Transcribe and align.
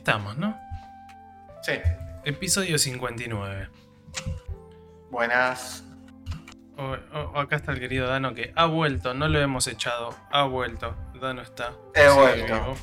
estamos, 0.00 0.36
¿no? 0.38 0.58
Sí. 1.62 1.72
Episodio 2.24 2.78
59. 2.78 3.68
Buenas. 5.10 5.84
Acá 7.34 7.56
está 7.56 7.72
el 7.72 7.80
querido 7.80 8.08
Dano 8.08 8.34
que 8.34 8.54
ha 8.56 8.64
vuelto, 8.64 9.12
no 9.12 9.28
lo 9.28 9.38
hemos 9.38 9.66
echado, 9.66 10.14
ha 10.30 10.44
vuelto. 10.44 10.96
Dano 11.20 11.42
está. 11.42 11.74
He 11.94 12.08
vuelto. 12.08 12.74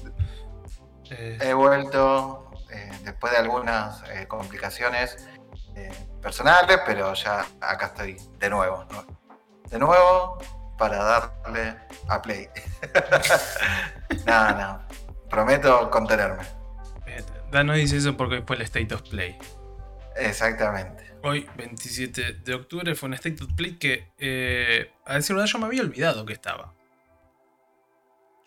Eh, 1.09 1.39
He 1.41 1.53
vuelto 1.55 2.51
eh, 2.69 2.91
después 3.03 3.33
de 3.33 3.39
algunas 3.39 4.03
eh, 4.11 4.27
complicaciones 4.27 5.27
personales, 6.21 6.79
pero 6.85 7.13
ya 7.15 7.45
acá 7.61 7.87
estoy 7.87 8.17
de 8.37 8.49
nuevo. 8.51 8.85
¿no? 8.91 9.05
De 9.69 9.79
nuevo 9.79 10.37
para 10.77 10.97
darle 11.03 11.77
a 12.09 12.21
play. 12.21 12.47
Nada, 14.25 14.51
nada. 14.51 14.87
Prometo 15.29 15.89
contenerme. 15.89 16.56
Eh, 17.07 17.23
Dano 17.51 17.73
dice 17.73 17.97
eso 17.97 18.15
porque 18.17 18.35
después 18.35 18.59
el 18.59 18.65
State 18.65 18.93
of 18.93 19.01
Play. 19.09 19.37
Exactamente. 20.15 21.05
Hoy, 21.23 21.47
27 21.57 22.33
de 22.43 22.53
octubre, 22.53 22.93
fue 22.95 23.07
un 23.07 23.13
State 23.15 23.43
of 23.43 23.53
Play 23.53 23.73
que, 23.77 24.07
eh, 24.17 24.91
a 25.05 25.15
decir 25.15 25.35
verdad, 25.35 25.47
yo 25.51 25.59
me 25.59 25.65
había 25.65 25.81
olvidado 25.81 26.25
que 26.25 26.33
estaba. 26.33 26.73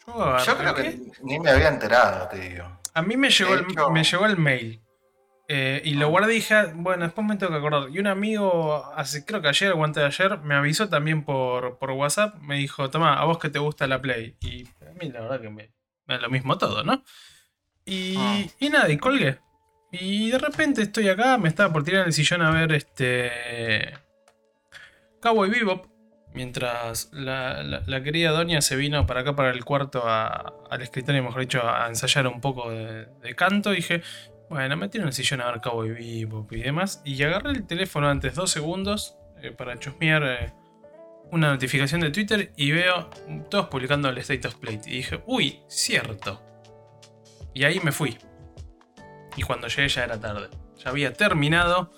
Yo, 0.06 0.14
agarré- 0.14 0.44
Yo 0.46 0.56
creo 0.58 0.74
que 0.74 1.00
ni 1.22 1.38
me 1.38 1.50
había 1.50 1.68
enterado, 1.68 2.28
te 2.28 2.38
digo. 2.48 2.64
A 2.94 3.02
mí 3.02 3.16
me 3.16 3.30
llegó, 3.30 3.54
el, 3.54 3.66
me 3.92 4.02
llegó 4.04 4.26
el 4.26 4.36
mail. 4.36 4.80
eh, 5.52 5.82
y 5.84 5.94
lo 5.94 6.08
guardé 6.10 6.32
y 6.32 6.36
dije, 6.36 6.54
"Ah, 6.54 6.70
bueno, 6.72 7.02
después 7.04 7.26
me 7.26 7.34
tengo 7.36 7.50
que 7.50 7.58
acordar. 7.58 7.90
Y 7.90 7.98
un 7.98 8.06
amigo, 8.06 8.84
hace, 8.94 9.24
creo 9.24 9.42
que 9.42 9.48
ayer 9.48 9.72
antes 9.72 10.00
de 10.00 10.06
ayer, 10.06 10.38
me 10.42 10.54
avisó 10.54 10.88
también 10.88 11.24
por, 11.24 11.76
por 11.78 11.90
WhatsApp. 11.90 12.36
Me 12.40 12.54
dijo, 12.56 12.88
toma, 12.88 13.14
a 13.20 13.24
vos 13.24 13.38
que 13.40 13.48
te 13.50 13.58
gusta 13.58 13.88
la 13.88 14.00
Play. 14.00 14.36
Y 14.40 14.68
a 14.68 14.92
mí 15.00 15.10
la 15.10 15.22
verdad 15.22 15.40
que 15.40 15.50
me, 15.50 15.72
me 16.06 16.14
da 16.14 16.20
lo 16.20 16.30
mismo 16.30 16.56
todo, 16.56 16.84
¿no? 16.84 17.02
Y, 17.84 18.14
Ah. 18.18 18.38
y 18.58 18.68
nada, 18.68 18.88
y 18.90 18.96
colgué. 18.98 19.38
Y 19.92 20.30
de 20.30 20.38
repente 20.38 20.82
estoy 20.82 21.08
acá, 21.08 21.36
me 21.38 21.48
estaba 21.48 21.72
por 21.72 21.82
tirar 21.82 22.02
en 22.02 22.06
el 22.08 22.12
sillón 22.12 22.42
a 22.42 22.50
ver 22.50 22.72
este... 22.72 23.30
Cowboy 25.20 25.50
Bebop. 25.50 25.86
Mientras 26.32 27.08
la, 27.12 27.64
la- 27.64 27.82
la 27.84 28.02
querida 28.04 28.30
Doña 28.30 28.60
se 28.60 28.76
vino 28.76 29.04
para 29.04 29.22
acá, 29.22 29.34
para 29.34 29.50
el 29.50 29.64
cuarto, 29.64 30.02
a- 30.06 30.54
al 30.70 30.80
escritorio, 30.82 31.24
mejor 31.24 31.40
dicho, 31.40 31.60
a 31.68 31.88
ensayar 31.88 32.28
un 32.28 32.40
poco 32.40 32.70
de, 32.70 33.06
de 33.06 33.34
canto. 33.34 33.72
Y 33.72 33.76
dije, 33.76 34.02
bueno, 34.48 34.76
me 34.76 34.88
tiro 34.88 35.02
en 35.02 35.08
el 35.08 35.12
sillón 35.12 35.40
a 35.40 35.50
ver 35.50 35.60
Cowboy 35.60 35.90
Bebop 35.90 36.52
y 36.52 36.60
demás. 36.62 37.02
Y 37.04 37.20
agarré 37.24 37.50
el 37.50 37.66
teléfono 37.66 38.08
antes 38.08 38.36
dos 38.36 38.50
segundos 38.52 39.16
eh, 39.42 39.50
para 39.50 39.76
chusmear 39.80 40.22
eh, 40.22 40.52
una 41.32 41.48
notificación 41.50 42.00
de 42.00 42.10
Twitter 42.10 42.52
y 42.56 42.70
veo 42.70 43.10
todos 43.50 43.66
publicando 43.66 44.08
el 44.08 44.18
State 44.18 44.46
of 44.46 44.54
Play. 44.54 44.80
Y 44.86 44.90
dije, 44.98 45.20
uy, 45.26 45.58
cierto. 45.66 46.40
Y 47.54 47.64
ahí 47.64 47.80
me 47.80 47.92
fui. 47.92 48.18
Y 49.36 49.42
cuando 49.42 49.68
llegué 49.68 49.88
ya 49.88 50.04
era 50.04 50.18
tarde. 50.20 50.48
Ya 50.76 50.90
había 50.90 51.12
terminado. 51.12 51.90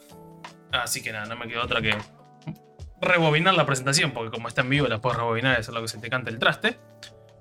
Así 0.73 1.03
que 1.03 1.13
nada, 1.13 1.27
no 1.27 1.37
me 1.37 1.47
quedó 1.49 1.63
otra 1.65 1.81
que 1.83 1.97
rebobinar 3.01 3.55
la 3.55 3.67
presentación, 3.67 4.13
porque 4.13 4.31
como 4.31 4.49
está 4.49 4.61
en 4.63 4.71
vivo 4.71 4.87
la 4.87 5.01
puedes 5.01 5.19
rebobinar 5.19 5.57
y 5.57 5.61
hacer 5.61 5.75
lo 5.75 5.83
que 5.83 5.89
se 5.89 5.99
te 5.99 6.09
cante 6.09 6.31
el 6.31 6.39
traste. 6.39 6.79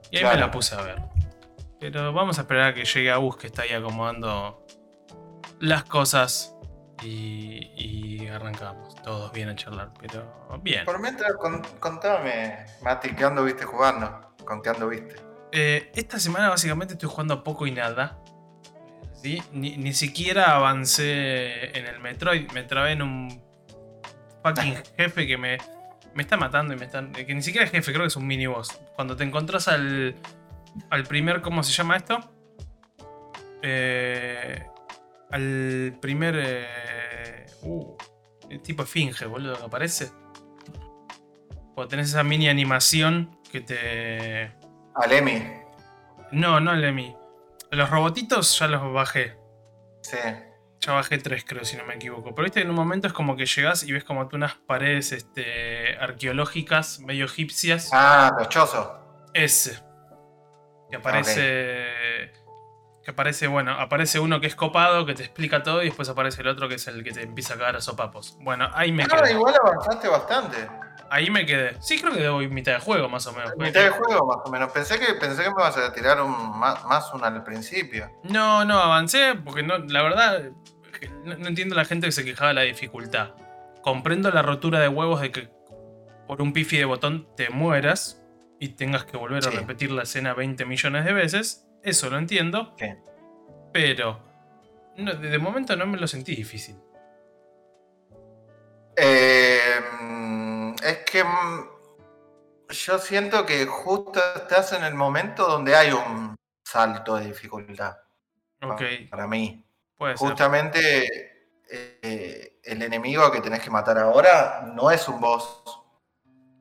Y 0.09 0.17
ahí 0.17 0.25
me 0.25 0.35
la 0.37 0.51
puse 0.51 0.75
a 0.75 0.81
ver. 0.81 1.01
Pero 1.79 2.13
vamos 2.13 2.37
a 2.37 2.41
esperar 2.41 2.65
a 2.69 2.73
que 2.73 2.83
llegue 2.85 3.11
Agus, 3.11 3.37
que 3.37 3.47
está 3.47 3.63
ahí 3.63 3.71
acomodando 3.71 4.65
las 5.59 5.83
cosas. 5.83 6.55
Y, 7.03 7.71
y 7.75 8.27
arrancamos. 8.27 8.93
Todos 9.01 9.31
bien 9.31 9.49
a 9.49 9.55
charlar, 9.55 9.91
pero 9.99 10.59
bien. 10.61 10.85
Por 10.85 10.99
mientras, 10.99 11.33
con- 11.33 11.63
contame, 11.79 12.65
Mati, 12.83 13.15
¿qué 13.15 13.23
jugando? 13.65 14.35
¿Con 14.45 14.61
qué 14.61 14.69
ando 14.69 14.87
viste? 14.89 15.15
Eh, 15.51 15.91
esta 15.95 16.19
semana 16.19 16.49
básicamente 16.49 16.93
estoy 16.93 17.09
jugando 17.09 17.43
poco 17.43 17.67
y 17.67 17.71
nada. 17.71 18.19
¿sí? 19.21 19.41
Ni, 19.51 19.77
ni 19.77 19.93
siquiera 19.93 20.55
avancé 20.55 21.77
en 21.77 21.85
el 21.85 21.99
Metroid. 21.99 22.51
Me 22.51 22.63
trabé 22.63 22.93
en 22.93 23.01
un 23.01 23.41
fucking 24.43 24.75
jefe 24.97 25.27
que 25.27 25.37
me, 25.37 25.57
me 26.13 26.23
está 26.23 26.37
matando 26.37 26.73
y 26.73 26.77
me 26.77 26.85
están. 26.85 27.11
Que 27.11 27.33
ni 27.33 27.41
siquiera 27.41 27.65
es 27.65 27.71
jefe, 27.71 27.91
creo 27.91 28.03
que 28.03 28.07
es 28.07 28.15
un 28.15 28.27
mini 28.27 28.47
boss. 28.47 28.79
Cuando 28.95 29.15
te 29.15 29.23
encontrás 29.23 29.67
al. 29.67 30.15
al 30.89 31.03
primer. 31.03 31.41
¿Cómo 31.41 31.63
se 31.63 31.71
llama 31.73 31.97
esto? 31.97 32.19
Eh, 33.61 34.65
al 35.29 35.97
primer. 36.01 36.35
eh, 36.37 37.45
uh, 37.63 37.95
el 38.49 38.61
tipo 38.61 38.83
esfinge, 38.83 39.25
boludo, 39.25 39.57
que 39.57 39.63
aparece. 39.65 40.11
Cuando 41.73 41.87
tenés 41.87 42.09
esa 42.09 42.23
mini 42.23 42.49
animación 42.49 43.37
que 43.51 43.61
te. 43.61 44.60
Al 44.95 45.11
Emi. 45.11 45.43
No, 46.31 46.59
no 46.59 46.73
el 46.73 46.83
Emi. 46.83 47.15
Los 47.71 47.89
robotitos 47.89 48.57
ya 48.59 48.67
los 48.67 48.93
bajé. 48.93 49.37
Sí. 50.01 50.17
Ya 50.79 50.93
bajé 50.93 51.19
tres, 51.19 51.45
creo, 51.47 51.63
si 51.63 51.77
no 51.77 51.85
me 51.85 51.93
equivoco. 51.95 52.33
Pero 52.33 52.43
viste, 52.45 52.61
en 52.61 52.69
un 52.69 52.75
momento 52.75 53.07
es 53.07 53.13
como 53.13 53.35
que 53.35 53.45
llegás 53.45 53.83
y 53.83 53.91
ves 53.91 54.03
como 54.03 54.27
tú 54.27 54.35
unas 54.35 54.55
paredes 54.55 55.11
este, 55.11 55.95
arqueológicas, 55.99 56.99
medio 57.01 57.25
egipcias. 57.25 57.89
Ah, 57.93 58.31
los 58.37 58.49
chozos. 58.49 58.89
Ese. 59.33 59.79
Que 60.89 60.97
aparece. 60.97 62.31
Que 63.03 63.11
aparece, 63.11 63.47
bueno, 63.47 63.71
aparece 63.79 64.19
uno 64.19 64.39
que 64.39 64.47
es 64.47 64.55
copado, 64.55 65.05
que 65.07 65.13
te 65.15 65.23
explica 65.23 65.63
todo, 65.63 65.81
y 65.81 65.85
después 65.85 66.07
aparece 66.09 66.41
el 66.41 66.47
otro 66.49 66.67
que 66.69 66.75
es 66.75 66.87
el 66.87 67.03
que 67.03 67.11
te 67.11 67.23
empieza 67.23 67.55
a 67.55 67.57
cagar 67.57 67.75
a 67.77 67.81
sopapos. 67.81 68.37
Bueno, 68.41 68.69
ahí 68.73 68.91
me 68.91 69.03
Ah, 69.03 69.07
quedé. 69.07 69.31
igual 69.33 69.55
avanzaste 69.63 70.07
bastante. 70.07 70.57
Ahí 71.11 71.29
me 71.29 71.45
quedé. 71.45 71.75
Sí, 71.81 71.99
creo 71.99 72.13
que 72.13 72.21
debo 72.21 72.41
ir 72.41 72.49
mitad 72.49 72.71
de 72.71 72.79
juego, 72.79 73.09
más 73.09 73.27
o 73.27 73.33
menos. 73.33 73.51
Mitad 73.57 73.83
de 73.83 73.89
juego, 73.89 74.25
más 74.25 74.37
o 74.45 74.49
menos. 74.49 74.71
Pensé 74.71 74.97
que, 74.97 75.13
pensé 75.15 75.43
que 75.43 75.49
me 75.49 75.55
ibas 75.61 75.75
a 75.75 75.91
tirar 75.91 76.21
un, 76.21 76.57
más, 76.57 76.85
más 76.85 77.13
un 77.13 77.21
al 77.21 77.43
principio. 77.43 78.09
No, 78.23 78.63
no, 78.63 78.79
avancé 78.79 79.35
porque 79.35 79.61
no, 79.61 79.77
la 79.77 80.03
verdad 80.03 80.51
no, 81.25 81.35
no 81.35 81.47
entiendo 81.49 81.75
a 81.75 81.79
la 81.79 81.83
gente 81.83 82.07
que 82.07 82.13
se 82.13 82.23
quejaba 82.23 82.47
de 82.49 82.53
la 82.53 82.61
dificultad. 82.61 83.31
Comprendo 83.81 84.31
la 84.31 84.41
rotura 84.41 84.79
de 84.79 84.87
huevos 84.87 85.19
de 85.19 85.33
que 85.33 85.49
por 86.27 86.41
un 86.41 86.53
pifi 86.53 86.77
de 86.77 86.85
botón 86.85 87.27
te 87.35 87.49
mueras 87.49 88.23
y 88.57 88.69
tengas 88.69 89.03
que 89.03 89.17
volver 89.17 89.45
a 89.45 89.49
repetir 89.49 89.91
la 89.91 90.03
escena 90.03 90.33
20 90.33 90.63
millones 90.63 91.03
de 91.03 91.11
veces. 91.11 91.67
Eso 91.83 92.09
lo 92.09 92.19
entiendo. 92.19 92.73
Sí. 92.79 92.87
Pero 93.73 94.23
no, 94.95 95.13
de 95.13 95.37
momento 95.39 95.75
no 95.75 95.85
me 95.87 95.97
lo 95.97 96.07
sentí 96.07 96.37
difícil. 96.37 96.77
Eh, 98.95 99.79
es 100.81 100.97
que 100.99 101.23
mm, 101.23 101.67
yo 102.69 102.99
siento 102.99 103.45
que 103.45 103.65
justo 103.65 104.19
estás 104.35 104.73
en 104.73 104.83
el 104.83 104.95
momento 104.95 105.47
donde 105.47 105.75
hay 105.75 105.91
un 105.91 106.35
salto 106.63 107.17
de 107.17 107.25
dificultad. 107.25 107.97
Ok, 108.61 108.81
Para 109.09 109.27
mí. 109.27 109.65
puede. 109.97 110.15
Justamente 110.15 111.49
eh, 111.69 112.59
el 112.63 112.81
enemigo 112.81 113.31
que 113.31 113.41
tenés 113.41 113.61
que 113.61 113.69
matar 113.69 113.97
ahora 113.97 114.63
no 114.73 114.91
es 114.91 115.07
un 115.07 115.19
boss, 115.19 115.63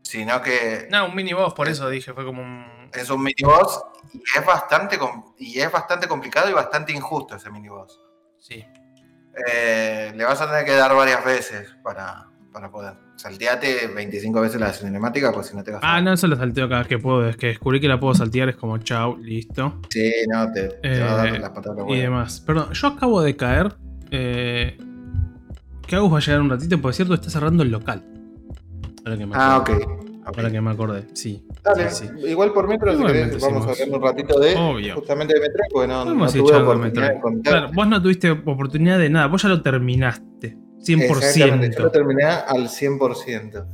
sino 0.03 0.41
que 0.41 0.88
No, 0.91 1.06
un 1.06 1.14
mini 1.14 1.32
boss, 1.32 1.54
por 1.54 1.69
eso 1.69 1.88
dije, 1.88 2.12
fue 2.12 2.25
como 2.25 2.42
un. 2.42 2.91
es 2.92 3.10
un 3.10 3.22
mini 3.22 3.42
boss 3.42 3.82
y 4.12 4.23
es 4.37 4.44
bastante 4.44 4.99
y 5.38 5.61
es 5.61 5.70
bastante 5.70 6.08
complicado 6.08 6.49
y 6.49 6.52
bastante 6.52 6.93
injusto 6.93 7.37
ese 7.37 7.50
mini 7.50 7.69
boss. 7.69 8.00
Sí. 8.38 8.64
Eh, 9.46 10.12
le 10.14 10.25
vas 10.25 10.40
a 10.40 10.46
tener 10.46 10.64
que 10.64 10.75
dar 10.75 10.94
varias 10.94 11.25
veces 11.25 11.75
para, 11.82 12.30
para 12.52 12.70
poder. 12.70 12.94
Salteate 13.17 13.87
25 13.94 14.41
veces 14.41 14.61
la 14.61 14.73
cinemática, 14.73 15.32
pues 15.32 15.49
si 15.49 15.56
no 15.56 15.62
te 15.62 15.70
vas 15.73 15.82
a. 15.82 15.97
Ah, 15.97 16.00
no, 16.00 16.12
eso 16.12 16.26
lo 16.26 16.37
salteo 16.37 16.69
cada 16.69 16.81
vez 16.81 16.88
que 16.88 16.99
puedo. 16.99 17.29
Es 17.29 17.37
que 17.37 17.49
descubrí 17.49 17.81
que 17.81 17.88
la 17.88 17.99
puedo 18.00 18.14
saltear, 18.14 18.49
es 18.49 18.56
como 18.56 18.79
chau, 18.79 19.17
listo. 19.19 19.81
Sí, 19.91 20.11
no, 20.32 20.50
te, 20.52 20.69
te 20.69 21.00
va 21.00 21.23
a 21.23 21.26
Eh, 21.29 21.31
dar 21.32 21.41
la 21.41 21.52
patada. 21.55 21.85
y 21.88 21.97
demás. 21.99 22.41
Perdón, 22.41 22.73
yo 22.73 22.87
acabo 22.88 23.23
de 23.23 23.37
caer. 23.37 23.75
Eh, 24.11 24.76
que 25.87 25.97
Agus 25.97 26.12
va 26.12 26.19
a 26.19 26.20
llegar 26.20 26.41
un 26.41 26.50
ratito, 26.50 26.76
porque 26.81 26.91
es 26.93 26.97
cierto, 26.97 27.14
está 27.14 27.31
cerrando 27.31 27.62
el 27.62 27.70
local. 27.70 28.02
Ahora 29.05 29.19
que 29.19 29.26
me 29.26 29.32
Ah, 29.37 29.58
ok. 29.58 29.70
Ahora 30.25 30.50
que 30.50 30.61
me 30.61 30.70
acordé, 30.70 31.06
sí. 31.14 31.44
Dale, 31.64 31.91
sí, 31.91 32.06
sí. 32.06 32.26
igual 32.29 32.52
por 32.52 32.70
si 32.70 32.79
querés, 32.79 33.41
vamos 33.41 33.67
a 33.67 33.70
hablar 33.70 33.88
un 33.99 34.02
ratito 34.02 34.38
de 34.38 34.55
Obvio. 34.55 34.94
justamente 34.97 35.35
de 35.35 35.41
Metroid, 35.41 35.69
porque 35.73 35.88
no, 35.88 36.05
no 36.05 36.26
tuve 36.29 36.52
de 36.52 36.58
oportunidad 36.62 37.08
de. 37.14 37.41
Claro, 37.43 37.70
vos 37.73 37.88
no 37.88 38.02
tuviste 38.02 38.31
oportunidad 38.31 38.99
de 38.99 39.11
nada, 39.11 39.26
vos 39.26 39.43
ya 39.43 39.49
lo 39.49 39.61
terminaste. 39.62 40.56
Exactamente, 40.87 41.77
yo 41.77 41.85
lo 41.85 41.91
100%. 41.91 41.93
terminé 41.93 42.25
al 42.25 42.69
100%. 42.69 43.67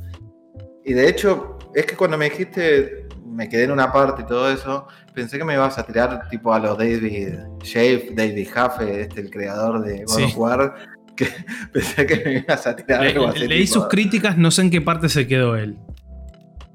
Y 0.85 0.93
de 0.93 1.09
hecho, 1.09 1.57
es 1.73 1.85
que 1.85 1.95
cuando 1.95 2.17
me 2.17 2.25
dijiste, 2.29 3.07
me 3.25 3.47
quedé 3.49 3.63
en 3.65 3.71
una 3.71 3.91
parte 3.91 4.21
y 4.23 4.25
todo 4.25 4.49
eso, 4.51 4.87
pensé 5.13 5.37
que 5.37 5.43
me 5.43 5.53
ibas 5.53 5.77
a 5.77 5.85
tirar 5.85 6.27
tipo 6.29 6.53
a 6.53 6.59
los 6.59 6.77
David 6.77 7.33
Shave, 7.63 8.09
David 8.13 8.47
Jaffe, 8.51 9.01
este, 9.01 9.21
el 9.21 9.29
creador 9.29 9.83
de 9.83 10.03
God 10.05 10.15
Sí. 10.17 10.23
of 10.23 10.37
War, 10.37 10.75
que 11.15 11.27
pensé 11.73 12.05
que 12.05 12.15
me 12.23 12.33
ibas 12.39 12.65
a 12.67 12.75
tirar 12.75 13.01
Le- 13.01 13.09
algo 13.11 13.27
así. 13.27 13.47
leí 13.47 13.61
tipo- 13.65 13.73
sus 13.73 13.87
críticas, 13.87 14.37
no 14.37 14.49
sé 14.51 14.61
en 14.61 14.69
qué 14.71 14.81
parte 14.81 15.09
se 15.09 15.27
quedó 15.27 15.55
él. 15.55 15.77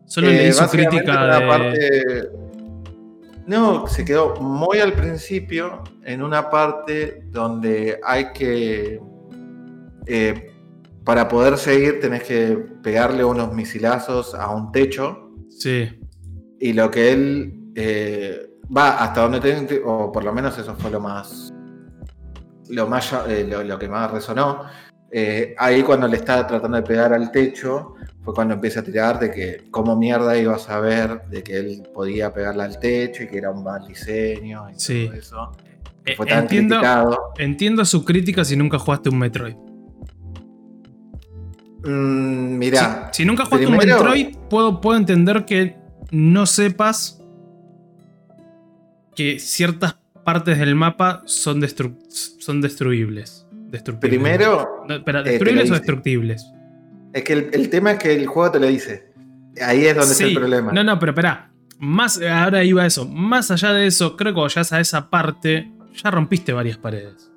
Solo 0.05 0.29
Eh, 0.29 0.33
leí 0.35 0.53
su 0.53 0.67
crítica 0.69 1.39
de. 1.39 1.47
parte- 1.47 2.29
No, 3.47 3.87
se 3.89 4.05
quedó 4.05 4.37
muy 4.37 4.79
al 4.79 4.93
principio 4.93 5.83
en 6.05 6.23
una 6.23 6.49
parte 6.51 7.23
donde 7.31 7.99
hay 8.05 8.33
que. 8.33 9.01
Eh, 10.07 10.51
para 11.05 11.29
poder 11.29 11.59
seguir 11.59 12.01
tenés 12.01 12.23
que 12.25 12.57
pegarle 12.83 13.25
unos 13.25 13.53
misilazos 13.55 14.35
a 14.35 14.51
un 14.51 14.71
techo. 14.73 15.31
Sí. 15.51 15.89
Y 16.61 16.73
lo 16.73 16.91
que 16.91 17.13
él 17.13 17.73
eh, 17.75 18.51
va 18.75 18.99
hasta 19.03 19.23
donde 19.23 19.41
ente- 19.57 19.83
o 19.85 20.13
por 20.13 20.25
lo 20.25 20.33
menos 20.33 20.57
eso 20.59 20.75
fue 20.77 20.91
lo 20.91 21.01
más. 21.01 21.53
Lo, 22.69 22.87
más 22.87 23.13
eh, 23.29 23.45
lo, 23.49 23.63
lo 23.65 23.79
que 23.79 23.89
más 23.89 24.11
resonó. 24.11 24.63
ahí 25.59 25.83
cuando 25.83 26.09
le 26.09 26.17
estaba 26.17 26.47
tratando 26.47 26.77
de 26.79 26.83
pegar 26.85 27.13
al 27.13 27.31
techo, 27.31 27.95
fue 28.25 28.33
cuando 28.33 28.55
empieza 28.55 28.81
a 28.81 28.83
tirar 28.85 29.19
de 29.19 29.31
que 29.31 29.65
cómo 29.71 29.95
mierda 29.97 30.39
iba 30.39 30.55
a 30.55 30.59
saber 30.59 31.23
de 31.29 31.43
que 31.43 31.57
él 31.59 31.83
podía 31.93 32.33
pegarle 32.33 32.63
al 32.63 32.79
techo 32.79 33.25
y 33.25 33.27
que 33.27 33.39
era 33.39 33.51
un 33.51 33.63
mal 33.65 33.87
diseño 33.87 34.71
y 34.71 34.75
Sí. 34.79 35.07
todo 35.07 35.17
eso. 35.19 35.53
Fue 36.17 36.27
tan 36.27 36.43
Entiendo, 36.45 36.77
criticado. 36.77 37.19
entiendo 37.39 37.85
su 37.85 38.05
crítica 38.05 38.45
si 38.45 38.57
nunca 38.57 38.79
jugaste 38.79 39.09
un 39.11 39.19
Metroid. 39.19 39.55
Mm, 41.85 42.59
mirá, 42.59 43.11
si, 43.13 43.23
si 43.23 43.27
nunca 43.27 43.45
jugaste 43.45 43.67
primero- 43.67 43.97
un 44.01 44.05
Metroid, 44.05 44.37
puedo, 44.49 44.81
puedo 44.81 44.97
entender 44.99 45.45
que 45.45 45.77
no 46.11 46.47
sepas 46.47 47.21
que 49.15 49.39
ciertas 49.39 49.97
partes 50.25 50.59
del 50.59 50.75
mapa 50.75 51.23
son, 51.27 51.61
destru- 51.61 51.97
son 52.09 52.61
destruibles. 52.61 53.47
Destructibles. 53.53 54.19
primero 54.21 54.85
No, 54.87 54.97
espera, 54.97 55.23
te 55.25 55.31
¿destruibles 55.31 55.71
o 55.71 55.75
destructibles? 55.75 56.47
es 57.15 57.25
que 57.25 57.33
el, 57.33 57.51
el 57.53 57.69
tema 57.71 57.93
es 57.93 57.99
que 57.99 58.15
el 58.15 58.27
juego 58.27 58.51
te 58.53 58.61
lo 58.61 58.67
dice. 58.67 59.11
Ahí 59.63 59.85
es 59.87 59.95
donde 59.97 60.13
está 60.13 60.25
el 60.25 60.35
problema. 60.35 60.73
No, 60.73 60.83
no, 60.85 60.99
pero 60.99 61.13
espera. 61.13 61.51
Más, 61.79 62.21
ahora 62.23 62.63
iba 62.65 62.83
a 62.85 62.87
eso. 62.87 63.07
Más 63.09 63.51
allá 63.51 63.73
de 63.73 63.87
eso, 63.87 64.17
creo 64.17 64.31
que 64.33 64.35
cuando 64.35 64.49
llegas 64.49 64.73
a 64.73 64.81
esa 64.81 65.11
parte, 65.11 65.71
ya 66.03 66.11
rompiste 66.11 66.53
varias 66.53 66.79
paredes. 66.79 67.31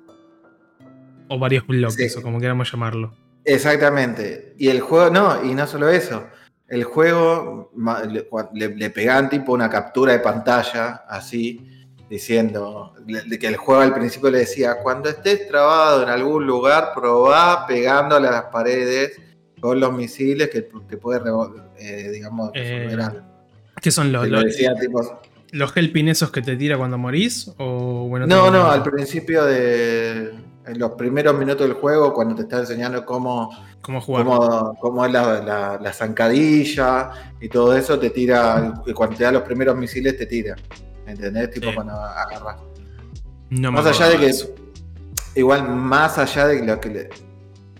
O 1.28 1.38
varios 1.38 1.66
bloques, 1.66 2.12
Sí. 2.12 2.18
o 2.18 2.22
como 2.22 2.38
queramos 2.40 2.70
llamarlo. 2.70 3.14
Exactamente. 3.46 4.54
Y 4.58 4.68
el 4.68 4.80
juego, 4.80 5.08
no, 5.10 5.44
y 5.44 5.54
no 5.54 5.66
solo 5.66 5.88
eso. 5.88 6.26
El 6.68 6.82
juego 6.84 7.70
le, 8.10 8.26
le- 8.54 8.74
le 8.76 8.90
pegaban 8.90 9.30
tipo 9.30 9.52
una 9.52 9.70
captura 9.70 10.12
de 10.12 10.18
pantalla, 10.18 11.04
así, 11.08 11.64
diciendo 12.10 12.92
le- 13.06 13.38
que 13.38 13.46
el 13.46 13.56
juego 13.56 13.82
al 13.82 13.94
principio 13.94 14.30
le 14.30 14.38
decía, 14.38 14.76
cuando 14.82 15.08
estés 15.08 15.46
trabado 15.48 16.02
en 16.02 16.08
algún 16.08 16.44
lugar, 16.44 16.90
probá 16.94 17.66
pegándole 17.68 18.26
a 18.28 18.32
las 18.32 18.44
paredes 18.46 19.20
con 19.60 19.78
los 19.78 19.92
misiles 19.92 20.50
que 20.50 20.62
te 20.62 20.96
puede, 20.96 21.20
eh, 21.78 22.10
digamos, 22.12 22.50
Eh. 22.54 22.98
¿Qué 23.80 23.90
son 23.92 24.10
los, 24.10 24.26
los, 24.28 24.44
decía 24.44 24.74
tipo, 24.74 25.20
los 25.52 25.76
helping 25.76 26.08
esos 26.08 26.30
que 26.32 26.42
te 26.42 26.56
tira 26.56 26.76
cuando 26.76 26.98
morís? 26.98 27.52
O 27.58 28.08
bueno, 28.08 28.26
No, 28.26 28.50
no, 28.50 28.68
al 28.70 28.82
principio 28.82 29.44
de 29.44 30.32
en 30.66 30.78
los 30.78 30.92
primeros 30.92 31.36
minutos 31.38 31.66
del 31.66 31.76
juego, 31.76 32.12
cuando 32.12 32.34
te 32.34 32.42
está 32.42 32.58
enseñando 32.58 33.04
cómo 33.04 33.50
¿Cómo 33.82 34.00
jugar? 34.00 34.24
cómo, 34.24 34.74
cómo 34.80 35.06
es 35.06 35.12
la, 35.12 35.40
la- 35.42 35.78
la 35.80 35.92
zancadilla 35.92 37.10
y 37.40 37.48
todo 37.48 37.76
eso, 37.76 37.98
te 37.98 38.10
tira, 38.10 38.74
y 38.86 38.92
cuando 38.92 39.16
te 39.16 39.24
da 39.24 39.32
los 39.32 39.42
primeros 39.42 39.76
misiles 39.76 40.16
te 40.18 40.26
tira. 40.26 40.56
¿Entendés? 41.06 41.50
Tipo 41.52 41.68
Sí. 41.68 41.74
cuando 41.74 41.94
agarras. 41.94 42.56
No 43.50 43.70
Más 43.70 43.86
allá 43.86 44.08
de 44.08 44.18
que, 44.18 44.26
eso. 44.26 44.48
igual 45.36 45.68
más 45.68 46.18
allá 46.18 46.48
de 46.48 46.64
lo 46.66 46.80
que 46.80 46.88
le... 46.88 47.08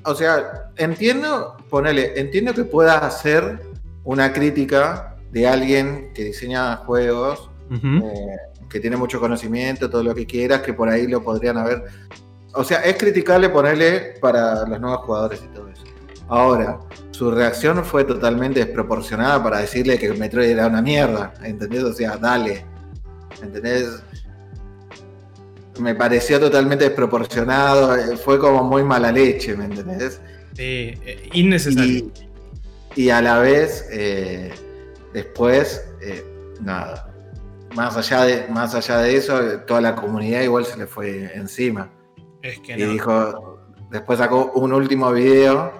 O 0.04 0.14
sea, 0.14 0.70
entiendo, 0.76 1.56
ponele, 1.68 2.12
entiendo 2.20 2.54
que 2.54 2.62
puedas 2.64 3.02
hacer 3.02 3.60
una 4.04 4.32
crítica 4.32 5.16
de 5.32 5.48
alguien 5.48 6.12
que 6.14 6.22
diseña 6.22 6.76
juegos 6.76 7.50
eh, 7.72 8.36
que 8.70 8.78
tiene 8.78 8.96
mucho 8.96 9.18
conocimiento, 9.18 9.90
todo 9.90 10.04
lo 10.04 10.14
que 10.14 10.24
quieras, 10.24 10.60
que 10.62 10.72
por 10.72 10.88
ahí 10.88 11.08
lo 11.08 11.20
podrían 11.24 11.58
haber. 11.58 11.82
O 12.56 12.64
sea, 12.64 12.80
es 12.80 12.96
criticable 12.96 13.48
ponerle 13.48 14.14
para 14.20 14.66
los 14.66 14.80
nuevos 14.80 15.00
jugadores 15.04 15.42
y 15.44 15.54
todo 15.54 15.68
eso. 15.68 15.82
Ahora, 16.28 16.80
su 17.12 17.30
reacción 17.30 17.84
fue 17.84 18.04
totalmente 18.04 18.60
desproporcionada 18.60 19.42
para 19.42 19.58
decirle 19.58 19.98
que 19.98 20.12
Metroid 20.12 20.50
era 20.50 20.66
una 20.66 20.82
mierda, 20.82 21.32
¿entendés? 21.42 21.84
O 21.84 21.92
sea, 21.92 22.16
dale, 22.16 22.66
¿entendés? 23.40 24.02
Me 25.78 25.94
pareció 25.94 26.40
totalmente 26.40 26.84
desproporcionado, 26.84 27.94
eh, 27.94 28.16
fue 28.16 28.38
como 28.38 28.64
muy 28.64 28.82
mala 28.82 29.12
leche, 29.12 29.56
¿me 29.56 29.66
entendés? 29.66 30.20
Sí, 30.54 30.94
eh, 31.04 31.28
innecesario. 31.32 32.10
Y, 32.96 33.02
y 33.02 33.10
a 33.10 33.20
la 33.20 33.38
vez, 33.38 33.86
eh, 33.92 34.50
después, 35.12 35.84
eh, 36.00 36.24
nada. 36.62 37.12
Más 37.74 37.96
allá, 37.96 38.24
de, 38.24 38.48
más 38.48 38.74
allá 38.74 38.98
de 38.98 39.16
eso, 39.16 39.38
toda 39.66 39.82
la 39.82 39.94
comunidad 39.94 40.40
igual 40.40 40.64
se 40.64 40.78
le 40.78 40.86
fue 40.86 41.30
encima. 41.34 41.90
Es 42.46 42.60
que 42.60 42.78
Y 42.78 42.82
no. 42.84 42.90
dijo, 42.92 43.60
después 43.90 44.18
sacó 44.18 44.52
un 44.52 44.72
último 44.72 45.12
video 45.12 45.72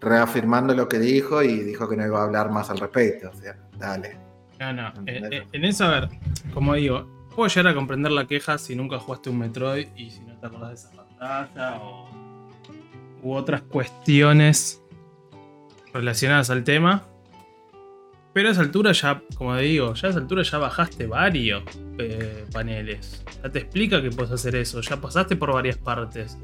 reafirmando 0.00 0.74
lo 0.74 0.88
que 0.88 0.98
dijo 0.98 1.42
y 1.42 1.60
dijo 1.60 1.88
que 1.88 1.96
no 1.96 2.04
iba 2.04 2.20
a 2.20 2.24
hablar 2.24 2.50
más 2.50 2.70
al 2.70 2.78
respecto. 2.78 3.30
O 3.30 3.34
sea, 3.34 3.56
dale. 3.78 4.18
No, 4.58 4.72
no. 4.72 4.88
Eh, 5.06 5.22
eh, 5.30 5.46
en 5.52 5.64
eso, 5.64 5.84
a 5.84 6.00
ver, 6.00 6.08
como 6.52 6.74
digo, 6.74 7.06
puedo 7.34 7.48
llegar 7.48 7.68
a 7.68 7.74
comprender 7.74 8.12
la 8.12 8.26
queja 8.26 8.58
si 8.58 8.74
nunca 8.74 8.98
jugaste 8.98 9.30
un 9.30 9.38
Metroid 9.38 9.88
y 9.96 10.10
si 10.10 10.20
no 10.20 10.36
te 10.38 10.46
acordás 10.46 10.68
de 10.70 10.74
esa 10.74 11.04
pantalla 11.04 11.80
o 11.80 12.08
u 13.22 13.34
otras 13.34 13.62
cuestiones 13.62 14.82
relacionadas 15.94 16.50
al 16.50 16.64
tema. 16.64 17.04
Pero 18.34 18.48
a 18.48 18.52
esa 18.52 18.62
altura 18.62 18.92
ya, 18.92 19.22
como 19.36 19.56
digo, 19.56 19.92
ya 19.94 20.08
a 20.08 20.10
esa 20.10 20.20
altura 20.20 20.42
ya 20.42 20.58
bajaste 20.58 21.06
varios 21.06 21.62
eh, 21.98 22.44
paneles. 22.52 23.22
Ya 23.42 23.50
te 23.50 23.58
explica 23.60 24.00
que 24.00 24.10
puedes 24.10 24.32
hacer 24.32 24.56
eso. 24.56 24.80
Ya 24.80 25.00
pasaste 25.00 25.36
por 25.36 25.52
varias 25.52 25.76
partes. 25.76 26.38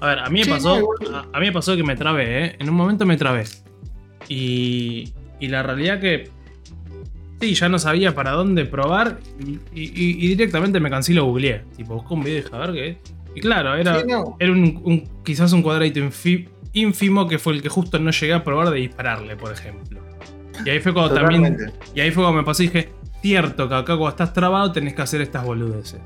A 0.00 0.06
ver, 0.08 0.18
a 0.20 0.28
mí 0.30 0.40
me 0.44 0.46
pasó. 0.46 0.88
A, 1.12 1.26
a 1.32 1.40
mí 1.40 1.46
me 1.46 1.52
pasó 1.52 1.74
que 1.74 1.82
me 1.82 1.96
trabé, 1.96 2.44
¿eh? 2.44 2.56
En 2.60 2.68
un 2.70 2.76
momento 2.76 3.04
me 3.06 3.16
trabé. 3.16 3.44
Y, 4.28 5.12
y 5.40 5.48
la 5.48 5.62
realidad 5.62 6.00
que. 6.00 6.30
Sí, 7.40 7.54
ya 7.54 7.68
no 7.68 7.78
sabía 7.78 8.14
para 8.14 8.30
dónde 8.30 8.64
probar. 8.64 9.18
Y, 9.40 9.52
y- 9.80 10.24
y 10.24 10.28
directamente 10.28 10.80
me 10.80 10.90
cansé 10.90 11.12
y 11.12 11.16
lo 11.16 11.24
googleé. 11.24 11.62
Tipo, 11.76 11.94
busqué 11.94 12.14
un 12.14 12.20
video 12.22 12.38
y 12.38 12.42
dije, 12.42 12.54
a 12.54 12.58
ver 12.58 12.72
qué 12.72 12.88
es. 12.88 12.96
Y 13.34 13.40
claro, 13.40 13.74
era, 13.74 14.00
Sí, 14.00 14.06
no. 14.08 14.36
era 14.40 14.52
un, 14.52 14.80
un- 14.84 15.22
quizás 15.24 15.52
un 15.52 15.60
cuadradito 15.62 16.00
ínfimo 16.72 17.26
que 17.28 17.38
fue 17.38 17.52
el 17.54 17.62
que 17.62 17.68
justo 17.68 17.98
no 17.98 18.10
llegué 18.10 18.32
a 18.32 18.42
probar 18.44 18.70
de 18.70 18.76
dispararle, 18.78 19.36
por 19.36 19.52
ejemplo. 19.52 20.00
Y 20.64 20.70
ahí 20.70 20.80
fue 20.80 20.92
cuando 20.92 21.14
también. 21.14 21.72
Y 21.94 22.00
ahí 22.00 22.10
fue 22.10 22.24
cuando 22.24 22.40
me 22.40 22.44
pasó 22.44 22.62
y 22.62 22.66
dije, 22.66 22.92
cierto 23.22 23.68
que 23.68 23.74
acá 23.74 23.96
cuando 23.96 24.08
estás 24.08 24.32
trabado 24.32 24.72
tenés 24.72 24.94
que 24.94 25.02
hacer 25.02 25.20
estas 25.20 25.44
boludeces. 25.44 26.00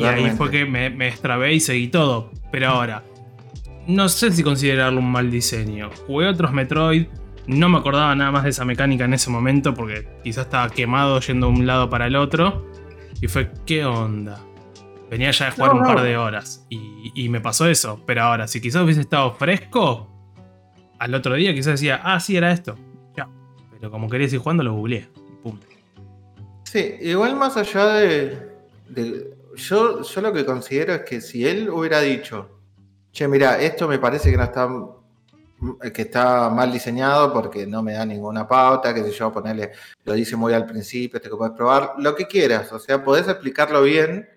Y 0.00 0.04
ahí 0.04 0.30
fue 0.30 0.50
que 0.50 0.64
me, 0.64 0.90
me 0.90 1.06
destrabé 1.06 1.54
y 1.54 1.60
seguí 1.60 1.88
todo. 1.88 2.30
Pero 2.50 2.68
ahora, 2.68 3.04
no 3.86 4.08
sé 4.08 4.32
si 4.32 4.42
considerarlo 4.42 4.98
un 5.00 5.10
mal 5.10 5.30
diseño. 5.30 5.90
Jugué 6.06 6.26
otros 6.28 6.52
Metroid, 6.52 7.06
no 7.46 7.68
me 7.68 7.78
acordaba 7.78 8.14
nada 8.14 8.30
más 8.32 8.44
de 8.44 8.50
esa 8.50 8.64
mecánica 8.64 9.04
en 9.04 9.14
ese 9.14 9.30
momento 9.30 9.74
porque 9.74 10.08
quizás 10.24 10.46
estaba 10.46 10.68
quemado 10.70 11.20
yendo 11.20 11.46
de 11.46 11.52
un 11.52 11.66
lado 11.66 11.88
para 11.88 12.06
el 12.06 12.16
otro. 12.16 12.66
Y 13.20 13.28
fue, 13.28 13.50
¿qué 13.64 13.84
onda? 13.84 14.40
Venía 15.10 15.30
ya 15.30 15.46
de 15.46 15.50
jugar 15.52 15.74
No, 15.74 15.80
un 15.80 15.86
par 15.86 16.02
de 16.02 16.16
horas 16.16 16.66
y, 16.68 17.12
y 17.14 17.28
me 17.28 17.40
pasó 17.40 17.68
eso. 17.68 18.02
Pero 18.06 18.22
ahora, 18.22 18.48
si 18.48 18.60
quizás 18.60 18.82
hubiese 18.82 19.00
estado 19.00 19.34
fresco, 19.34 20.10
al 20.98 21.14
otro 21.14 21.34
día 21.34 21.54
quizás 21.54 21.74
decía, 21.74 22.00
ah, 22.02 22.18
sí, 22.20 22.36
era 22.36 22.50
esto. 22.50 22.76
Pero 23.78 23.90
como 23.90 24.08
quería 24.08 24.26
seguir 24.26 24.40
jugando, 24.40 24.62
lo 24.62 24.74
googleé. 24.74 25.08
Pum. 25.42 25.58
Sí, 26.64 26.96
igual 27.00 27.36
más 27.36 27.56
allá 27.56 27.86
de. 27.86 29.34
yo, 29.56 30.02
yo 30.02 30.20
lo 30.20 30.32
que 30.32 30.44
considero 30.44 30.94
es 30.94 31.02
que 31.02 31.20
si 31.20 31.46
él 31.46 31.70
hubiera 31.70 32.00
dicho, 32.00 32.48
che, 33.12 33.28
mira, 33.28 33.60
esto 33.60 33.86
me 33.88 33.98
parece 33.98 34.30
que 34.30 34.36
no 34.36 34.44
está. 34.44 34.68
que 35.92 36.02
está 36.02 36.50
mal 36.50 36.72
diseñado 36.72 37.32
porque 37.32 37.66
no 37.66 37.82
me 37.82 37.94
da 37.94 38.04
ninguna 38.04 38.46
pauta, 38.46 38.92
que 38.92 39.02
sé 39.02 39.12
yo, 39.12 39.32
ponerle, 39.32 39.72
lo 40.04 40.12
dice 40.12 40.36
muy 40.36 40.52
al 40.52 40.66
principio, 40.66 41.20
que 41.20 41.28
puedes 41.30 41.54
probar, 41.54 41.94
lo 41.98 42.14
que 42.14 42.26
quieras, 42.26 42.70
o 42.72 42.78
sea, 42.78 43.02
podés 43.02 43.26
explicarlo 43.28 43.82
bien, 43.82 44.28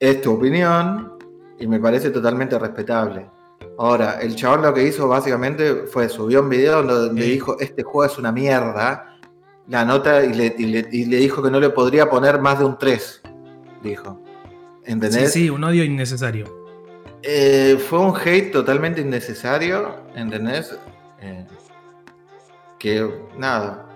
es 0.00 0.20
tu 0.20 0.32
opinión, 0.34 1.18
y 1.58 1.66
me 1.68 1.78
parece 1.78 2.10
totalmente 2.10 2.58
respetable. 2.58 3.30
Ahora, 3.78 4.20
el 4.20 4.34
chabón 4.36 4.62
lo 4.62 4.72
que 4.74 4.84
hizo 4.86 5.08
básicamente 5.08 5.86
fue 5.86 6.08
subió 6.08 6.40
un 6.42 6.48
video 6.48 6.82
donde 6.82 7.22
Sí. 7.22 7.30
dijo, 7.32 7.56
este 7.60 7.82
juego 7.82 8.04
es 8.04 8.18
una 8.18 8.32
mierda, 8.32 9.18
la 9.68 9.84
nota 9.84 10.24
y 10.24 10.34
le, 10.34 10.54
y 10.58 10.66
le- 10.66 10.88
y 10.90 11.04
le 11.06 11.16
dijo 11.18 11.42
que 11.42 11.50
no 11.50 11.60
le 11.60 11.70
podría 11.70 12.08
poner 12.10 12.40
más 12.40 12.58
de 12.58 12.64
un 12.64 12.76
3, 12.78 13.22
dijo. 13.82 14.20
Sí, 14.84 14.92
¿Entendés? 14.92 15.32
sí, 15.32 15.48
un 15.50 15.62
odio 15.64 15.84
innecesario. 15.84 16.46
Eh, 17.22 17.78
fue 17.88 18.00
un 18.00 18.14
hate 18.16 18.50
totalmente 18.50 19.00
innecesario, 19.00 19.94
¿entendés? 20.16 20.76
Eh, 21.20 21.46
que 22.78 23.08
nada. 23.38 23.86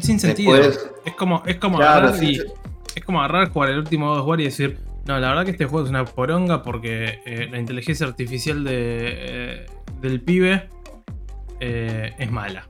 Sin 0.00 0.18
sentido. 0.18 0.56
es 0.56 1.14
como, 1.16 1.42
es 1.46 1.56
como 1.56 1.78
agarrar 1.80 2.14
es 2.22 3.04
como 3.04 3.20
agarrar, 3.22 3.50
jugar 3.52 3.70
el 3.70 3.78
último 3.78 4.20
War 4.22 4.40
y 4.40 4.44
decir, 4.44 4.78
no, 5.08 5.18
la 5.18 5.30
verdad 5.30 5.46
que 5.46 5.52
este 5.52 5.64
juego 5.64 5.86
es 5.86 5.90
una 5.90 6.04
poronga 6.04 6.62
porque 6.62 7.22
eh, 7.24 7.48
la 7.50 7.58
inteligencia 7.58 8.06
artificial 8.06 8.62
de, 8.62 8.72
eh, 8.76 9.66
del 10.02 10.20
pibe 10.20 10.68
eh, 11.60 12.12
es 12.18 12.30
mala. 12.30 12.68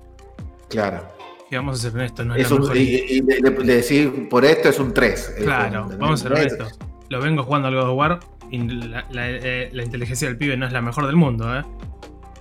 Claro. 0.69 1.03
Y 1.51 1.57
vamos 1.57 1.81
a 1.81 1.83
ser 1.83 1.99
honestos, 1.99 2.25
no 2.25 2.37
es, 2.37 2.49
la 2.49 2.59
mejor. 2.61 2.77
Y, 2.77 3.23
le, 3.23 3.51
decir 3.51 4.29
por 4.29 4.45
esto 4.45 4.69
es 4.69 4.79
un 4.79 4.95
3. 4.95 5.35
Claro, 5.39 5.89
vamos 5.99 6.21
a 6.21 6.29
ser 6.29 6.33
honestos. 6.33 6.79
Lo 7.09 7.21
vengo 7.21 7.43
jugando 7.43 7.67
al 7.67 7.75
God 7.75 7.89
of 7.89 7.99
War 7.99 8.21
y 8.53 8.59
la, 8.59 9.83
inteligencia 9.83 10.29
del 10.29 10.39
pibe 10.39 10.57
no 10.57 10.65
es 10.65 10.73
la 10.73 10.81
mejor 10.81 11.07
del 11.07 11.17
mundo, 11.17 11.59
¿eh? 11.59 11.65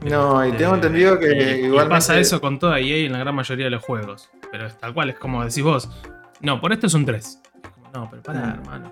No, 0.07 0.47
y 0.47 0.51
tengo 0.51 0.75
entendido 0.75 1.17
que 1.17 1.61
igual. 1.63 1.89
Pasa 1.89 2.19
eso 2.19 2.39
con 2.39 2.59
toda 2.59 2.79
EA 2.79 3.07
en 3.07 3.13
la 3.13 3.17
gran 3.17 3.33
mayoría 3.33 3.65
de 3.65 3.71
los 3.71 3.81
juegos. 3.81 4.29
Pero 4.51 4.69
tal 4.69 4.93
cual, 4.93 5.09
es 5.09 5.17
como 5.17 5.43
decís 5.43 5.63
vos. 5.63 5.89
No, 6.39 6.61
por 6.61 6.71
esto 6.71 6.85
es 6.85 6.93
un 6.93 7.03
3. 7.03 7.41
No, 7.95 8.07
pero 8.11 8.21
para, 8.21 8.53
hermano. 8.53 8.91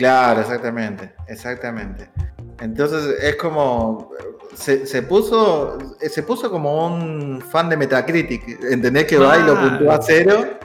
Claro, 0.00 0.40
exactamente, 0.40 1.12
exactamente. 1.28 2.10
Entonces 2.58 3.22
es 3.22 3.36
como. 3.36 4.12
Se, 4.54 5.02
puso. 5.02 5.76
Se 6.00 6.22
puso 6.22 6.50
como 6.50 6.86
un 6.86 7.42
fan 7.42 7.68
de 7.68 7.76
Metacritic. 7.76 8.64
¿Entendés 8.64 9.04
que 9.04 9.18
va 9.18 9.38
y 9.38 9.42
lo 9.42 9.60
puntúa 9.60 9.96
a 9.96 10.02
cero? 10.02 10.58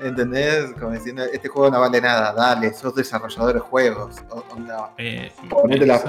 ¿Entendés? 0.00 0.72
Como 0.78 0.92
diciendo, 0.92 1.22
este 1.22 1.48
juego 1.48 1.70
no 1.70 1.80
vale 1.80 2.00
nada, 2.00 2.32
dale, 2.32 2.72
sos 2.74 2.94
desarrollador 2.94 3.54
de 3.54 3.60
juegos. 3.60 4.16
Eh, 4.98 5.30
ponete 5.48 5.86
la, 5.86 6.00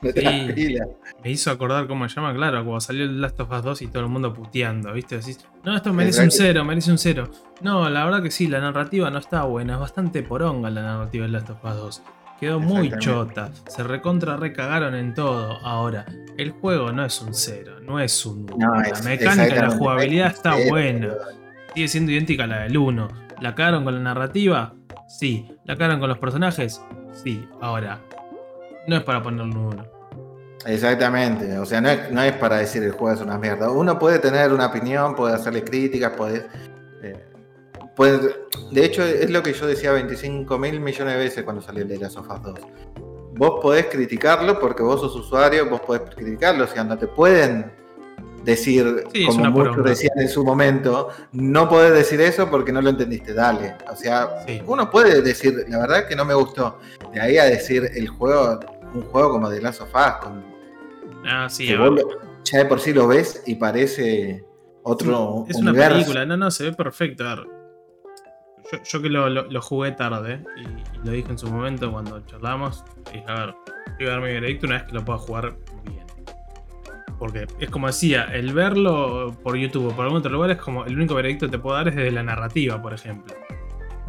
pila. 0.00 0.86
Me 1.22 1.30
hizo 1.30 1.50
acordar 1.50 1.86
cómo 1.86 2.08
se 2.08 2.16
llama, 2.16 2.34
claro, 2.34 2.64
cuando 2.64 2.80
salió 2.80 3.04
el 3.04 3.20
Last 3.20 3.38
of 3.38 3.50
Us 3.50 3.62
2 3.62 3.82
y 3.82 3.86
todo 3.88 4.02
el 4.02 4.08
mundo 4.08 4.34
puteando, 4.34 4.92
¿viste? 4.92 5.18
Decís, 5.18 5.38
no, 5.62 5.76
esto 5.76 5.92
merece 5.92 6.22
un 6.22 6.32
cero, 6.32 6.64
merece 6.64 6.90
un 6.90 6.98
cero. 6.98 7.30
No, 7.60 7.88
la 7.88 8.04
verdad 8.04 8.22
que 8.22 8.30
sí, 8.32 8.48
la 8.48 8.60
narrativa 8.60 9.08
no 9.10 9.18
está 9.18 9.44
buena, 9.44 9.74
es 9.74 9.80
bastante 9.80 10.22
poronga 10.22 10.68
la 10.70 10.82
narrativa 10.82 11.22
del 11.22 11.32
Last 11.32 11.50
of 11.50 11.64
Us 11.64 11.76
2. 11.76 12.02
Quedó 12.40 12.60
muy 12.60 12.90
chota, 12.98 13.50
se 13.68 13.82
recontra 13.82 14.36
recagaron 14.36 14.94
en 14.94 15.14
todo. 15.14 15.58
Ahora, 15.64 16.06
el 16.36 16.50
juego 16.52 16.92
no 16.92 17.04
es 17.04 17.20
un 17.20 17.34
cero, 17.34 17.78
no 17.82 18.00
es 18.00 18.24
un 18.26 18.46
la 18.46 19.00
mecánica 19.04 19.56
y 19.56 19.60
la 19.60 19.70
jugabilidad 19.70 20.28
está 20.28 20.54
buena. 20.68 21.14
Sigue 21.74 21.88
siendo 21.88 22.12
idéntica 22.12 22.44
a 22.44 22.46
la 22.46 22.58
del 22.60 22.76
1 22.76 23.27
¿La 23.40 23.54
cagaron 23.54 23.84
con 23.84 23.94
la 23.94 24.00
narrativa? 24.00 24.74
Sí. 25.08 25.50
¿La 25.64 25.76
cagaron 25.76 26.00
con 26.00 26.08
los 26.08 26.18
personajes? 26.18 26.80
Sí. 27.12 27.48
Ahora, 27.60 28.00
no 28.86 28.96
es 28.96 29.02
para 29.02 29.22
ponerle 29.22 29.52
un 29.52 29.56
uno. 29.56 29.98
Exactamente, 30.66 31.56
o 31.56 31.64
sea, 31.64 31.80
no 31.80 32.22
es, 32.22 32.32
para 32.32 32.56
decir 32.56 32.82
el 32.82 32.90
juego 32.90 33.14
es 33.14 33.20
una 33.20 33.38
mierda. 33.38 33.70
Uno 33.70 33.98
puede 33.98 34.18
tener 34.18 34.52
una 34.52 34.66
opinión, 34.66 35.14
puede 35.14 35.34
hacerle 35.34 35.62
críticas, 35.62 36.12
puede, 36.16 36.46
eh. 37.02 37.24
De 38.70 38.84
hecho, 38.84 39.02
es 39.02 39.30
lo 39.30 39.42
que 39.42 39.52
yo 39.52 39.66
decía 39.66 39.92
25 39.92 40.58
mil 40.58 40.80
millones 40.80 41.14
de 41.14 41.20
veces 41.20 41.42
cuando 41.42 41.62
salió 41.62 41.82
el 41.82 41.88
de 41.88 41.98
las 41.98 42.12
Sofas 42.12 42.42
2. 42.42 42.60
Vos 43.36 43.60
podés 43.62 43.86
criticarlo 43.86 44.58
porque 44.58 44.82
vos 44.82 45.00
sos 45.00 45.14
usuario, 45.16 45.68
vos 45.68 45.80
podés 45.80 46.02
criticarlo, 46.14 46.64
o 46.64 46.66
sea, 46.66 46.84
no 46.84 46.98
te 46.98 47.06
pueden 47.06 47.72
decir, 48.44 49.04
como 49.26 49.50
muchos 49.50 49.84
decían 49.84 50.18
en 50.18 50.28
su 50.28 50.44
momento, 50.44 51.10
no 51.32 51.68
podés 51.68 51.92
decir 51.92 52.20
eso 52.20 52.50
porque 52.50 52.72
no 52.72 52.80
lo 52.80 52.90
entendiste, 52.90 53.34
dale. 53.34 53.76
O 53.90 53.96
sea, 53.96 54.44
uno 54.66 54.90
puede 54.90 55.22
decir, 55.22 55.64
la 55.68 55.78
verdad 55.78 56.08
que 56.08 56.16
no 56.16 56.24
me 56.24 56.34
gustó. 56.34 56.78
De 57.12 57.20
ahí 57.20 57.38
a 57.38 57.44
decir 57.44 57.90
el 57.94 58.08
juego, 58.08 58.60
un 58.94 59.02
juego 59.02 59.30
como 59.30 59.50
The 59.50 59.60
Last 59.60 59.80
of 59.80 59.94
Us, 59.94 60.12
con, 60.22 60.44
ah, 61.26 61.48
sí, 61.48 61.68
ya 62.44 62.58
de 62.58 62.64
por 62.64 62.80
sí 62.80 62.92
lo 62.92 63.06
ves 63.06 63.42
y 63.46 63.56
parece 63.56 64.44
otro. 64.82 65.44
Es 65.48 65.56
una 65.56 65.72
película, 65.72 66.24
no, 66.24 66.36
no, 66.36 66.50
se 66.50 66.64
ve 66.64 66.72
perfecto. 66.72 67.24
Yo, 68.84 69.02
que 69.02 69.08
lo, 69.08 69.62
jugué 69.62 69.92
tarde 69.92 70.44
y, 70.56 71.06
lo 71.06 71.12
dije 71.12 71.30
en 71.30 71.38
su 71.38 71.50
momento 71.50 71.90
cuando 71.90 72.20
charlamos, 72.26 72.84
y 73.14 73.18
a 73.30 73.46
ver, 73.46 73.54
voy 73.98 74.06
a 74.06 74.10
dar 74.10 74.20
mi 74.20 74.28
veredicto 74.28 74.66
una 74.66 74.76
vez 74.76 74.84
que 74.84 74.92
lo 74.92 75.04
pueda 75.04 75.18
jugar 75.18 75.56
porque 77.18 77.46
es 77.58 77.70
como 77.70 77.88
decía, 77.88 78.24
el 78.24 78.52
verlo 78.52 79.36
por 79.42 79.56
YouTube 79.56 79.88
o 79.88 79.96
por 79.96 80.04
algún 80.04 80.18
otro 80.18 80.30
lugar 80.30 80.50
es 80.52 80.58
como 80.58 80.84
el 80.84 80.96
único 80.96 81.14
veredicto 81.14 81.46
que 81.46 81.52
te 81.52 81.58
puedo 81.58 81.76
dar 81.76 81.88
es 81.88 81.96
desde 81.96 82.12
la 82.12 82.22
narrativa, 82.22 82.80
por 82.80 82.94
ejemplo. 82.94 83.34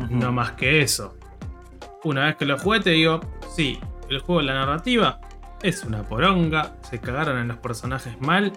No 0.10 0.32
más 0.32 0.54
que 0.54 0.82
eso. 0.82 1.18
Una 2.04 2.26
vez 2.26 2.36
que 2.38 2.46
lo 2.46 2.58
jugué 2.58 2.80
te 2.80 2.92
digo, 2.92 3.20
sí, 3.54 3.80
el 4.10 4.20
juego 4.20 4.42
de 4.42 4.48
la 4.48 4.54
narrativa 4.54 5.20
es 5.62 5.84
una 5.84 6.04
poronga, 6.04 6.76
se 6.82 7.00
cagaron 7.00 7.38
en 7.38 7.48
los 7.50 7.58
personajes 7.58 8.20
mal. 8.22 8.54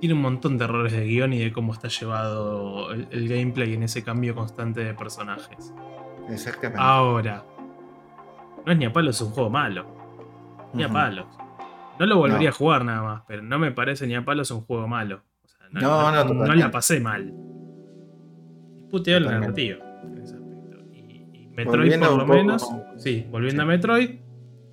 Tiene 0.00 0.14
un 0.14 0.22
montón 0.22 0.58
de 0.58 0.64
errores 0.64 0.92
de 0.92 1.04
guion 1.04 1.32
y 1.32 1.38
de 1.38 1.52
cómo 1.52 1.72
está 1.72 1.88
llevado 1.88 2.90
el, 2.92 3.28
gameplay 3.28 3.74
en 3.74 3.82
ese 3.82 4.02
cambio 4.02 4.34
constante 4.34 4.82
de 4.82 4.94
personajes. 4.94 5.72
Exactamente. 6.30 6.82
Ahora, 6.82 7.44
no 8.64 8.72
es 8.72 8.78
ni 8.78 8.86
a 8.86 8.92
palos 8.92 9.20
un 9.20 9.30
juego 9.30 9.50
malo. 9.50 9.86
Ni 10.72 10.82
a 10.82 10.88
palos. 10.88 11.26
No 12.00 12.06
lo 12.06 12.16
volvería 12.16 12.48
a 12.48 12.52
jugar 12.52 12.82
nada 12.82 13.02
más, 13.02 13.22
pero 13.28 13.42
no 13.42 13.58
me 13.58 13.72
parece 13.72 14.06
ni 14.06 14.14
a 14.14 14.24
palos 14.24 14.50
un 14.50 14.62
juego 14.62 14.88
malo. 14.88 15.22
no, 15.70 16.10
no, 16.10 16.24
no, 16.32 16.54
la 16.54 16.70
pasé 16.70 16.98
mal. 16.98 17.30
Puteó 18.90 19.20
la 19.20 19.32
narrativa 19.32 19.84
en 20.02 20.16
ese 20.16 20.36
aspecto. 20.36 20.78
Y, 20.94 21.50
Metroid, 21.54 22.00
por 22.00 22.16
lo 22.16 22.26
menos. 22.26 22.66
Sí, 22.96 23.26
volviendo 23.30 23.64
a 23.64 23.66
Metroid. 23.66 24.12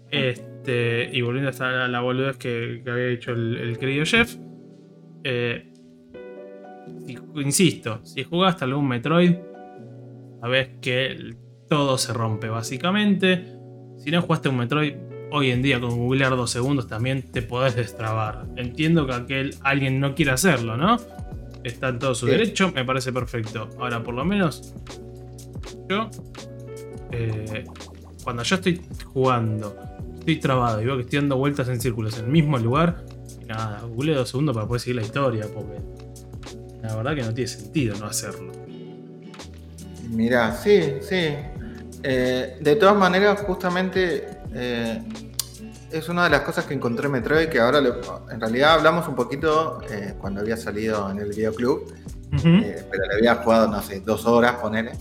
Este, 0.09 1.09
y 1.11 1.21
volviendo 1.21 1.49
hasta 1.49 1.89
la 1.89 1.99
boludez 1.99 2.37
que, 2.37 2.81
había 2.87 3.07
dicho 3.07 3.33
el, 3.33 3.77
querido 3.77 4.05
Jeff. 4.05 4.37
Eh, 5.25 5.73
insisto, 7.35 8.05
si 8.05 8.23
jugaste 8.23 8.63
algún 8.63 8.87
Metroid, 8.87 9.35
sabes 10.39 10.69
que 10.79 11.35
todo 11.67 11.97
se 11.97 12.13
rompe 12.13 12.47
básicamente. 12.47 13.57
Si 13.97 14.11
no 14.11 14.21
jugaste 14.21 14.47
un 14.47 14.59
Metroid, 14.59 14.93
hoy 15.31 15.51
en 15.51 15.61
día 15.61 15.79
con 15.79 15.97
googlear 15.97 16.35
dos 16.35 16.51
segundos 16.51 16.87
también 16.87 17.21
te 17.31 17.41
podés 17.41 17.75
destrabar. 17.75 18.45
Entiendo 18.55 19.05
que 19.05 19.13
aquel 19.13 19.55
alguien 19.63 19.99
no 19.99 20.15
quiere 20.15 20.31
hacerlo, 20.31 20.77
¿no? 20.77 20.97
Está 21.63 21.89
en 21.89 21.99
todo 21.99 22.15
su 22.15 22.25
derecho, 22.27 22.71
me 22.73 22.85
parece 22.85 23.11
perfecto. 23.11 23.69
Ahora, 23.79 24.01
por 24.03 24.13
lo 24.13 24.23
menos, 24.23 24.73
yo, 25.89 26.09
eh, 27.11 27.65
cuando 28.23 28.43
yo 28.43 28.55
estoy 28.55 28.81
jugando, 29.05 29.75
estoy 30.19 30.37
trabado 30.37 30.81
y 30.81 30.85
veo 30.85 30.95
que 30.95 31.03
estoy 31.03 31.19
dando 31.19 31.37
vueltas 31.37 31.67
en 31.69 31.81
círculos 31.81 32.17
en 32.19 32.25
el 32.25 32.31
mismo 32.31 32.57
lugar, 32.57 33.03
nada, 33.47 33.81
google 33.81 34.13
dos 34.13 34.29
segundos 34.29 34.55
para 34.55 34.67
poder 34.67 34.81
seguir 34.81 34.95
la 34.97 35.01
historia, 35.01 35.47
porque 35.53 35.79
la 36.81 36.95
verdad 36.95 37.15
que 37.15 37.21
no 37.23 37.33
tiene 37.33 37.47
sentido 37.47 37.97
no 37.97 38.05
hacerlo. 38.05 38.51
Mira, 40.09 40.55
sí, 40.55 40.81
sí. 41.01 41.35
Eh, 42.03 42.57
de 42.61 42.75
todas 42.75 42.95
maneras, 42.95 43.41
justamente 43.41 44.36
eh, 44.59 45.03
es 45.91 46.09
una 46.09 46.23
de 46.25 46.31
las 46.31 46.41
cosas 46.41 46.65
que 46.65 46.73
encontré 46.73 47.05
en 47.05 47.11
Metroid, 47.13 47.47
que 47.47 47.59
ahora 47.59 47.79
en 48.31 48.41
realidad 48.41 48.73
hablamos 48.73 49.07
un 49.07 49.15
poquito 49.15 49.79
eh, 49.89 50.15
cuando 50.19 50.41
había 50.41 50.57
salido 50.57 51.09
en 51.11 51.19
el 51.19 51.29
videoclub, 51.29 51.93
eh, 52.43 52.85
pero 52.91 53.05
le 53.05 53.15
había 53.15 53.35
jugado, 53.35 53.67
no 53.67 53.81
sé, 53.81 54.01
dos 54.01 54.25
horas, 54.25 54.55
ponele. 54.55 54.93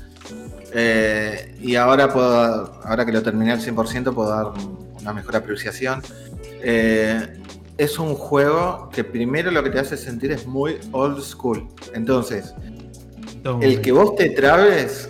y 1.60 1.74
ahora 1.74 2.12
puedo, 2.12 2.80
ahora 2.84 3.06
que 3.06 3.12
lo 3.12 3.22
terminé 3.22 3.52
al 3.52 3.60
100%, 3.60 4.14
puedo 4.14 4.28
dar 4.28 4.52
una 5.00 5.12
mejor 5.12 5.36
apreciación. 5.36 6.02
es 6.62 7.98
un 7.98 8.14
juego 8.14 8.90
que 8.92 9.04
primero 9.04 9.50
lo 9.50 9.62
que 9.62 9.70
te 9.70 9.80
hace 9.80 9.96
sentir 9.96 10.32
es 10.32 10.46
muy 10.46 10.78
old 10.92 11.20
school. 11.22 11.66
Entonces, 11.94 12.54
el 13.60 13.80
que 13.80 13.92
vos 13.92 14.16
te 14.16 14.30
trabes 14.30 15.08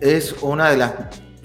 es 0.00 0.34
una 0.42 0.70
de 0.70 0.76
las 0.76 0.92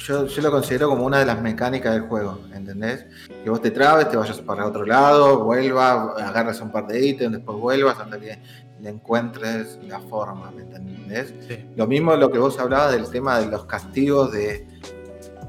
yo, 0.03 0.41
lo 0.41 0.51
considero 0.51 0.89
como 0.89 1.05
una 1.05 1.19
de 1.19 1.25
las 1.25 1.41
mecánicas 1.41 1.93
del 1.93 2.03
juego, 2.03 2.39
¿entendés? 2.53 3.05
Que 3.43 3.49
vos 3.49 3.61
te 3.61 3.71
trabes, 3.71 4.09
te 4.09 4.17
vayas 4.17 4.39
para 4.41 4.65
otro 4.65 4.85
lado, 4.85 5.43
vuelvas, 5.43 6.21
agarres 6.21 6.59
un 6.61 6.71
par 6.71 6.87
de 6.87 7.05
ítems, 7.05 7.37
después 7.37 7.57
vuelvas 7.57 7.97
hasta 7.99 8.19
que 8.19 8.39
le 8.81 8.89
encuentres 8.89 9.79
la 9.87 9.99
forma, 10.01 10.51
¿me 10.51 10.63
entendés? 10.63 11.33
Lo 11.75 11.87
mismo 11.87 12.15
lo 12.15 12.29
que 12.29 12.37
vos 12.37 12.59
hablabas 12.59 12.91
del 12.91 13.09
tema 13.09 13.39
de 13.39 13.47
los 13.47 13.65
castigos 13.65 14.31
de, 14.33 14.67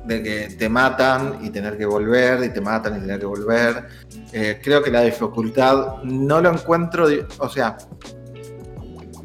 de 0.04 0.23
que 0.23 0.54
te 0.56 0.68
matan 0.68 1.40
y 1.42 1.50
tener 1.50 1.76
que 1.76 1.87
volver, 1.87 2.44
y 2.44 2.50
te 2.50 2.61
matan 2.61 2.99
y 2.99 3.00
tener 3.00 3.18
que 3.18 3.26
volver. 3.26 3.88
Eh, 4.32 4.61
creo 4.62 4.82
que 4.82 4.90
la 4.90 5.00
dificultad 5.00 6.02
no 6.04 6.40
lo 6.40 6.52
encuentro, 6.52 7.08
o 7.38 7.49
sea, 7.49 7.76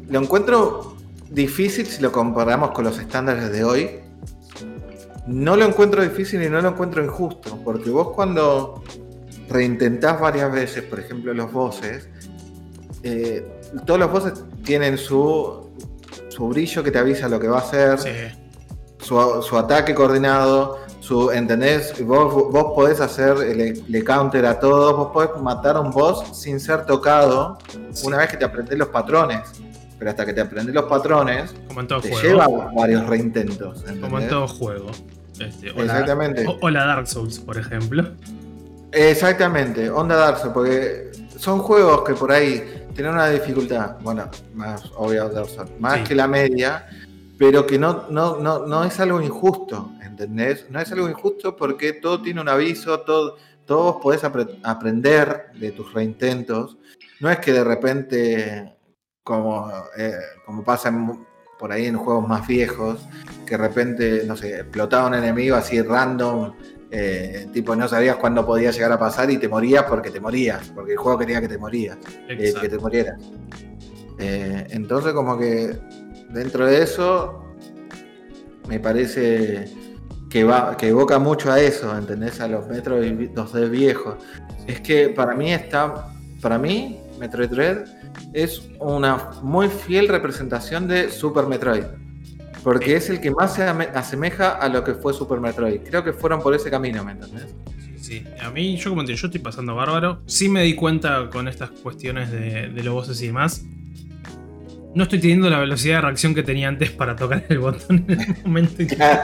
lo 0.08 0.20
encuentro 0.20 0.96
difícil 1.30 1.86
si 1.86 2.02
lo 2.02 2.10
comparamos 2.10 2.72
con 2.72 2.84
los 2.84 2.98
estándares 2.98 3.52
de 3.52 3.62
hoy, 3.62 4.00
no 5.30 5.54
lo 5.54 5.64
encuentro 5.64 6.02
difícil 6.02 6.42
y 6.42 6.48
no 6.48 6.60
lo 6.60 6.70
encuentro 6.70 7.04
injusto, 7.04 7.56
porque 7.64 7.88
vos 7.88 8.10
cuando 8.10 8.82
reintentás 9.48 10.20
varias 10.20 10.50
veces, 10.52 10.82
por 10.82 10.98
ejemplo, 10.98 11.32
los 11.32 11.52
bosses, 11.52 12.08
eh, 13.04 13.46
todos 13.86 14.00
los 14.00 14.10
bosses 14.10 14.44
tienen 14.64 14.98
su, 14.98 15.70
su 16.28 16.48
brillo 16.48 16.82
que 16.82 16.90
te 16.90 16.98
avisa 16.98 17.28
lo 17.28 17.38
que 17.38 17.46
va 17.46 17.58
a 17.58 17.60
hacer, 17.60 18.34
su, 18.98 19.56
ataque 19.56 19.94
coordinado, 19.94 20.80
su, 20.98 21.30
¿entendés? 21.30 22.04
Vos, 22.04 22.34
vos 22.50 22.72
podés 22.74 23.00
hacer 23.00 23.36
el, 23.38 24.04
counter 24.04 24.46
a 24.46 24.58
todos, 24.58 24.96
vos 24.96 25.10
podés 25.12 25.30
matar 25.40 25.76
a 25.76 25.80
un 25.80 25.92
boss 25.92 26.36
sin 26.36 26.58
ser 26.58 26.86
tocado 26.86 27.56
una 28.02 28.18
vez 28.18 28.30
que 28.30 28.36
te 28.36 28.44
aprendes 28.44 28.76
los 28.76 28.88
patrones. 28.88 29.40
pero 29.96 30.10
hasta 30.10 30.26
que 30.26 30.32
te 30.32 30.40
aprendes 30.40 30.74
los 30.74 30.86
patrones, 30.86 31.54
Como 31.68 31.80
en 31.80 31.86
todo 31.86 32.00
te 32.00 32.10
juego. 32.10 32.28
lleva 32.28 32.72
varios 32.74 33.06
reintentos. 33.06 33.84
Como 34.00 34.18
en 34.18 34.28
todo 34.28 34.48
juego. 34.48 34.90
Este, 35.40 35.70
o 35.70 35.76
la- 35.76 35.82
Exactamente. 35.84 36.46
o, 36.46 36.58
o 36.60 36.70
la 36.70 36.84
Dark 36.86 37.06
Souls, 37.06 37.38
por 37.40 37.56
ejemplo. 37.58 38.04
Exactamente, 38.92 39.88
Onda 39.90 40.16
Dark 40.16 40.38
Souls, 40.38 40.52
porque 40.52 41.10
son 41.36 41.60
juegos 41.60 42.02
que 42.04 42.14
por 42.14 42.32
ahí 42.32 42.86
tienen 42.94 43.14
una 43.14 43.28
dificultad, 43.28 43.96
bueno, 44.00 44.28
más 44.54 44.82
obvio 44.96 45.28
Dark 45.28 45.48
Souls, 45.48 45.70
más 45.78 45.98
Sí. 45.98 46.04
que 46.04 46.14
la 46.14 46.26
media, 46.26 46.86
pero 47.38 47.66
que 47.66 47.78
no, 47.78 48.06
no, 48.10 48.36
no, 48.38 48.66
no 48.66 48.84
es 48.84 48.98
algo 49.00 49.20
injusto, 49.22 49.92
¿entendés? 50.02 50.66
No 50.70 50.80
es 50.80 50.90
algo 50.92 51.08
injusto 51.08 51.56
porque 51.56 51.94
todo 51.94 52.20
tiene 52.20 52.40
un 52.40 52.48
aviso, 52.48 53.00
todo, 53.00 53.36
todos 53.64 53.96
podés 54.02 54.24
apre- 54.24 54.58
aprender 54.64 55.46
de 55.54 55.70
tus 55.72 55.92
reintentos. 55.94 56.76
No 57.20 57.30
es 57.30 57.38
que 57.38 57.52
de 57.52 57.62
repente, 57.64 58.74
como, 59.22 59.70
eh, 59.96 60.12
como 60.44 60.64
pasa 60.64 60.88
en 60.88 61.24
por 61.60 61.70
ahí 61.70 61.86
en 61.86 61.98
juegos 61.98 62.26
más 62.26 62.48
viejos, 62.48 63.06
que 63.44 63.50
de 63.50 63.58
repente, 63.58 64.22
no 64.26 64.34
sé, 64.34 64.60
explotaba 64.60 65.08
un 65.08 65.14
enemigo 65.14 65.56
así 65.56 65.82
random, 65.82 66.54
eh, 66.90 67.46
tipo 67.52 67.76
no 67.76 67.86
sabías 67.86 68.16
cuándo 68.16 68.44
podía 68.44 68.70
llegar 68.70 68.90
a 68.90 68.98
pasar 68.98 69.30
y 69.30 69.36
te 69.36 69.46
morías 69.46 69.84
porque 69.84 70.10
te 70.10 70.20
morías, 70.20 70.72
porque 70.74 70.92
el 70.92 70.98
juego 70.98 71.18
quería 71.18 71.40
que 71.40 71.48
te 71.48 71.58
morías, 71.58 71.98
eh, 72.28 72.54
que 72.58 72.68
te 72.68 72.78
murieras. 72.78 73.20
Eh, 74.18 74.66
entonces 74.70 75.12
como 75.12 75.38
que 75.38 75.78
dentro 76.30 76.66
de 76.66 76.82
eso 76.82 77.44
me 78.66 78.80
parece 78.80 79.68
que 80.30 80.44
va, 80.44 80.76
que 80.76 80.88
evoca 80.88 81.18
mucho 81.18 81.52
a 81.52 81.60
eso, 81.60 81.96
¿entendés? 81.96 82.40
A 82.40 82.48
los 82.48 82.66
Metro 82.68 82.98
2D 83.02 83.68
viejos. 83.68 84.14
Es 84.66 84.80
que 84.80 85.10
para 85.10 85.34
mí 85.34 85.52
está, 85.52 86.08
para 86.40 86.58
mí, 86.58 87.00
Metroid 87.18 87.50
Dread 87.50 87.99
es 88.32 88.62
una 88.78 89.30
muy 89.42 89.68
fiel 89.68 90.08
representación 90.08 90.86
de 90.88 91.10
Super 91.10 91.46
Metroid. 91.46 91.84
Porque 92.62 92.94
es 92.96 93.08
el 93.08 93.20
que 93.20 93.30
más 93.30 93.54
se 93.54 93.62
asemeja 93.62 94.50
a 94.50 94.68
lo 94.68 94.84
que 94.84 94.92
fue 94.94 95.14
Super 95.14 95.40
Metroid. 95.40 95.80
Creo 95.80 96.04
que 96.04 96.12
fueron 96.12 96.40
por 96.42 96.54
ese 96.54 96.70
camino, 96.70 97.02
¿me 97.02 97.12
entendés? 97.12 97.46
Sí, 97.98 98.24
a 98.42 98.50
mí, 98.50 98.76
yo 98.76 98.90
como 98.90 99.02
te 99.02 99.08
digo, 99.12 99.18
yo 99.20 99.26
estoy 99.28 99.40
pasando 99.40 99.74
bárbaro. 99.74 100.20
Sí 100.26 100.48
me 100.48 100.62
di 100.62 100.74
cuenta 100.74 101.30
con 101.30 101.48
estas 101.48 101.70
cuestiones 101.70 102.30
de, 102.30 102.68
de 102.68 102.82
los 102.82 102.92
voces 102.92 103.20
y 103.22 103.28
demás. 103.28 103.64
No 104.92 105.04
estoy 105.04 105.20
teniendo 105.20 105.48
la 105.48 105.60
velocidad 105.60 105.96
de 105.96 106.00
reacción 106.00 106.34
que 106.34 106.42
tenía 106.42 106.66
antes 106.66 106.90
para 106.90 107.14
tocar 107.14 107.44
el 107.48 107.60
botón 107.60 108.04
en 108.08 108.20
el 108.20 108.36
momento 108.44 108.82
indicado. 108.82 109.20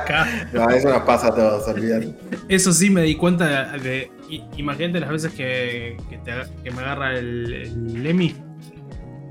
No, 0.53 0.71
eso 0.71 0.89
nos 0.91 1.03
pasa 1.03 1.27
a 1.29 1.35
todos, 1.35 1.67
olvídate. 1.67 2.15
Eso 2.49 2.73
sí 2.73 2.89
me 2.89 3.03
di 3.03 3.17
cuenta 3.17 3.73
de. 3.75 3.81
de- 3.81 4.11
imagínate 4.57 5.01
las 5.01 5.11
veces 5.11 5.33
que, 5.33 5.97
que 6.09 6.19
te 6.19 6.31
aga- 6.33 6.49
que 6.63 6.71
me 6.71 6.81
agarra 6.83 7.19
el, 7.19 7.53
el 7.53 8.03
Lemmy. 8.03 8.35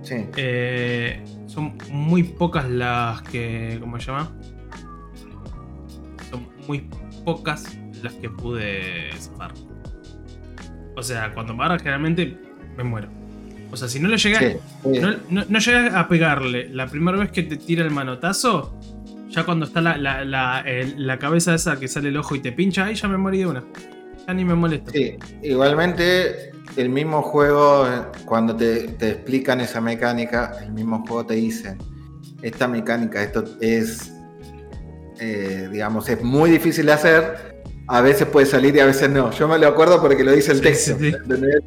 Sí. 0.06 0.16
Eh, 0.38 1.22
son 1.48 1.78
muy 1.90 2.24
pocas 2.24 2.70
las 2.70 3.22
que. 3.24 3.78
¿Cómo 3.82 4.00
se 4.00 4.08
llama? 4.08 4.32
Son 6.30 6.48
muy 6.68 6.88
pocas 7.24 7.78
las 8.04 8.14
que 8.14 8.30
pude 8.30 9.10
zafar. 9.18 9.52
O 10.96 11.04
sea, 11.04 11.34
cuando 11.34 11.54
me 11.56 11.64
agarra 11.64 11.80
generalmente 11.80 12.38
me 12.78 12.84
muero. 12.84 13.08
O 13.72 13.78
sea, 13.78 13.88
si 13.88 14.00
no 14.00 14.08
le 14.08 14.18
llega. 14.18 14.40
Sí, 14.40 14.48
sí. 14.84 15.00
No, 15.00 15.12
no, 15.30 15.44
no 15.48 15.60
llegas 15.60 15.94
a 15.94 16.08
pegarle 16.08 16.70
la 16.70 16.88
primera 16.88 17.18
vez 17.18 17.32
que 17.32 17.44
te 17.44 17.58
tira 17.58 17.84
el 17.84 17.92
manotazo. 17.92 18.80
Ya 19.30 19.44
cuando 19.44 19.66
está 19.66 19.82
la, 19.82 19.98
la, 19.98 20.24
la- 20.24 20.62
el- 20.62 21.06
la 21.06 21.20
cabeza 21.20 21.54
esa 21.56 21.78
que 21.80 21.88
sale 21.90 22.08
el 22.10 22.18
ojo 22.18 22.36
y 22.36 22.40
te 22.40 22.52
pincha, 22.54 22.86
ahí 22.86 22.96
ya 22.96 23.08
me 23.10 23.18
morí 23.18 23.40
de 23.40 23.48
una. 23.48 23.64
Ya 24.28 24.34
ni 24.34 24.46
me 24.46 24.56
molesta. 24.56 24.92
Sí, 24.92 25.18
igualmente 25.44 26.52
el 26.76 26.90
mismo 26.90 27.22
juego, 27.22 27.88
cuando 28.26 28.56
te, 28.56 28.88
te 28.90 29.12
explican 29.12 29.62
esa 29.62 29.82
mecánica, 29.82 30.60
el 30.64 30.72
mismo 30.72 31.06
juego 31.08 31.26
te 31.26 31.36
dice, 31.36 31.78
esta 32.42 32.68
mecánica, 32.68 33.24
esto 33.24 33.44
es, 33.62 34.14
eh, 35.20 35.70
digamos, 35.72 36.08
es 36.10 36.22
muy 36.22 36.52
difícil 36.52 36.86
de 36.86 36.92
hacer, 36.92 37.56
a 37.88 38.02
veces 38.02 38.28
puede 38.28 38.46
salir 38.46 38.76
y 38.76 38.80
a 38.80 38.86
veces 38.86 39.10
no. 39.10 39.32
Yo 39.32 39.48
me 39.48 39.60
lo 39.60 39.68
acuerdo 39.68 40.02
porque 40.02 40.24
lo 40.24 40.32
dice 40.32 40.52
el 40.52 40.62
texto. 40.62 40.98
sí, 40.98 41.12
sí. 41.12 41.16
¿entendés? 41.16 41.62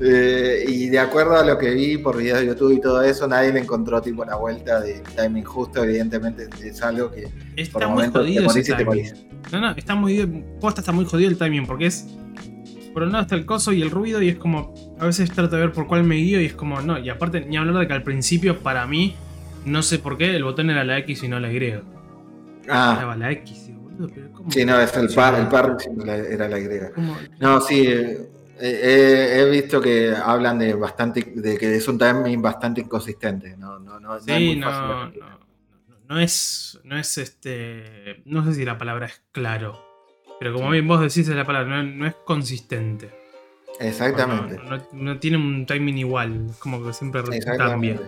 Eh, 0.00 0.64
y 0.68 0.88
de 0.88 0.98
acuerdo 1.00 1.36
a 1.36 1.44
lo 1.44 1.58
que 1.58 1.70
vi 1.70 1.98
por 1.98 2.16
videos 2.16 2.40
de 2.40 2.46
YouTube 2.46 2.72
y 2.72 2.80
todo 2.80 3.02
eso, 3.02 3.26
nadie 3.26 3.52
le 3.52 3.60
encontró 3.60 4.00
tipo 4.00 4.24
la 4.24 4.36
vuelta 4.36 4.80
de 4.80 5.02
timing 5.16 5.44
justo, 5.44 5.82
evidentemente 5.82 6.48
es 6.62 6.82
algo 6.82 7.10
que 7.10 7.28
Está 7.56 7.72
por 7.72 7.88
muy 7.88 8.08
momentos 8.08 8.22
te 8.22 8.28
jodido 8.28 8.44
morís 8.44 8.68
y 8.68 8.76
te 8.76 8.84
morís. 8.84 9.14
No, 9.52 9.60
no, 9.60 9.70
está 9.72 9.94
muy. 9.94 10.44
Posta 10.60 10.80
está 10.80 10.92
muy 10.92 11.04
jodido 11.04 11.30
el 11.30 11.38
timing 11.38 11.66
porque 11.66 11.86
es. 11.86 12.06
Por 12.94 13.02
un 13.04 13.12
lado 13.12 13.22
está 13.24 13.34
el 13.36 13.46
coso 13.46 13.72
y 13.72 13.82
el 13.82 13.90
ruido, 13.90 14.22
y 14.22 14.30
es 14.30 14.36
como. 14.38 14.74
A 15.00 15.06
veces 15.06 15.30
trato 15.32 15.56
de 15.56 15.62
ver 15.62 15.72
por 15.72 15.86
cuál 15.88 16.04
me 16.04 16.16
guío, 16.16 16.40
y 16.40 16.46
es 16.46 16.54
como. 16.54 16.80
No, 16.82 16.98
y 16.98 17.10
aparte, 17.10 17.42
ni 17.46 17.56
hablar 17.58 17.76
de 17.78 17.88
que 17.88 17.92
al 17.94 18.04
principio, 18.04 18.60
para 18.62 18.86
mí, 18.86 19.16
no 19.66 19.82
sé 19.82 19.98
por 20.00 20.16
qué, 20.18 20.36
el 20.36 20.44
botón 20.44 20.70
era 20.70 20.84
la 20.84 20.98
X 20.98 21.22
y 21.24 21.28
no 21.28 21.40
la 21.40 21.52
Y. 21.52 21.74
Ah, 22.68 22.92
Estaba 22.92 23.16
la 23.16 23.30
X, 23.32 23.70
boludo, 23.76 24.12
pero 24.14 24.32
¿cómo? 24.32 24.50
sí, 24.50 24.64
no, 24.64 24.78
es 24.80 24.96
el 24.96 25.12
par, 25.12 25.34
el 25.38 25.48
par 25.48 25.76
era 26.06 26.48
la 26.48 26.58
Y. 26.58 26.68
¿Cómo? 26.94 27.28
No, 27.40 27.60
sí, 27.60 27.86
eh, 27.86 28.30
eh, 28.60 29.40
he 29.40 29.50
visto 29.50 29.80
que 29.80 30.14
hablan 30.14 30.58
de 30.58 30.74
bastante, 30.74 31.32
de 31.34 31.58
que 31.58 31.76
es 31.76 31.88
un 31.88 31.98
timing 31.98 32.40
bastante 32.42 32.80
inconsistente. 32.82 33.56
No, 33.56 33.78
no, 33.78 34.00
no, 34.00 34.20
no 34.20 34.34
es 34.34 34.40
Sí, 34.40 34.40
muy 34.40 34.56
no, 34.56 34.66
fácil 34.66 34.86
de 34.88 34.94
no, 34.94 35.02
explicar. 35.02 35.38
no, 35.88 35.98
no 36.08 36.20
es, 36.20 36.80
no 36.84 36.98
es 36.98 37.18
este, 37.18 38.22
no 38.26 38.44
sé 38.44 38.54
si 38.54 38.64
la 38.64 38.78
palabra 38.78 39.06
es 39.06 39.22
claro, 39.32 39.80
pero 40.38 40.52
como 40.54 40.70
bien 40.70 40.86
vos 40.86 41.00
decís 41.00 41.28
es 41.28 41.36
la 41.36 41.44
palabra, 41.44 41.82
no, 41.82 41.90
no 41.90 42.06
es 42.06 42.14
consistente. 42.24 43.10
Exactamente. 43.80 44.56
No, 44.62 44.76
no- 44.76 44.84
no 44.92 45.18
tiene 45.18 45.36
un 45.36 45.66
timing 45.66 45.98
igual, 45.98 46.46
es 46.50 46.56
como 46.58 46.84
que 46.84 46.92
siempre 46.92 47.22
cambia. 47.56 48.00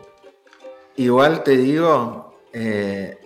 Igual 0.96 1.42
te 1.42 1.56
digo, 1.56 2.40
eh, 2.52 3.18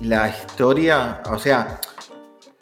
la 0.00 0.28
historia, 0.28 1.22
o 1.30 1.38
sea, 1.38 1.80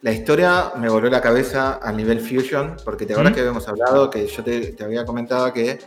la 0.03 0.13
historia 0.13 0.73
me 0.77 0.89
voló 0.89 1.09
la 1.09 1.21
cabeza 1.21 1.79
a 1.83 1.93
nivel 1.93 2.21
Fusion, 2.21 2.77
porque 2.85 3.07
te 3.07 3.13
acuerdas 3.13 3.33
¿Mm? 3.33 3.35
que 3.35 3.41
habíamos 3.41 3.69
hablado, 3.69 4.11
que 4.11 4.27
yo 4.27 4.43
te, 4.43 4.73
te 4.73 4.85
había 4.85 5.05
comentado 5.07 5.53
que 5.53 5.79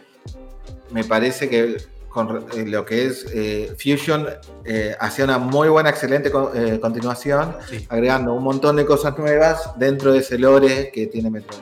me 0.91 1.03
parece 1.03 1.49
que 1.49 1.77
con 2.15 2.45
eh, 2.53 2.65
lo 2.65 2.85
que 2.85 3.07
es 3.07 3.25
eh, 3.33 3.75
Fusion 3.77 4.25
eh, 4.63 4.95
hacía 5.01 5.25
una 5.25 5.37
muy 5.37 5.67
buena, 5.67 5.89
excelente 5.89 6.31
eh, 6.53 6.79
continuación, 6.79 7.57
Sí. 7.69 7.85
agregando 7.89 8.33
un 8.33 8.41
montón 8.41 8.77
de 8.77 8.85
cosas 8.85 9.17
nuevas 9.19 9.77
dentro 9.77 10.13
de 10.13 10.19
ese 10.19 10.37
lore 10.39 10.91
que 10.93 11.07
tiene 11.07 11.29
Metroid. 11.29 11.61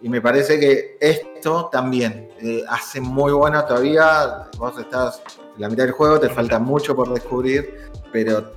Y 0.00 0.08
me 0.08 0.22
parece 0.22 0.58
que 0.58 0.96
esto 0.98 1.68
también 1.70 2.30
hace 2.68 3.00
muy 3.02 3.32
buena 3.32 3.66
todavía. 3.66 4.48
Vos 4.56 4.76
estás 4.80 5.22
en 5.56 5.60
la 5.60 5.68
mitad 5.68 5.84
del 5.84 5.92
juego, 5.92 6.18
te 6.18 6.30
falta 6.30 6.58
mucho 6.58 6.96
por 6.96 7.12
descubrir, 7.12 7.90
pero 8.10 8.50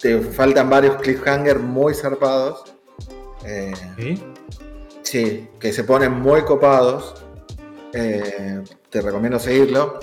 te 0.00 0.20
faltan 0.20 0.68
varios 0.70 0.96
cliffhangers 0.96 1.60
muy 1.60 1.94
zarpados. 1.94 2.64
¿Sí? 3.96 4.24
Sí, 5.02 5.48
que 5.60 5.72
se 5.72 5.84
ponen 5.84 6.12
muy 6.14 6.42
copados. 6.42 7.14
Te 7.92 9.00
recomiendo 9.00 9.38
seguirlo. 9.38 10.00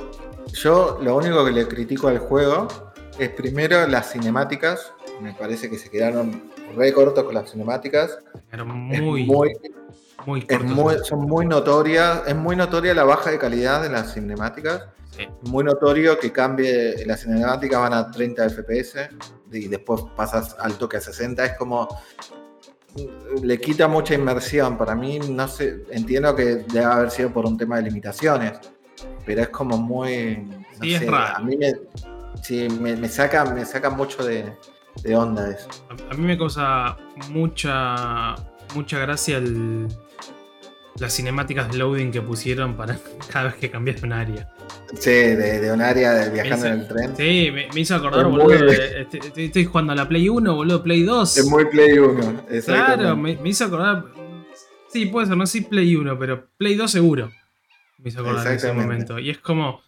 Yo 0.53 0.99
lo 1.01 1.17
único 1.17 1.43
que 1.45 1.51
le 1.51 1.67
critico 1.67 2.07
al 2.07 2.19
juego 2.19 2.67
es 3.19 3.29
primero 3.29 3.85
las 3.87 4.11
cinemáticas. 4.11 4.93
Me 5.21 5.33
parece 5.33 5.69
que 5.69 5.77
se 5.77 5.89
quedaron 5.89 6.51
re 6.75 6.91
cortos 6.93 7.23
con 7.23 7.33
las 7.33 7.51
cinemáticas. 7.51 8.17
Es 8.91 9.01
muy, 9.27 9.51
es 10.47 10.59
muy- 10.75 10.97
son 11.03 11.19
muy 11.21 11.45
notorias. 11.45 12.23
Es 12.27 12.35
muy 12.35 12.55
notoria 12.55 12.93
la 12.93 13.03
baja 13.03 13.31
de 13.31 13.37
calidad 13.39 13.81
de 13.81 13.89
las 13.89 14.13
cinemáticas. 14.13 14.85
Sí. 15.11 15.27
Muy 15.43 15.63
notorio 15.63 16.19
que 16.19 16.31
cambie. 16.31 17.05
Las 17.05 17.21
cinemáticas 17.21 17.79
van 17.79 17.93
a 17.93 18.11
30 18.11 18.45
FPS 18.49 19.09
y 19.51 19.67
después 19.67 20.01
pasas 20.15 20.55
al 20.59 20.77
toque 20.77 20.97
a 20.97 21.01
60. 21.01 21.45
Es 21.45 21.53
como 21.57 21.87
le 23.41 23.59
quita 23.59 23.87
mucha 23.87 24.13
inmersión. 24.13 24.77
Para 24.77 24.95
mí, 24.95 25.19
no 25.19 25.47
sé, 25.47 25.83
entiendo 25.91 26.35
que 26.35 26.43
debe 26.67 26.85
haber 26.85 27.11
sido 27.11 27.31
por 27.31 27.45
un 27.45 27.57
tema 27.57 27.77
de 27.77 27.83
limitaciones, 27.83 28.53
pero 29.25 29.41
es 29.41 29.49
como 29.49 29.77
muy. 29.77 30.37
no 30.37 30.65
Sí, 30.81 30.93
es 30.93 30.99
sé, 30.99 31.09
raro. 31.09 31.37
A 31.37 31.39
mí 31.39 31.55
me, 31.57 31.73
sí, 32.43 32.67
me, 32.79 32.95
me 32.95 33.07
saca, 33.09 33.45
me 33.45 33.65
saca 33.65 33.89
mucho 33.89 34.23
de, 34.25 34.53
de 35.03 35.15
onda 35.15 35.49
eso. 35.49 35.67
A, 35.89 36.13
a 36.13 36.17
mí 36.17 36.25
me 36.25 36.37
causa 36.37 36.97
mucha, 37.29 38.35
mucha 38.75 38.99
gracia 38.99 39.37
el, 39.37 39.87
las 40.99 41.13
cinemáticas 41.15 41.71
de 41.71 41.77
loading 41.77 42.11
que 42.11 42.21
pusieron 42.21 42.75
para 42.75 42.97
cada 43.31 43.45
vez 43.45 43.55
que 43.55 43.69
cambias 43.71 44.01
un 44.03 44.13
área. 44.13 44.49
Sí, 44.99 45.09
de, 45.11 45.59
de 45.59 45.71
un 45.71 45.81
área 45.81 46.13
de 46.13 46.29
viajando 46.29 46.67
en 46.67 46.73
el 46.73 46.87
tren. 46.87 47.15
Sí, 47.17 47.49
me, 47.53 47.67
me 47.73 47.79
hizo 47.81 47.95
acordar, 47.95 48.21
Es 48.25 48.31
boludo. 48.31 48.43
muy- 48.45 48.57
de- 48.57 49.01
estoy, 49.01 49.19
estoy- 49.21 49.45
estoy 49.45 49.65
jugando 49.65 49.93
a 49.93 49.95
la 49.95 50.07
Play 50.07 50.29
1, 50.29 50.55
boludo, 50.55 50.83
Play 50.83 51.03
2. 51.03 51.37
Es 51.37 51.45
muy 51.49 51.65
Play 51.65 51.97
1. 51.99 52.43
Claro, 52.65 53.15
me, 53.17 53.35
me 53.37 53.49
hizo 53.49 53.65
acordar. 53.65 54.05
Sí, 54.89 55.07
puede 55.07 55.27
ser, 55.27 55.35
no 55.35 55.45
sé 55.45 55.59
si 55.59 55.61
Play 55.65 55.95
1, 55.95 56.17
pero 56.19 56.47
Play 56.57 56.75
2 56.75 56.89
seguro. 56.91 57.29
Me 57.97 58.09
hizo 58.09 58.21
acordar 58.21 58.47
en 58.47 58.53
ese 58.53 58.73
momento. 58.73 59.19
Y 59.19 59.29
es 59.29 59.39
como, 59.39 59.81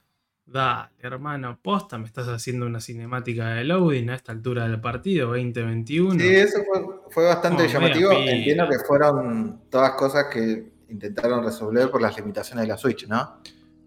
dale, 0.46 0.90
hermano, 1.00 1.60
posta, 1.62 1.98
me 1.98 2.06
estás 2.06 2.28
haciendo 2.28 2.66
una 2.66 2.80
cinemática 2.80 3.50
de 3.50 3.64
loading 3.66 4.10
a 4.10 4.16
esta 4.16 4.32
altura 4.32 4.68
del 4.68 4.80
partido, 4.82 5.28
2021. 5.30 6.20
Sí, 6.20 6.28
eso 6.36 6.60
fue, 6.66 6.82
fue 7.10 7.26
bastante 7.26 7.68
llamativo. 7.68 8.12
Entiendo 8.14 8.68
que 8.70 8.80
fueron 8.80 9.62
todas 9.70 9.92
cosas 9.92 10.26
que 10.32 10.72
intentaron 10.90 11.44
resolver 11.44 11.90
por 11.92 12.02
las 12.02 12.16
limitaciones 12.18 12.64
de 12.64 12.68
la 12.70 12.78
Switch, 12.78 13.08
¿no? 13.08 13.38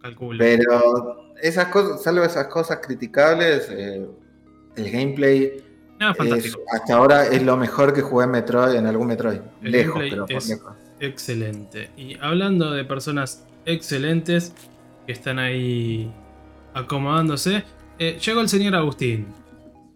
calculo. 0.00 0.38
Pero 0.38 1.35
esas 1.42 1.66
cosas, 1.66 2.02
salvo 2.02 2.22
esas 2.24 2.46
cosas 2.46 2.78
criticables, 2.83 3.68
eh, 3.70 4.06
el 4.76 4.90
gameplay 4.90 5.62
No, 5.98 6.12
es- 6.12 6.16
fantástico. 6.16 6.61
hasta 6.72 6.94
ahora 6.94 7.26
es 7.26 7.42
lo 7.42 7.54
mejor 7.59 7.92
que 7.92 8.00
jugué 8.00 8.24
en 8.24 8.30
Metroid, 8.30 8.76
en 8.76 8.87
algún 8.87 9.09
Metroid. 9.09 9.40
El 9.62 9.72
lejos, 9.72 10.02
pero 10.09 10.24
por 10.26 10.46
lejos. 10.46 10.72
Excelente. 11.00 11.90
Y 11.98 12.16
hablando 12.18 12.70
de 12.70 12.85
personas 12.87 13.46
excelentes 13.74 14.54
que 15.06 15.12
están 15.12 15.38
ahí 15.38 16.12
acomodándose, 16.74 17.64
eh, 17.98 18.18
llegó 18.24 18.40
el 18.40 18.48
señor 18.48 18.74
Agustín. 18.76 19.26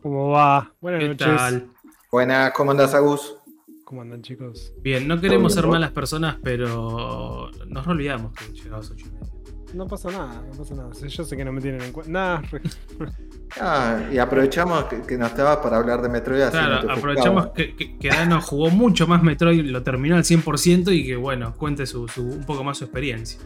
¿Cómo 0.02 0.30
va? 0.30 0.72
Buenas 0.80 1.00
¿Qué 1.00 1.08
noches. 1.08 1.26
tal? 1.26 1.68
Buenas, 2.10 2.52
¿cómo 2.52 2.70
andás, 2.72 2.94
Agus? 2.94 3.36
¿Cómo 3.84 4.02
andan, 4.02 4.22
chicos? 4.22 4.72
Bien, 4.82 5.06
no 5.06 5.20
queremos 5.20 5.54
ser 5.54 5.66
malas 5.66 5.90
personas, 5.92 6.36
pero 6.42 7.50
nos 7.68 7.86
olvidamos 7.86 8.32
que 8.32 8.52
llegabas 8.52 8.90
ocho 8.90 9.06
y 9.06 9.10
media. 9.12 9.32
No 9.74 9.86
pasa 9.86 10.10
nada, 10.10 10.42
no 10.50 10.56
pasa 10.56 10.74
nada. 10.74 10.90
Yo 11.08 11.24
sé 11.24 11.36
que 11.36 11.44
no 11.44 11.52
me 11.52 11.60
tienen 11.60 11.82
en 11.82 11.92
cuenta. 11.92 12.12
Nada, 12.12 12.42
re- 12.50 12.62
Ah, 13.60 14.00
y 14.12 14.18
aprovechamos 14.18 14.84
que, 14.84 15.02
que 15.02 15.16
no 15.16 15.26
estabas 15.26 15.58
para 15.58 15.76
hablar 15.76 16.02
de 16.02 16.08
Metroid. 16.08 16.42
así 16.42 16.56
Claro, 16.56 16.90
aprovechamos 16.90 17.48
que, 17.48 17.74
que, 17.76 17.96
que 17.98 18.08
Dano 18.08 18.40
jugó 18.40 18.70
mucho 18.70 19.06
más 19.06 19.22
Metroid, 19.22 19.64
lo 19.66 19.82
terminó 19.82 20.16
al 20.16 20.24
100% 20.24 20.92
y 20.92 21.06
que, 21.06 21.16
bueno, 21.16 21.54
cuente 21.56 21.86
su, 21.86 22.08
su- 22.08 22.22
un 22.26 22.44
poco 22.44 22.64
más 22.64 22.78
su 22.78 22.84
experiencia. 22.84 23.40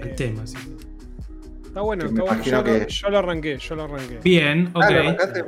El 0.00 0.08
Eh, 0.08 0.14
tema, 0.16 0.46
sí. 0.46 0.56
Está 1.66 1.80
bueno, 1.82 2.04
Que 2.04 2.08
está 2.10 2.22
bueno. 2.22 2.42
Yo, 2.42 2.56
lo, 2.56 2.64
que- 2.64 2.86
yo 2.88 3.10
lo 3.10 3.18
arranqué, 3.18 3.58
yo 3.58 3.74
lo 3.76 3.82
arranqué. 3.84 4.18
Bien, 4.24 4.70
ok. 4.74 4.82
Ah, 4.84 4.90
¿lo 4.90 4.98
arrancaste? 5.00 5.44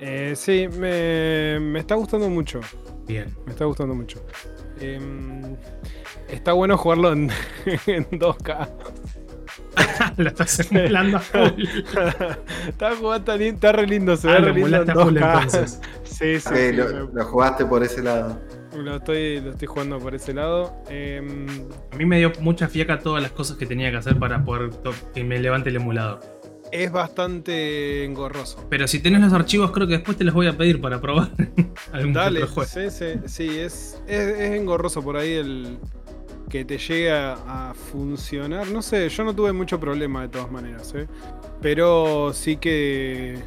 Eh, 0.00 0.32
sí, 0.36 0.68
me, 0.78 1.58
me 1.60 1.80
está 1.80 1.94
gustando 1.96 2.28
mucho. 2.30 2.60
Bien. 3.06 3.34
Me 3.44 3.52
está 3.52 3.64
gustando 3.64 3.94
mucho. 3.94 4.24
Em, 4.80 5.56
está 6.28 6.52
bueno 6.52 6.76
jugarlo 6.78 7.12
en, 7.12 7.30
en 7.86 8.06
2K. 8.10 8.68
lo 10.16 10.28
estás 10.28 10.70
emulando 10.70 11.16
a 11.18 11.20
full. 11.20 11.64
está 12.68 12.96
jugando 12.96 13.24
tan 13.24 13.42
está 13.42 13.72
re 13.72 13.86
lindo, 13.86 14.16
se 14.16 14.28
Ah, 14.28 14.34
ve 14.34 14.40
lo 14.40 14.46
re 14.46 14.52
lindo 14.54 14.68
en 14.68 14.74
emulaste 14.74 14.92
a 14.92 15.04
full 15.04 15.14
2K. 15.16 15.42
entonces. 15.42 15.80
Sí, 16.04 16.40
sí, 16.40 16.48
Ok, 16.48 16.54
sí, 16.56 16.72
lo, 16.72 16.84
me- 17.06 17.12
lo 17.12 17.24
jugaste 17.26 17.64
por 17.66 17.82
ese 17.84 18.02
lado. 18.02 18.40
lo, 18.74 18.96
estoy, 18.96 19.40
lo 19.40 19.50
estoy 19.50 19.68
jugando 19.68 19.98
por 19.98 20.14
ese 20.14 20.34
lado. 20.34 20.74
Em, 20.88 21.46
A 21.92 21.96
mí 21.96 22.04
me 22.06 22.18
dio 22.18 22.32
mucha 22.40 22.66
fiaca 22.68 22.98
todas 22.98 23.22
las 23.22 23.30
cosas 23.32 23.56
que 23.56 23.66
tenía 23.66 23.90
que 23.90 23.98
hacer 23.98 24.18
para 24.18 24.42
poder 24.44 24.70
que 25.14 25.22
me 25.22 25.38
levante 25.38 25.68
el 25.70 25.76
emulador. 25.76 26.20
es 26.72 26.90
bastante 26.90 28.04
engorroso. 28.04 28.66
Pero 28.68 28.88
si 28.88 28.98
tenés 29.00 29.20
los 29.20 29.32
archivos, 29.32 29.70
creo 29.70 29.86
que 29.86 29.94
después 29.94 30.16
te 30.18 30.24
los 30.24 30.34
voy 30.34 30.48
a 30.48 30.56
pedir 30.56 30.80
para 30.80 31.00
probar 31.00 31.30
algún 31.92 32.12
Dale, 32.14 32.42
otro 32.42 32.54
juego. 32.54 32.68
sí, 32.68 32.90
sí, 32.90 33.06
sí, 33.26 33.58
es, 33.60 34.00
es, 34.08 34.28
es 34.28 34.50
engorroso 34.60 35.02
por 35.02 35.16
ahí 35.18 35.32
el 35.34 35.78
que 36.48 36.64
te 36.64 36.78
llegue 36.78 37.10
a, 37.10 37.70
a 37.70 37.74
funcionar. 37.74 38.68
No 38.68 38.82
sé, 38.82 39.08
yo 39.08 39.24
no 39.24 39.34
tuve 39.34 39.52
mucho 39.52 39.78
problema 39.78 40.22
de 40.22 40.28
todas 40.28 40.50
maneras, 40.50 40.94
¿eh? 40.94 41.06
pero 41.60 42.32
sí 42.32 42.56
que 42.56 43.38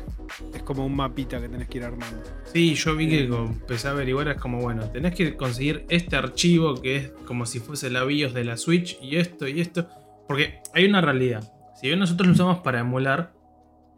es 0.54 0.64
como 0.64 0.86
un 0.86 0.96
mapita 0.96 1.40
que 1.40 1.50
tenés 1.50 1.68
que 1.68 1.78
ir 1.78 1.84
armando. 1.84 2.22
Sí, 2.52 2.74
yo 2.76 2.96
vi 2.96 3.10
que 3.10 3.30
como 3.30 3.48
empecé 3.48 3.88
a 3.88 3.92
averiguar, 3.92 4.28
es 4.30 4.38
como, 4.38 4.60
bueno, 4.60 4.90
tenés 4.90 5.16
que 5.16 5.36
conseguir 5.36 5.86
este 5.90 6.16
archivo 6.16 6.82
que 6.82 6.96
es 6.98 7.12
como 7.26 7.46
si 7.46 7.60
fuese 7.60 7.90
la 7.90 8.04
BIOS 8.04 8.34
de 8.34 8.44
la 8.44 8.58
Switch 8.58 8.98
y 9.02 9.18
esto 9.18 9.48
y 9.48 9.62
esto. 9.62 9.88
Porque 10.28 10.62
hay 10.74 10.86
una 10.86 11.02
realidad. 11.02 11.52
Si 11.76 11.88
bien 11.88 12.00
nosotros 12.00 12.28
lo 12.28 12.34
usamos 12.34 12.60
para 12.60 12.80
emular, 12.80 13.34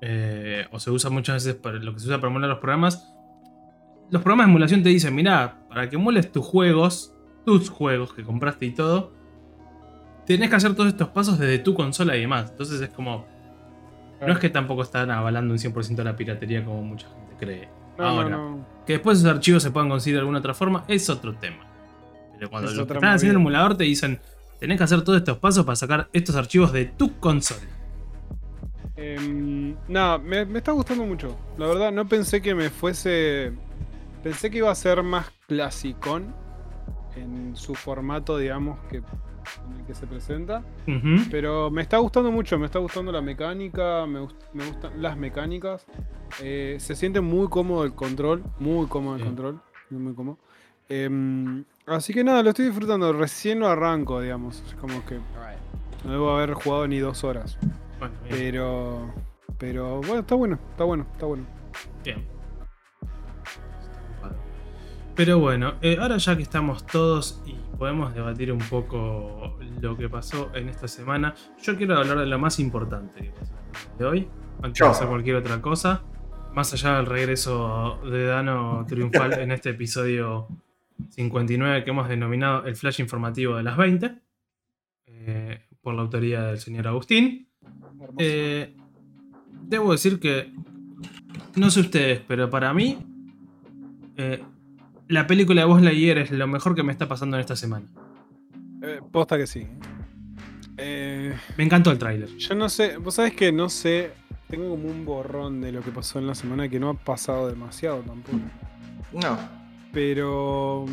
eh, 0.02 0.66
o 0.72 0.80
se 0.80 0.92
usa 0.92 1.10
muchas 1.10 1.44
veces 1.44 1.60
para 1.60 1.78
lo 1.78 1.94
que 1.94 2.00
se 2.00 2.08
usa 2.08 2.18
para 2.18 2.30
emular 2.30 2.50
los 2.50 2.60
programas, 2.60 3.10
los 4.10 4.22
programas 4.22 4.48
de 4.48 4.52
emulación 4.52 4.84
te 4.84 4.90
dicen, 4.90 5.16
mirá, 5.16 5.66
para 5.70 5.90
que 5.90 5.96
emules 5.96 6.32
tus 6.32 6.46
juegos, 6.46 7.13
tus 7.46 7.70
juegos 7.70 8.14
que 8.14 8.24
compraste 8.24 8.66
y 8.66 8.72
todo, 8.72 9.12
tenés 10.26 10.50
que 10.50 10.56
hacer 10.56 10.76
todos 10.76 10.90
estos 10.90 11.10
pasos 11.10 11.38
desde 11.40 11.60
tu 11.60 11.74
consola 11.74 12.16
y 12.18 12.22
demás. 12.22 12.52
Entonces 12.52 12.82
es 12.82 12.90
como, 12.90 13.26
no 14.22 14.34
es 14.34 14.40
que 14.40 14.50
tampoco 14.50 14.82
están 14.84 15.12
avalando 15.12 15.54
un 15.54 15.60
100% 15.60 16.04
la 16.04 16.16
piratería 16.16 16.64
como 16.64 16.82
mucha 16.84 17.08
gente 17.10 17.36
cree. 17.40 17.70
No, 17.98 18.06
Ahora, 18.06 18.30
no, 18.30 18.50
no. 18.58 18.68
que 18.86 18.94
después 18.94 19.20
esos 19.20 19.30
archivos 19.30 19.62
se 19.64 19.72
puedan 19.72 19.90
conseguir 19.90 20.16
de 20.16 20.20
alguna 20.22 20.40
otra 20.40 20.54
forma 20.54 20.84
es 20.88 21.10
otro 21.10 21.36
tema. 21.36 21.66
Pero 22.38 22.50
cuando 22.50 22.70
Es 22.70 22.76
los 22.76 22.88
que 22.88 22.94
están 22.94 23.12
haciendo 23.14 23.38
el 23.38 23.44
movida. 23.44 23.58
emulador 23.60 23.78
te 23.78 23.84
dicen, 23.84 24.20
tenés 24.60 24.78
que 24.78 24.84
hacer 24.84 25.04
todos 25.04 25.20
estos 25.20 25.38
pasos 25.38 25.66
para 25.66 25.76
sacar 25.76 26.10
estos 26.14 26.36
archivos 26.36 26.72
de 26.72 26.86
tu 26.86 27.20
consola. 27.20 27.62
Em, 28.96 29.76
nada, 29.88 30.18
me, 30.18 30.46
me 30.46 30.60
está 30.60 30.72
gustando 30.72 31.06
mucho. 31.06 31.36
La 31.58 31.68
verdad, 31.68 31.92
no 31.92 32.08
pensé 32.08 32.42
que 32.42 32.54
me 32.56 32.70
fuese. 32.70 33.54
Pensé 34.24 34.50
que 34.52 34.60
iba 34.60 34.72
a 34.72 34.76
ser 34.76 35.04
más 35.04 35.32
clasicón 35.48 36.34
en 37.16 37.56
su 37.56 37.76
formato, 37.76 38.38
digamos, 38.38 38.80
que 38.90 38.98
en 38.98 39.80
el 39.80 39.86
que 39.86 39.94
se 39.94 40.08
presenta. 40.08 40.64
Pero 41.30 41.70
me 41.70 41.82
está 41.82 41.98
gustando 41.98 42.32
mucho, 42.32 42.58
me 42.58 42.66
está 42.66 42.80
gustando 42.80 43.12
la 43.12 43.22
mecánica, 43.22 44.06
me, 44.06 44.20
gust- 44.22 44.36
me 44.54 44.66
gustan 44.66 45.02
las 45.02 45.18
mecánicas. 45.18 45.86
Eh, 46.42 46.78
se 46.80 46.96
siente 46.96 47.22
muy 47.22 47.48
cómodo 47.48 47.84
el 47.84 47.94
control, 47.94 48.44
muy 48.60 48.88
cómodo 48.88 49.16
el 49.18 49.24
control, 49.24 49.62
muy, 49.90 50.14
cómodo. 50.14 50.38
Em, 50.90 51.64
así 51.86 52.14
que 52.14 52.24
nada, 52.24 52.42
lo 52.44 52.50
estoy 52.50 52.66
disfrutando, 52.66 53.14
recién 53.14 53.60
lo 53.60 53.68
arranco, 53.68 54.20
digamos. 54.22 54.64
Es 54.68 54.74
como 54.76 55.06
que 55.06 55.20
no 56.06 56.12
debo 56.12 56.32
haber 56.36 56.54
jugado 56.54 56.88
ni 56.88 57.00
dos 57.00 57.24
horas. 57.24 57.58
Bueno. 58.00 58.16
Pero, 58.30 59.14
pero 59.58 59.98
bueno, 60.02 60.20
está 60.20 60.36
bueno, 60.36 60.60
está 60.72 60.84
bueno, 60.84 61.06
está 61.14 61.26
bueno. 61.26 61.46
Bien. 62.04 62.33
Pero 65.16 65.38
bueno, 65.38 65.76
eh, 65.82 65.98
ahora 66.00 66.18
ya 66.18 66.36
que 66.36 66.42
estamos 66.42 66.86
todos 66.88 67.42
y 67.46 67.54
podemos 67.78 68.16
debatir 68.16 68.52
un 68.52 68.60
poco 68.60 69.58
lo 69.80 69.96
que 69.96 70.10
pasó 70.10 70.50
en 70.56 70.70
esta 70.70 70.88
semana, 70.88 71.36
yo 71.62 71.78
quiero 71.78 71.98
hablar 71.98 72.18
de 72.18 72.26
lo 72.26 72.40
más 72.40 72.60
importante 72.60 73.22
que 73.22 73.30
pasó 73.30 73.54
de 74.00 74.06
hoy, 74.06 74.28
antes 74.64 74.80
de 74.80 74.88
hacer 74.88 75.08
cualquier 75.08 75.36
otra 75.36 75.62
cosa, 75.62 76.04
más 76.54 76.74
allá 76.74 76.98
del 76.98 77.06
regreso 77.06 78.00
de 78.10 78.26
Dano 78.26 78.86
triunfal 78.88 79.34
en 79.40 79.52
este 79.52 79.72
episodio 79.72 80.48
59 81.10 81.84
que 81.84 81.90
hemos 81.90 82.10
denominado 82.10 82.66
el 82.66 82.76
flash 82.76 83.00
informativo 83.00 83.56
de 83.56 83.64
las 83.64 83.78
20, 83.78 84.16
eh, 85.06 85.66
por 85.82 85.94
la 85.94 86.02
autoría 86.02 86.44
del 86.44 86.58
señor 86.58 86.88
Agustín. 86.88 87.50
Eh, 88.18 88.76
debo 89.64 89.92
decir 89.92 90.20
que, 90.20 90.52
no 91.56 91.70
sé 91.70 91.82
ustedes, 91.82 92.22
pero 92.28 92.50
para 92.50 92.74
mí, 92.74 92.98
eh, 94.18 94.44
la 95.14 95.28
película 95.28 95.62
de 95.62 95.68
Buzz 95.68 95.82
Lightyear 95.82 96.18
es 96.18 96.32
lo 96.32 96.48
mejor 96.48 96.76
que 96.76 96.84
me 96.84 96.92
está 96.92 97.08
pasando 97.08 97.38
en 97.38 97.42
esta 97.42 97.56
semana. 97.56 97.86
Eh, 98.82 99.00
posta 99.12 99.38
que 99.38 99.48
sí. 99.48 99.68
Eh, 100.78 101.34
Me 101.58 101.64
encantó 101.64 101.92
el 101.92 102.00
tráiler. 102.00 102.30
yo 102.38 102.56
no 102.56 102.68
sé, 102.70 102.98
vos 102.98 103.16
sabés 103.16 103.34
que 103.34 103.52
no 103.52 103.70
sé, 103.70 104.12
tengo 104.50 104.70
como 104.70 104.90
un 104.90 105.06
borrón 105.06 105.62
de 105.62 105.72
lo 105.72 105.82
que 105.82 105.92
pasó 105.92 106.20
en 106.20 106.28
la 106.28 106.36
semana 106.36 106.68
que 106.68 106.80
no 106.80 106.90
ha 106.90 106.94
pasado 106.96 107.48
demasiado 107.48 108.00
tampoco. 108.02 108.40
No. 109.14 109.38
Pero 109.92 110.86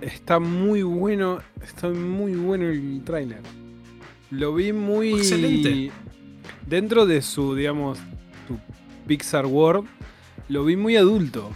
está 0.00 0.40
muy 0.40 0.82
bueno, 0.82 1.40
está 1.62 1.88
muy 1.90 2.34
bueno 2.34 2.64
el 2.68 3.02
tráiler. 3.04 3.40
Lo 4.30 4.54
vi 4.54 4.72
muy 4.72 5.12
Excelente. 5.14 5.90
dentro 6.66 7.04
de 7.04 7.20
su, 7.20 7.54
digamos, 7.54 7.98
su 8.48 8.58
Pixar 9.06 9.44
World, 9.44 9.86
lo 10.48 10.64
vi 10.64 10.76
muy 10.76 10.96
adulto. 10.96 11.50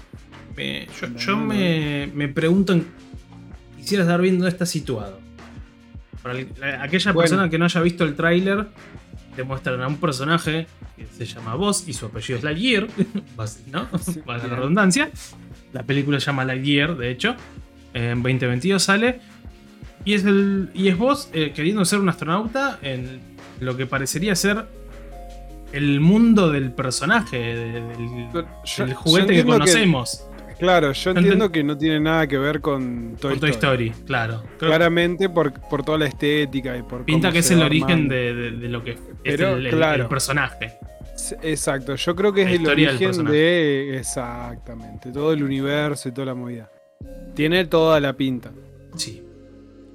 Me- 0.57 0.87
yo 1.19 1.37
me, 1.37 2.09
me 2.14 2.29
pregunto, 2.29 2.73
en- 2.73 2.87
quisiera 3.79 4.05
saber 4.05 4.21
bien 4.23 4.35
dónde 4.38 4.51
está 4.51 4.67
situado. 4.67 5.21
Para 6.23 6.38
el- 6.38 6.49
la- 6.59 6.83
aquella 6.83 7.12
Bueno. 7.12 7.29
persona 7.29 7.51
que 7.51 7.59
no 7.59 7.64
haya 7.64 7.81
visto 7.81 8.05
el 8.05 8.14
tráiler, 8.14 8.67
te 9.37 9.43
muestran 9.43 9.81
a 9.83 9.88
un 9.88 9.97
personaje 9.97 10.67
que 10.97 11.07
se 11.07 11.27
llama 11.27 11.55
Buzz 11.57 11.88
y 11.88 11.93
su 11.93 12.07
apellido 12.07 12.38
es 12.38 12.45
Lightyear, 12.45 12.87
¿no? 13.73 13.88
Sí, 13.99 14.23
Valga 14.27 14.47
la 14.47 14.57
redundancia. 14.57 15.11
La 15.73 15.83
película 15.83 16.21
se 16.21 16.27
llama 16.27 16.45
Lightyear, 16.45 16.97
de 16.97 17.11
hecho. 17.11 17.35
En 17.93 18.23
2022 18.23 18.83
sale. 18.83 19.21
Y 20.05 20.14
es, 20.14 20.25
el, 20.25 20.71
y 20.75 20.88
es 20.88 20.97
vos 20.99 21.31
eh, 21.33 21.53
queriendo 21.55 21.85
ser 21.85 21.99
un 21.99 22.09
astronauta 22.09 22.79
en 22.83 23.21
lo 23.61 23.77
que 23.77 23.87
parecería 23.87 24.35
ser 24.37 24.67
el 25.73 26.01
mundo 26.01 26.51
del 26.53 26.71
personaje, 26.73 27.38
de- 27.38 27.73
del, 27.73 28.95
juguete 28.95 29.35
que 29.35 29.45
conocemos. 29.45 30.25
Claro, 30.59 30.93
yo 30.93 31.11
entiendo 31.11 31.51
que 31.53 31.62
no 31.64 31.77
tiene 31.77 32.01
nada 32.01 32.27
que 32.27 32.38
ver 32.38 32.61
con 32.61 33.17
Toy, 33.21 33.33
Con 33.33 33.40
Toy 33.40 33.51
Story. 33.51 33.88
Story, 33.88 34.05
claro. 34.07 34.43
Creo- 34.59 34.71
Claramente 34.71 35.29
por, 35.29 35.53
por 35.69 35.85
toda 35.85 35.99
la 35.99 36.07
estética 36.07 36.77
y 36.77 36.83
por 36.83 37.05
pinta 37.05 37.31
que 37.33 37.38
es 37.38 37.51
el 37.51 37.62
origen 37.62 38.09
de, 38.09 38.35
de- 38.35 38.51
de 38.53 38.69
lo 38.69 38.83
que 38.83 38.93
es 38.93 39.40
el, 39.40 39.67
el- 39.67 39.71
claro. 39.71 40.03
el 40.05 40.09
personaje. 40.09 40.73
Exacto, 41.43 41.95
yo 41.95 42.17
creo 42.17 42.33
que 42.33 42.43
es 42.43 42.49
el 42.61 42.67
origen 42.67 43.25
de. 43.25 43.97
Exactamente, 43.99 45.11
todo 45.12 45.33
el 45.33 45.43
universo 45.43 46.09
y 46.09 46.12
toda 46.12 46.27
la 46.27 46.35
movida. 46.35 46.71
Tiene 47.35 47.64
toda 47.67 48.01
la 48.01 48.12
pinta. 48.14 48.51
Sí. 48.97 49.23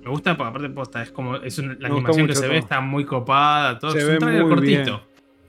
Me 0.03 0.09
gusta 0.11 0.31
aparte 0.31 0.69
posta, 0.69 1.03
es 1.03 1.11
como 1.11 1.35
es 1.35 1.57
un- 1.59 1.77
la 1.79 1.89
animación 1.89 2.25
que 2.27 2.35
se 2.35 2.47
ve 2.47 2.57
está 2.57 2.79
muy 2.81 3.05
copada, 3.05 3.77
todo 3.79 3.91
Se 3.91 3.99
es 3.99 4.07
ve 4.07 4.13
un 4.13 4.19
trailer 4.19 4.41
muy 4.43 4.49
cortito. 4.49 4.81
bien. 4.83 4.99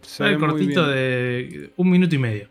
Se 0.02 0.16
Trailer 0.18 0.40
ve 0.40 0.46
muy 0.46 0.50
cortito 0.58 0.86
de 0.88 1.70
un 1.76 1.90
minuto 1.90 2.14
y 2.14 2.18
medio. 2.18 2.48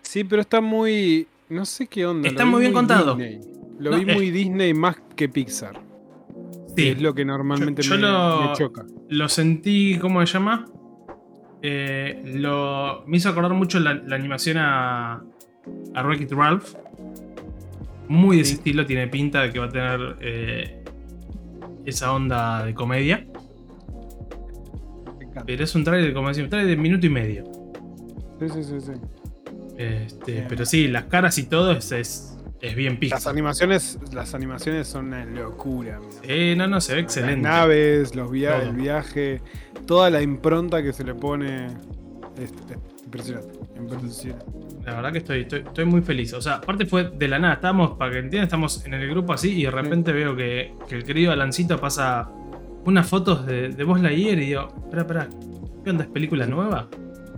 Sí, 0.00 0.24
pero 0.24 0.40
está 0.42 0.60
muy. 0.60 1.26
No 1.52 1.64
sé 1.64 1.86
qué 1.86 2.06
onda. 2.06 2.28
Está 2.28 2.44
muy 2.44 2.60
bien 2.60 2.72
contado. 2.72 3.14
Disney. 3.14 3.40
Lo 3.78 3.90
No, 3.90 3.98
vi 3.98 4.10
eh. 4.10 4.14
muy 4.14 4.30
Disney 4.30 4.74
más 4.74 4.96
que 5.16 5.28
Pixar. 5.28 5.80
Sí. 6.76 6.88
es 6.88 7.02
lo 7.02 7.14
que 7.14 7.24
normalmente 7.24 7.82
Yo- 7.82 7.96
yo 7.96 8.00
me, 8.00 8.06
lo- 8.08 8.48
me 8.48 8.52
choca. 8.54 8.86
Lo 9.10 9.28
sentí, 9.28 9.98
¿cómo 10.00 10.24
se 10.26 10.32
llama? 10.32 10.64
Eh, 11.60 12.22
lo, 12.36 13.04
me 13.06 13.18
hizo 13.18 13.28
acordar 13.28 13.52
mucho 13.52 13.78
la, 13.78 13.92
la 13.94 14.16
animación 14.16 14.56
a, 14.58 15.22
a 15.94 16.02
Wreck-It 16.02 16.32
Ralph. 16.32 16.74
Muy 18.08 18.36
de 18.36 18.42
ese 18.42 18.54
estilo, 18.54 18.86
tiene 18.86 19.06
pinta 19.08 19.42
de 19.42 19.50
que 19.52 19.58
va 19.58 19.66
a 19.66 19.68
tener 19.68 20.16
eh, 20.22 20.82
esa 21.84 22.12
onda 22.12 22.64
de 22.64 22.72
comedia. 22.74 23.26
Pero 25.46 25.64
es 25.64 25.74
un 25.74 25.84
trailer, 25.84 26.12
como 26.14 26.28
decía, 26.28 26.44
un 26.44 26.50
trailer 26.50 26.76
de 26.76 26.82
minuto 26.82 27.06
y 27.06 27.10
medio. 27.10 27.44
Sí, 28.40 28.48
sí, 28.48 28.64
sí, 28.64 28.80
sí. 28.80 28.92
Este, 29.78 30.32
Bien. 30.32 30.46
pero 30.48 30.64
sí, 30.66 30.88
las 30.88 31.04
caras 31.04 31.38
y 31.38 31.44
todo 31.44 31.72
es, 31.72 31.90
es, 31.92 32.36
es 32.60 32.74
bien 32.74 32.92
Las 32.94 33.00
pista. 33.00 33.30
animaciones, 33.30 33.98
las 34.12 34.34
animaciones 34.34 34.86
son 34.86 35.06
una 35.08 35.24
locura. 35.24 35.98
Eh, 36.22 36.54
no, 36.56 36.66
no, 36.68 36.80
se 36.80 36.94
ve 36.94 37.00
excelente. 37.00 37.42
Las 37.42 37.60
naves, 37.60 38.14
los 38.14 38.30
via- 38.30 38.58
Todo. 38.60 38.70
el 38.70 38.76
viaje, 38.76 39.42
toda 39.86 40.10
la 40.10 40.20
impronta 40.22 40.82
que 40.82 40.92
se 40.92 41.04
le 41.04 41.14
pone. 41.14 41.66
Es, 42.36 42.50
es 42.52 43.04
impresionante. 43.04 43.58
impresionante. 43.78 44.44
La 44.84 44.94
verdad 44.96 45.12
que 45.12 45.18
estoy, 45.18 45.40
estoy, 45.42 45.60
estoy 45.60 45.84
muy 45.84 46.02
feliz. 46.02 46.32
O 46.34 46.40
sea, 46.42 46.54
aparte 46.56 46.86
fue 46.86 47.10
de 47.10 47.28
la 47.28 47.38
nada. 47.38 47.54
Estábamos, 47.54 47.92
para 47.96 48.10
que 48.12 48.18
entiendan, 48.18 48.44
estamos 48.44 48.84
en 48.84 48.94
el 48.94 49.08
grupo 49.08 49.32
así 49.32 49.52
y 49.60 49.64
de 49.64 49.70
repente 49.70 50.12
veo 50.12 50.34
que, 50.36 50.74
que 50.88 50.96
el 50.96 51.04
querido 51.04 51.32
Alancito 51.32 51.78
pasa 51.78 52.28
unas 52.84 53.08
fotos 53.08 53.46
de, 53.46 53.68
de 53.68 53.84
Buzz 53.84 54.00
Lightyear 54.00 54.38
y 54.38 54.46
digo, 54.46 54.68
espera, 54.84 55.02
espera, 55.02 55.28
¿qué 55.84 55.90
onda? 55.90 56.04
¿Es 56.04 56.10
película 56.10 56.46
nueva? 56.46 56.88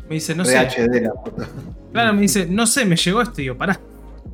Me 0.09 0.15
dice, 0.17 0.35
no 0.35 0.45
sé. 0.45 0.59
VHD 0.59 1.01
la 1.03 1.13
foto. 1.13 1.47
Claro, 1.93 2.13
me 2.15 2.21
dice, 2.23 2.47
no 2.47 2.67
sé, 2.67 2.85
me 2.85 2.97
llegó 2.97 3.23
esto 3.23 3.41
y 3.41 3.45
digo, 3.45 3.57
pará. 3.57 3.79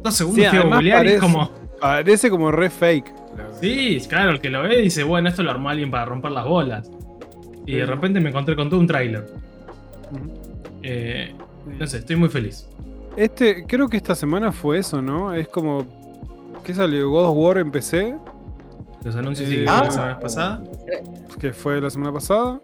Dos 0.02 0.14
segundos 0.14 0.42
Sí, 0.44 0.48
fui 0.48 0.56
a 0.58 0.60
además 0.62 0.78
googlear 0.78 1.04
y 1.04 1.08
es 1.10 1.14
parece- 1.20 1.20
como. 1.34 1.50
Parece 1.80 2.30
como 2.30 2.50
re 2.50 2.68
fake. 2.70 3.14
Sí, 3.60 3.98
claro, 4.08 4.30
el 4.32 4.40
que 4.40 4.50
lo 4.50 4.62
ve 4.62 4.76
dice, 4.82 5.02
bueno, 5.02 5.28
esto 5.30 5.42
lo 5.42 5.50
armó 5.50 5.70
alguien 5.70 5.90
para 5.90 6.04
romper 6.04 6.30
las 6.32 6.44
bolas. 6.46 6.90
Y 7.66 7.76
de 7.76 7.86
repente 7.86 8.20
me 8.20 8.30
encontré 8.30 8.54
con 8.56 8.68
todo 8.68 8.80
un 8.80 8.86
tráiler. 8.86 9.26
Eh, 10.82 11.34
no 11.78 11.86
sé, 11.86 11.98
estoy 11.98 12.16
muy 12.16 12.28
feliz. 12.28 12.66
Este, 13.16 13.64
creo 13.66 13.88
que 13.88 13.96
esta 13.96 14.14
semana 14.14 14.52
fue 14.52 14.78
eso, 14.78 15.00
¿no? 15.02 15.34
Es 15.34 15.48
como. 15.48 15.86
¿Qué 16.64 16.74
salió? 16.74 17.08
God 17.10 17.26
of 17.30 17.36
War 17.36 17.58
en 17.58 17.70
PC, 17.70 18.14
Los 19.04 19.16
anuncios 19.16 19.48
Eh, 19.48 19.52
sí 19.52 19.64
ah. 19.66 19.82
la 19.84 19.90
semana 19.90 20.20
pasada. 20.20 20.62
que 21.38 21.52
fue 21.52 21.80
la 21.80 21.90
semana 21.90 22.12
pasada. 22.12 22.60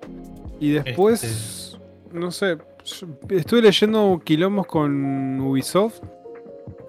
Y 0.60 0.72
después. 0.72 1.76
No 2.12 2.30
sé. 2.30 2.58
Estuve 3.28 3.62
leyendo 3.62 4.20
quilombos 4.24 4.66
con 4.66 5.40
Ubisoft. 5.40 6.00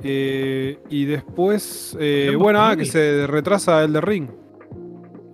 eh, 0.03 0.77
y 0.89 1.05
después. 1.05 1.97
eh, 1.99 2.25
¿Quilombos 2.27 2.43
bueno, 2.43 2.62
ah, 2.63 2.75
que 2.77 2.86
se 2.86 3.25
retrasa 3.27 3.83
el 3.83 3.93
de 3.93 4.01
Ring. 4.01 4.29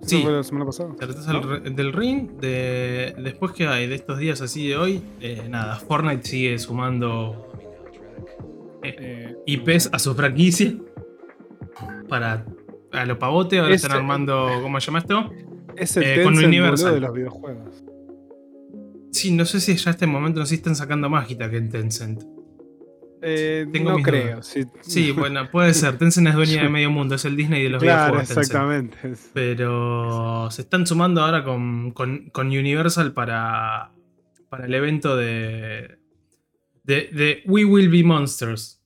Sí. 0.02 0.20
fue 0.22 0.32
la 0.32 0.42
semana 0.42 0.66
pasada. 0.66 0.90
Se 0.98 1.06
retrasa 1.06 1.32
el 1.64 1.74
del 1.76 1.92
ring. 1.92 2.32
De, 2.38 3.14
después 3.18 3.52
que 3.52 3.66
hay 3.66 3.86
de 3.86 3.94
estos 3.94 4.18
días 4.18 4.42
así 4.42 4.68
de 4.68 4.76
hoy, 4.76 5.02
eh, 5.20 5.46
nada, 5.48 5.76
Fortnite 5.76 6.22
sigue 6.28 6.58
sumando 6.58 7.50
IPs 9.46 9.88
a 9.92 9.98
su 9.98 10.14
franquicia. 10.14 10.74
Para 12.08 12.44
a 12.92 13.04
lo 13.06 13.18
pavote. 13.18 13.58
Ahora 13.58 13.74
Ese- 13.74 13.86
están 13.86 13.98
armando. 14.00 14.48
¿Cómo 14.62 14.78
se 14.80 14.86
llama 14.86 14.98
esto? 14.98 15.30
es 15.76 15.96
el 15.96 16.22
con 16.22 16.36
Universal. 16.38 16.94
de 16.94 17.00
los 17.00 17.12
videojuegos. 17.12 17.82
Sí, 19.14 19.30
no 19.30 19.44
sé 19.44 19.60
si 19.60 19.76
ya 19.76 19.90
este 19.90 20.06
momento 20.06 20.40
no 20.40 20.46
sé 20.46 20.50
si 20.50 20.54
están 20.56 20.74
sacando 20.76 21.08
más 21.08 21.28
guita 21.28 21.48
que 21.50 21.56
en 21.58 21.70
Tencent. 21.70 22.22
Eh, 23.22 23.66
Tengo 23.72 23.92
no 23.92 24.02
creo. 24.02 24.42
sí. 24.42 24.64
Sí, 24.82 25.12
bueno, 25.12 25.50
puede 25.50 25.72
ser. 25.72 25.96
Tencent 25.98 26.28
es 26.28 26.34
dueña 26.34 26.62
de 26.64 26.68
medio 26.68 26.90
mundo, 26.90 27.14
es 27.14 27.24
el 27.24 27.36
Disney 27.36 27.62
de 27.62 27.70
los 27.70 27.82
claro, 27.82 28.14
videojuegos. 28.14 28.36
Exactamente. 28.36 28.98
Pero 29.32 30.50
se 30.50 30.62
están 30.62 30.86
sumando 30.86 31.22
ahora 31.22 31.42
con, 31.44 31.92
con- 31.92 32.28
con 32.30 32.48
Universal 32.48 33.12
para, 33.12 33.92
para 34.50 34.66
el 34.66 34.74
evento 34.74 35.16
de, 35.16 35.96
de, 36.82 37.08
de 37.12 37.42
We 37.46 37.64
Will 37.64 37.88
Be 37.88 38.02
Monsters, 38.04 38.82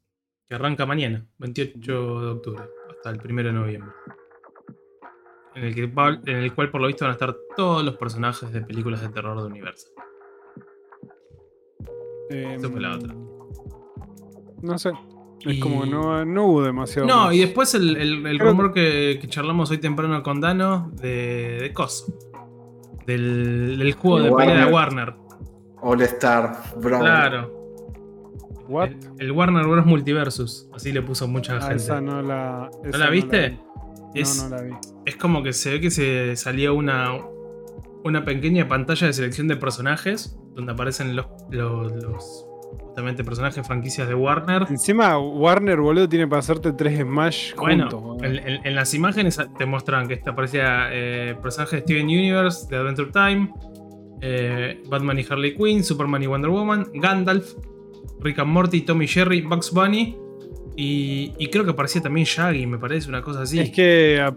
que 0.48 0.54
arranca 0.54 0.86
mañana, 0.86 1.26
28 1.38 2.20
de 2.20 2.26
octubre, 2.28 2.62
hasta 2.90 3.10
el 3.10 3.20
1 3.32 3.42
de 3.42 3.52
noviembre. 3.52 3.90
En 5.56 5.64
el, 5.64 5.74
que 5.74 5.82
en 6.30 6.36
el 6.36 6.54
cual, 6.54 6.70
por 6.70 6.80
lo 6.80 6.86
visto, 6.86 7.04
van 7.04 7.10
a 7.10 7.14
estar 7.14 7.34
todos 7.56 7.84
los 7.84 7.96
personajes 7.96 8.52
de 8.52 8.60
películas 8.60 9.00
de 9.00 9.08
terror 9.08 9.36
de 9.40 9.46
Universal. 9.48 9.90
Esa 12.30 12.68
fue 12.68 12.80
la 12.80 12.96
otra. 12.96 13.14
No 14.62 14.78
sé. 14.78 14.90
Es 15.46 15.56
Y- 15.56 15.60
como 15.60 15.82
que 15.82 15.90
no, 15.90 16.24
no 16.24 16.46
hubo 16.46 16.62
demasiado. 16.62 17.06
No, 17.06 17.26
más. 17.26 17.34
y 17.34 17.38
después 17.40 17.72
el, 17.74 17.96
el- 17.96 18.26
el 18.26 18.38
Creo 18.38 18.50
rumor 18.50 18.72
que, 18.72 19.18
que 19.20 19.28
charlamos 19.28 19.70
hoy 19.70 19.78
temprano 19.78 20.22
con 20.22 20.40
Dano 20.40 20.90
de, 21.00 21.58
de 21.60 21.72
Coso. 21.72 22.12
Del, 23.06 23.78
del 23.78 23.92
juego 23.94 24.20
de 24.20 24.32
pelea 24.32 24.66
de 24.66 24.72
Warner. 24.72 25.14
All 25.80 26.02
Star 26.02 26.56
Brawl. 26.76 27.00
Claro. 27.02 27.54
What? 28.68 28.88
El, 28.88 28.98
el 29.18 29.32
Warner 29.32 29.66
Bros. 29.66 29.86
Multiversus. 29.86 30.68
Así 30.74 30.92
le 30.92 31.00
puso 31.02 31.26
mucha 31.28 31.56
Ah, 31.56 31.60
gente. 31.62 31.76
esa 31.76 32.00
no 32.00 32.20
la. 32.20 32.68
esa 32.84 32.98
la 32.98 33.08
viste? 33.10 33.58
vi. 34.14 34.20
Es, 34.20 34.42
No, 34.42 34.50
no 34.50 34.56
la 34.56 34.62
vi. 34.62 34.72
es 35.06 35.16
como 35.16 35.42
que 35.42 35.52
se 35.52 35.70
ve 35.70 35.80
que 35.80 35.90
se 35.90 36.36
salía 36.36 36.72
una, 36.72 37.12
una 38.04 38.24
pequeña 38.24 38.68
pantalla 38.68 39.06
de 39.06 39.12
selección 39.14 39.48
de 39.48 39.56
personajes. 39.56 40.36
Donde 40.58 40.72
aparecen 40.72 41.16
los, 41.16 41.26
los, 41.50 41.92
los- 42.02 42.44
justamente 42.82 43.24
personajes 43.24 43.66
franquicias 43.66 44.06
de 44.08 44.14
Warner. 44.14 44.66
Encima, 44.68 45.18
Warner, 45.18 45.80
boludo, 45.80 46.06
tiene 46.08 46.26
para 46.28 46.40
hacerte 46.40 46.72
tres 46.72 47.00
Smash 47.00 47.54
Bueno, 47.54 47.84
juntos. 47.84 48.02
boludo. 48.02 48.24
en, 48.24 48.36
en- 48.36 48.66
en 48.66 48.74
las 48.74 48.92
imágenes 48.92 49.40
te 49.56 49.64
muestran 49.66 50.06
que 50.08 50.14
esta 50.14 50.32
aparecía 50.32 50.88
eh, 50.92 51.34
personaje 51.40 51.76
de 51.76 51.82
Steven 51.82 52.04
Universe, 52.06 52.66
de 52.68 52.76
Adventure 52.76 53.10
Time, 53.10 53.54
eh, 54.20 54.82
Batman 54.90 55.18
y 55.18 55.24
Harley 55.30 55.54
Quinn, 55.56 55.82
Superman 55.84 56.22
y 56.22 56.26
Wonder 56.26 56.50
Woman, 56.50 56.88
Gandalf, 56.94 57.54
Rick 58.20 58.40
and 58.40 58.50
Morty, 58.50 58.80
Tommy 58.82 59.06
Jerry, 59.06 59.40
Bugs 59.42 59.70
Bunny 59.72 60.18
y, 60.76 61.32
y 61.38 61.46
creo 61.50 61.64
que 61.64 61.70
aparecía 61.70 62.02
también 62.02 62.26
Shaggy, 62.26 62.66
me 62.66 62.78
parece, 62.78 63.08
una 63.08 63.22
cosa 63.22 63.42
así. 63.42 63.60
Es 63.60 63.70
que. 63.70 64.20
a- 64.20 64.36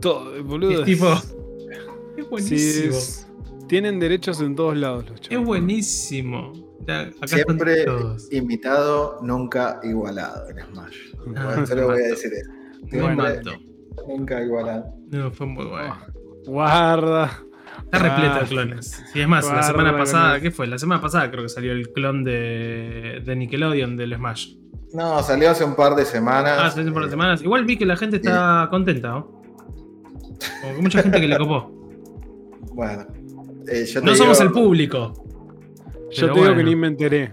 todo, 0.00 0.42
boludo. 0.44 0.80
Es 0.80 0.84
tipo. 0.86 1.12
Es 1.12 1.20
sí, 2.16 2.22
buenísimo. 2.30 2.88
es- 2.96 3.27
tienen 3.68 4.00
derechos 4.00 4.40
en 4.40 4.56
todos 4.56 4.76
lados 4.76 5.08
los 5.08 5.20
Es 5.20 5.28
chavos. 5.28 5.46
buenísimo. 5.46 6.52
Ya, 6.86 7.00
Acá 7.02 7.26
Siempre 7.26 7.84
imitado, 8.30 9.18
nunca 9.22 9.78
igualado 9.82 10.48
en 10.50 10.58
Smash. 10.72 10.96
Ah, 11.36 11.64
solo 11.66 11.86
voy 11.88 12.02
a 12.02 12.06
decir 12.08 12.32
eso. 12.32 12.50
Siempre 12.88 13.14
mato. 13.16 13.50
Nunca 14.08 14.42
igualado. 14.42 14.86
No, 15.10 15.30
fue 15.30 15.46
muy 15.46 15.66
bueno. 15.66 15.96
Guarda. 16.46 17.30
Está 17.84 17.98
repleto 17.98 18.40
de 18.40 18.46
clones. 18.46 19.02
Y 19.14 19.20
es 19.20 19.28
más, 19.28 19.46
la 19.46 19.62
semana 19.62 19.96
pasada. 19.96 20.40
¿qué 20.40 20.50
fue? 20.50 20.66
La 20.66 20.78
semana 20.78 21.00
pasada 21.00 21.30
creo 21.30 21.42
que 21.42 21.48
salió 21.48 21.72
el 21.72 21.92
clon 21.92 22.24
de, 22.24 23.22
de 23.24 23.36
Nickelodeon 23.36 23.96
del 23.96 24.14
Smash. 24.16 24.54
No, 24.94 25.22
salió 25.22 25.50
hace 25.50 25.64
un 25.64 25.74
par 25.74 25.94
de 25.94 26.04
semanas. 26.06 26.58
Ah, 26.58 26.66
hace 26.66 26.80
un 26.82 26.92
par 26.94 27.02
de 27.02 27.08
Eh, 27.08 27.10
semanas. 27.10 27.42
Igual 27.42 27.64
vi 27.66 27.76
que 27.76 27.84
la 27.84 27.96
gente 27.96 28.16
está 28.16 28.68
contenta, 28.70 29.08
¿no? 29.10 29.42
Como 30.62 30.76
que 30.76 30.82
mucha 30.82 31.02
gente 31.02 31.20
que 31.20 31.28
le 31.28 31.36
copó. 31.36 31.70
Bueno. 32.72 33.06
Eh, 33.70 33.84
yo 33.86 34.00
No 34.02 34.14
somos 34.14 34.40
el 34.40 34.50
público. 34.50 35.12
Yo 36.10 36.32
te 36.32 36.40
digo 36.40 36.54
que 36.56 36.64
ni 36.64 36.74
me 36.76 36.86
enteré. 36.88 37.32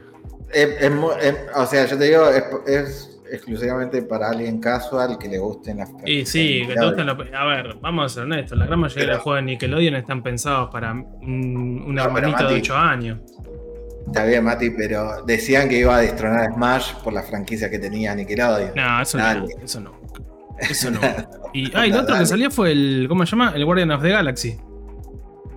es- 0.53 0.81
es 0.81 0.91
mu- 0.91 1.11
es- 1.11 1.35
o 1.55 1.65
sea, 1.65 1.85
yo 1.85 1.97
te 1.97 2.05
digo, 2.05 2.27
es, 2.29 2.43
es 2.67 3.11
exclusivamente 3.31 4.01
para 4.03 4.29
alguien 4.29 4.59
casual 4.59 5.17
que 5.17 5.27
le 5.27 5.39
gusten 5.39 5.77
las 5.77 5.89
Y 6.05 6.25
sí, 6.25 6.63
que 6.67 6.75
te 6.75 6.85
gustan 6.85 7.07
los- 7.07 7.17
A 7.33 7.45
ver, 7.45 7.75
vamos 7.81 8.05
a 8.05 8.13
ser 8.13 8.23
honestos. 8.23 8.57
La 8.57 8.65
gran 8.67 8.79
mayoría 8.79 9.01
de 9.03 9.07
Pero- 9.07 9.15
los 9.15 9.23
juegos 9.23 9.39
de 9.41 9.45
Nickelodeon 9.45 9.95
están 9.95 10.21
pensados 10.23 10.69
para 10.71 10.91
un, 10.93 11.83
un 11.87 11.95
No, 11.95 12.03
hermanito 12.03 12.37
de 12.47 12.55
Mati- 12.55 12.59
8 12.61 12.75
años. 12.75 13.19
Está 14.07 14.23
bien, 14.25 14.43
Mati, 14.43 14.69
pero 14.69 15.23
decían 15.25 15.67
que 15.67 15.79
iba 15.79 15.95
a 15.97 16.01
destronar 16.01 16.53
Smash 16.53 16.93
por 17.03 17.11
la 17.13 17.23
franquicia 17.23 17.69
que 17.71 17.79
tenía 17.79 18.13
Nickelodeon. 18.13 18.71
No, 18.75 19.01
eso 19.01 19.17
Dale. 19.17 19.39
no. 19.41 19.47
Eso 19.63 19.79
no. 19.79 19.91
Eso 20.59 20.91
no. 20.91 20.99
Y, 21.53 21.71
ah, 21.73 21.87
y 21.87 21.91
lo 21.91 22.01
otro 22.01 22.17
que 22.19 22.25
salió 22.25 22.51
fue 22.51 22.71
el. 22.73 23.05
¿Cómo 23.09 23.25
se 23.25 23.31
llama? 23.31 23.53
El 23.55 23.63
Guardian 23.65 23.91
of 23.91 24.01
the 24.03 24.09
Galaxy. 24.09 24.57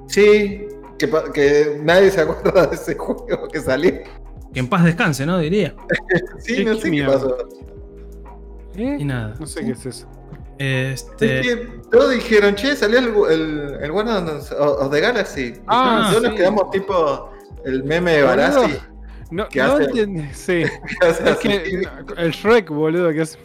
Sí, 0.06 0.62
que, 0.98 1.10
que 1.32 1.80
nadie 1.82 2.10
se 2.10 2.20
acuerda 2.20 2.66
de 2.66 2.74
ese 2.74 2.94
juego 2.98 3.48
que 3.48 3.60
salió. 3.60 3.92
Que 4.52 4.60
en 4.60 4.68
paz 4.68 4.84
descanse, 4.84 5.24
¿no? 5.26 5.38
Diría. 5.38 5.74
Sí, 6.40 6.56
¿Qué 6.56 6.64
no 6.64 6.74
sé 6.76 6.90
qué 6.90 7.04
pasó. 7.04 7.36
¿Eh? 8.76 8.96
Y 9.00 9.04
nada. 9.04 9.34
No 9.38 9.46
sé 9.46 9.64
qué 9.64 9.72
es 9.72 9.86
eso. 9.86 10.06
Este. 10.58 11.40
Es 11.40 11.46
que 11.46 11.56
todos 11.90 12.10
dijeron, 12.10 12.54
che, 12.54 12.74
salió 12.74 12.98
el, 12.98 13.06
el, 13.32 13.78
el 13.82 13.92
Guardian 13.92 14.28
of 14.28 14.50
of 14.52 14.90
the 14.90 15.00
Galaxy. 15.00 15.54
Ah, 15.66 16.08
todos 16.10 16.24
nos 16.24 16.34
quedamos 16.34 16.70
tipo 16.70 17.30
el 17.64 17.84
meme 17.84 18.12
de. 18.16 18.22
Barassi. 18.22 18.78
No, 19.30 19.46
¿Qué 19.48 19.60
no 19.60 19.74
hace? 19.74 19.84
entiendo. 19.84 20.22
Sí. 20.32 20.64
que 21.00 21.06
hace 21.06 21.30
Es 21.30 21.36
que 21.38 21.82
el 22.16 22.30
Shrek, 22.32 22.70
boludo, 22.70 23.12
que 23.12 23.22
es. 23.22 23.38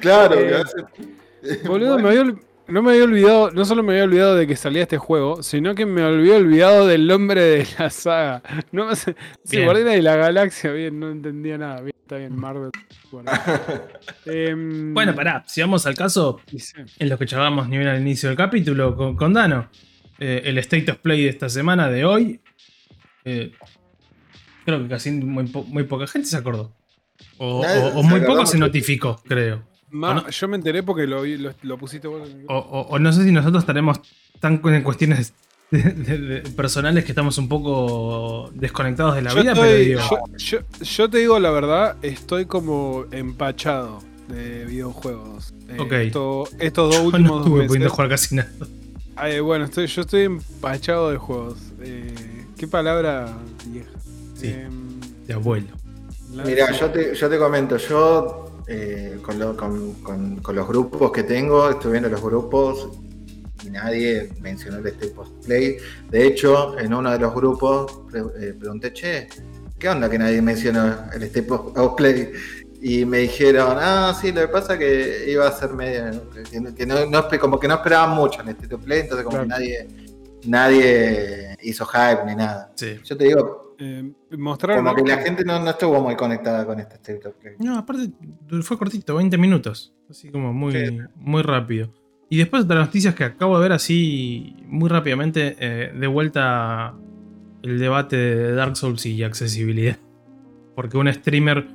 Claro, 0.00 0.34
Eh, 0.36 0.48
que 0.48 0.54
hace- 0.54 1.66
Boludo, 1.68 1.94
Bueno, 1.94 2.08
me 2.08 2.18
había, 2.20 2.34
no 2.68 2.82
me 2.82 2.92
había 2.92 3.04
olvidado, 3.04 3.50
no 3.50 3.64
solo 3.64 3.82
me 3.82 3.92
había 3.92 4.04
olvidado 4.04 4.34
de 4.36 4.46
que 4.46 4.56
salía 4.56 4.82
este 4.82 4.98
juego, 4.98 5.42
sino 5.42 5.74
que 5.74 5.86
me 5.86 6.02
había 6.02 6.36
olvidado 6.36 6.86
del 6.86 7.06
nombre 7.06 7.40
de 7.42 7.66
la 7.78 7.90
saga. 7.90 8.42
No 8.72 8.86
me 8.86 8.96
sé, 8.96 9.14
sí, 9.44 9.56
Bien. 9.56 9.64
Guardianes 9.64 9.94
de 9.96 10.02
la 10.02 10.16
Galaxia, 10.16 10.72
bien, 10.72 10.98
no 10.98 11.10
entendía 11.10 11.58
nada. 11.58 11.80
Bien, 11.80 11.94
está 12.02 12.16
bien, 12.16 12.34
Marvel. 12.36 12.70
Bueno, 13.12 13.30
Em, 14.26 14.92
Bueno, 14.94 15.14
pará, 15.14 15.44
si 15.46 15.60
vamos 15.60 15.86
al 15.86 15.94
caso, 15.94 16.40
en 16.98 17.08
lo 17.08 17.18
que 17.18 17.26
charlamos 17.26 17.68
nivel 17.68 17.88
al 17.88 18.00
inicio 18.00 18.28
del 18.28 18.36
capítulo 18.36 18.96
con, 18.96 19.16
con 19.16 19.32
Dano, 19.32 19.68
eh, 20.18 20.42
el 20.44 20.58
State 20.58 20.90
of 20.90 20.98
Play 20.98 21.22
de 21.24 21.28
esta 21.30 21.48
semana, 21.48 21.88
de 21.88 22.04
hoy, 22.04 22.40
eh, 23.24 23.52
creo 24.64 24.82
que 24.82 24.88
casi 24.88 25.10
muy, 25.12 25.46
po- 25.46 25.64
muy 25.64 25.84
poca 25.84 26.06
gente 26.06 26.28
se 26.28 26.36
acordó. 26.36 26.72
O, 27.38 27.62
Nadie 27.62 27.92
o- 27.94 28.02
muy 28.02 28.20
poco 28.20 28.44
se 28.46 28.58
notificó, 28.58 29.22
creo. 29.26 29.62
Ma- 29.96 30.10
¿O 30.10 30.14
no? 30.14 30.28
Yo 30.30 30.48
me 30.48 30.56
enteré 30.56 30.82
porque 30.82 31.06
lo, 31.06 31.22
vi- 31.22 31.38
lo, 31.38 31.52
lo 31.62 31.78
pusiste 31.78 32.06
vos. 32.08 32.28
en 32.28 32.40
el- 32.40 32.46
O, 32.48 32.56
o- 32.58 32.86
o 32.88 32.98
no 32.98 33.12
sé 33.12 33.24
si 33.24 33.32
nosotros 33.32 33.62
estaremos 33.62 34.00
tan 34.40 34.60
en 34.64 34.82
cuestiones 34.82 35.32
de- 35.70 35.82
de- 35.82 36.18
de- 36.18 36.40
personales 36.50 37.04
que 37.04 37.12
estamos 37.12 37.38
un 37.38 37.48
poco 37.48 38.50
desconectados 38.54 39.14
de 39.16 39.22
la 39.22 39.30
Yo 39.34 39.40
vida, 39.42 39.52
estoy- 39.52 39.68
pero 39.68 39.78
digo, 39.78 40.00
yo, 40.36 40.36
yo- 40.60 40.84
yo 40.84 41.10
te 41.10 41.18
digo 41.18 41.38
la 41.38 41.50
verdad, 41.50 41.96
estoy 42.02 42.44
como 42.46 43.04
empachado 43.10 44.00
de 44.28 44.64
videojuegos. 44.66 45.54
Eh, 45.68 46.04
esto- 46.06 46.48
estos 46.58 46.88
dos 46.90 46.96
yo 46.96 47.04
últimos 47.06 47.30
no 47.30 47.38
estuve 47.38 47.54
meses- 47.58 47.68
pudiendo 47.68 47.90
jugar 47.90 48.08
casi 48.08 48.34
nada. 48.36 48.50
Ay, 49.16 49.40
bueno, 49.40 49.64
estoy, 49.64 49.86
yo 49.86 50.02
estoy 50.02 50.22
empachado 50.22 51.10
de 51.10 51.16
juegos. 51.16 51.58
Eh, 51.80 52.12
¿Qué 52.58 52.66
palabra 52.68 53.36
vieja? 53.66 53.90
Sí. 54.34 54.48
Em, 54.48 55.00
De 55.26 55.32
abuelo. 55.34 55.68
Mira, 56.44 56.70
yo 56.72 56.90
te, 56.90 57.14
yo 57.14 57.28
te 57.30 57.38
comento, 57.38 57.76
yo 57.78 58.55
eh, 58.66 59.18
con, 59.22 59.38
lo- 59.38 59.56
con- 59.56 59.94
con- 60.02 60.36
con 60.36 60.54
los 60.56 60.66
grupos 60.68 61.12
que 61.12 61.22
tengo, 61.22 61.70
estoy 61.70 61.92
viendo 61.92 62.08
los 62.08 62.22
grupos 62.22 62.88
y 63.64 63.70
nadie 63.70 64.30
mencionó 64.40 64.78
el 64.78 64.86
State 64.88 65.14
of 65.16 65.28
Play. 65.44 65.76
De 66.10 66.26
hecho, 66.26 66.78
en 66.78 66.92
uno 66.94 67.10
de 67.10 67.18
los 67.18 67.34
grupos 67.34 68.00
pre- 68.10 68.22
eh, 68.40 68.54
pregunté, 68.58 68.92
che, 68.92 69.28
¿qué 69.78 69.88
onda 69.88 70.08
que 70.10 70.18
nadie 70.18 70.40
mencionó 70.42 70.94
el 71.12 71.22
State 71.24 71.46
of 71.50 71.94
Play? 71.96 72.32
Y 72.82 73.04
me 73.04 73.18
dijeron, 73.20 73.76
ah, 73.80 74.16
sí, 74.20 74.30
lo 74.32 74.42
que 74.42 74.48
pasa 74.48 74.74
es 74.74 74.78
que 74.78 75.30
iba 75.30 75.48
a 75.48 75.52
ser 75.52 75.70
medio. 75.72 76.28
que, 76.50 76.60
no- 76.60 76.74
que 76.74 76.86
no, 76.86 76.96
como 77.40 77.58
que 77.58 77.66
no 77.68 77.74
esperaban 77.74 78.14
mucho 78.14 78.42
el 78.42 78.50
State 78.50 78.74
of 78.74 78.84
Play, 78.84 79.00
entonces 79.00 79.24
como 79.24 79.38
Claro. 79.38 79.48
que 79.48 79.48
nadie, 79.48 79.88
nadie 80.44 81.55
hizo 81.68 81.84
hype 81.86 82.24
ni 82.26 82.34
nada. 82.36 82.72
Sí. 82.74 82.94
Yo 83.04 83.16
te 83.16 83.24
digo, 83.24 83.74
eh, 83.78 84.10
mostraron 84.38 84.84
como 84.84 84.96
que 84.96 85.10
la 85.10 85.18
gente 85.18 85.44
no, 85.44 85.58
no 85.60 85.70
estuvo 85.70 86.00
muy 86.00 86.16
conectada 86.16 86.64
con 86.66 86.80
este 86.80 87.14
of 87.28 87.34
Play. 87.36 87.54
No, 87.58 87.78
aparte 87.78 88.10
fue 88.62 88.78
cortito, 88.78 89.14
20 89.16 89.36
minutos. 89.38 89.92
Así 90.10 90.30
como 90.30 90.52
muy, 90.52 90.72
Sí. 90.72 90.98
muy 91.16 91.42
rápido. 91.42 91.92
Y 92.28 92.38
después 92.38 92.64
otras 92.64 92.86
noticias 92.86 93.14
que 93.14 93.24
acabo 93.24 93.56
de 93.58 93.62
ver 93.62 93.72
así 93.72 94.56
muy 94.66 94.88
rápidamente, 94.88 95.56
eh, 95.60 95.92
de 95.96 96.06
vuelta 96.06 96.94
el 97.62 97.78
debate 97.78 98.16
de 98.16 98.52
Dark 98.54 98.76
Souls 98.76 99.04
y 99.06 99.22
accesibilidad. 99.22 99.96
Porque 100.74 100.96
un 100.98 101.12
streamer 101.12 101.66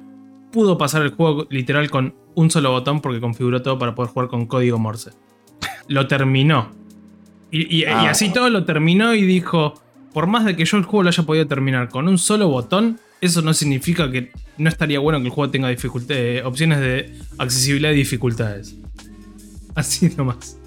pudo 0.52 0.78
pasar 0.78 1.02
el 1.04 1.12
juego 1.12 1.48
literal 1.50 1.90
con 1.90 2.16
un 2.36 2.50
solo 2.52 2.72
botón 2.72 3.02
porque 3.02 3.20
configuró 3.22 3.62
todo 3.62 3.78
para 3.80 3.96
poder 3.96 4.12
jugar 4.12 4.30
con 4.30 4.46
código 4.46 4.78
Morse. 4.80 5.12
Lo 5.88 6.08
terminó. 6.08 6.72
Y, 7.50 7.78
y- 7.78 7.82
y 7.82 7.86
Ah. 7.86 8.10
así 8.12 8.32
todo 8.32 8.50
lo 8.50 8.64
terminó 8.66 9.14
y 9.14 9.24
dijo, 9.24 9.74
por 10.14 10.28
más 10.28 10.46
de 10.46 10.56
que 10.56 10.66
yo 10.66 10.78
el 10.78 10.84
juego 10.84 11.04
lo 11.04 11.10
haya 11.10 11.24
podido 11.24 11.48
terminar 11.48 11.90
con 11.90 12.08
un 12.08 12.18
solo 12.18 12.50
botón, 12.50 13.00
eso 13.22 13.42
no 13.42 13.54
significa 13.54 14.12
que 14.12 14.32
no 14.58 14.70
estaría 14.70 15.00
bueno 15.00 15.20
que 15.20 15.26
el 15.26 15.32
juego 15.32 15.52
tenga 15.52 15.72
eh, 15.72 16.42
opciones 16.44 16.80
de 16.80 17.18
accesibilidad 17.38 17.92
y 17.92 17.96
dificultades. 17.96 18.76
Así 19.76 20.10
nomás. 20.18 20.58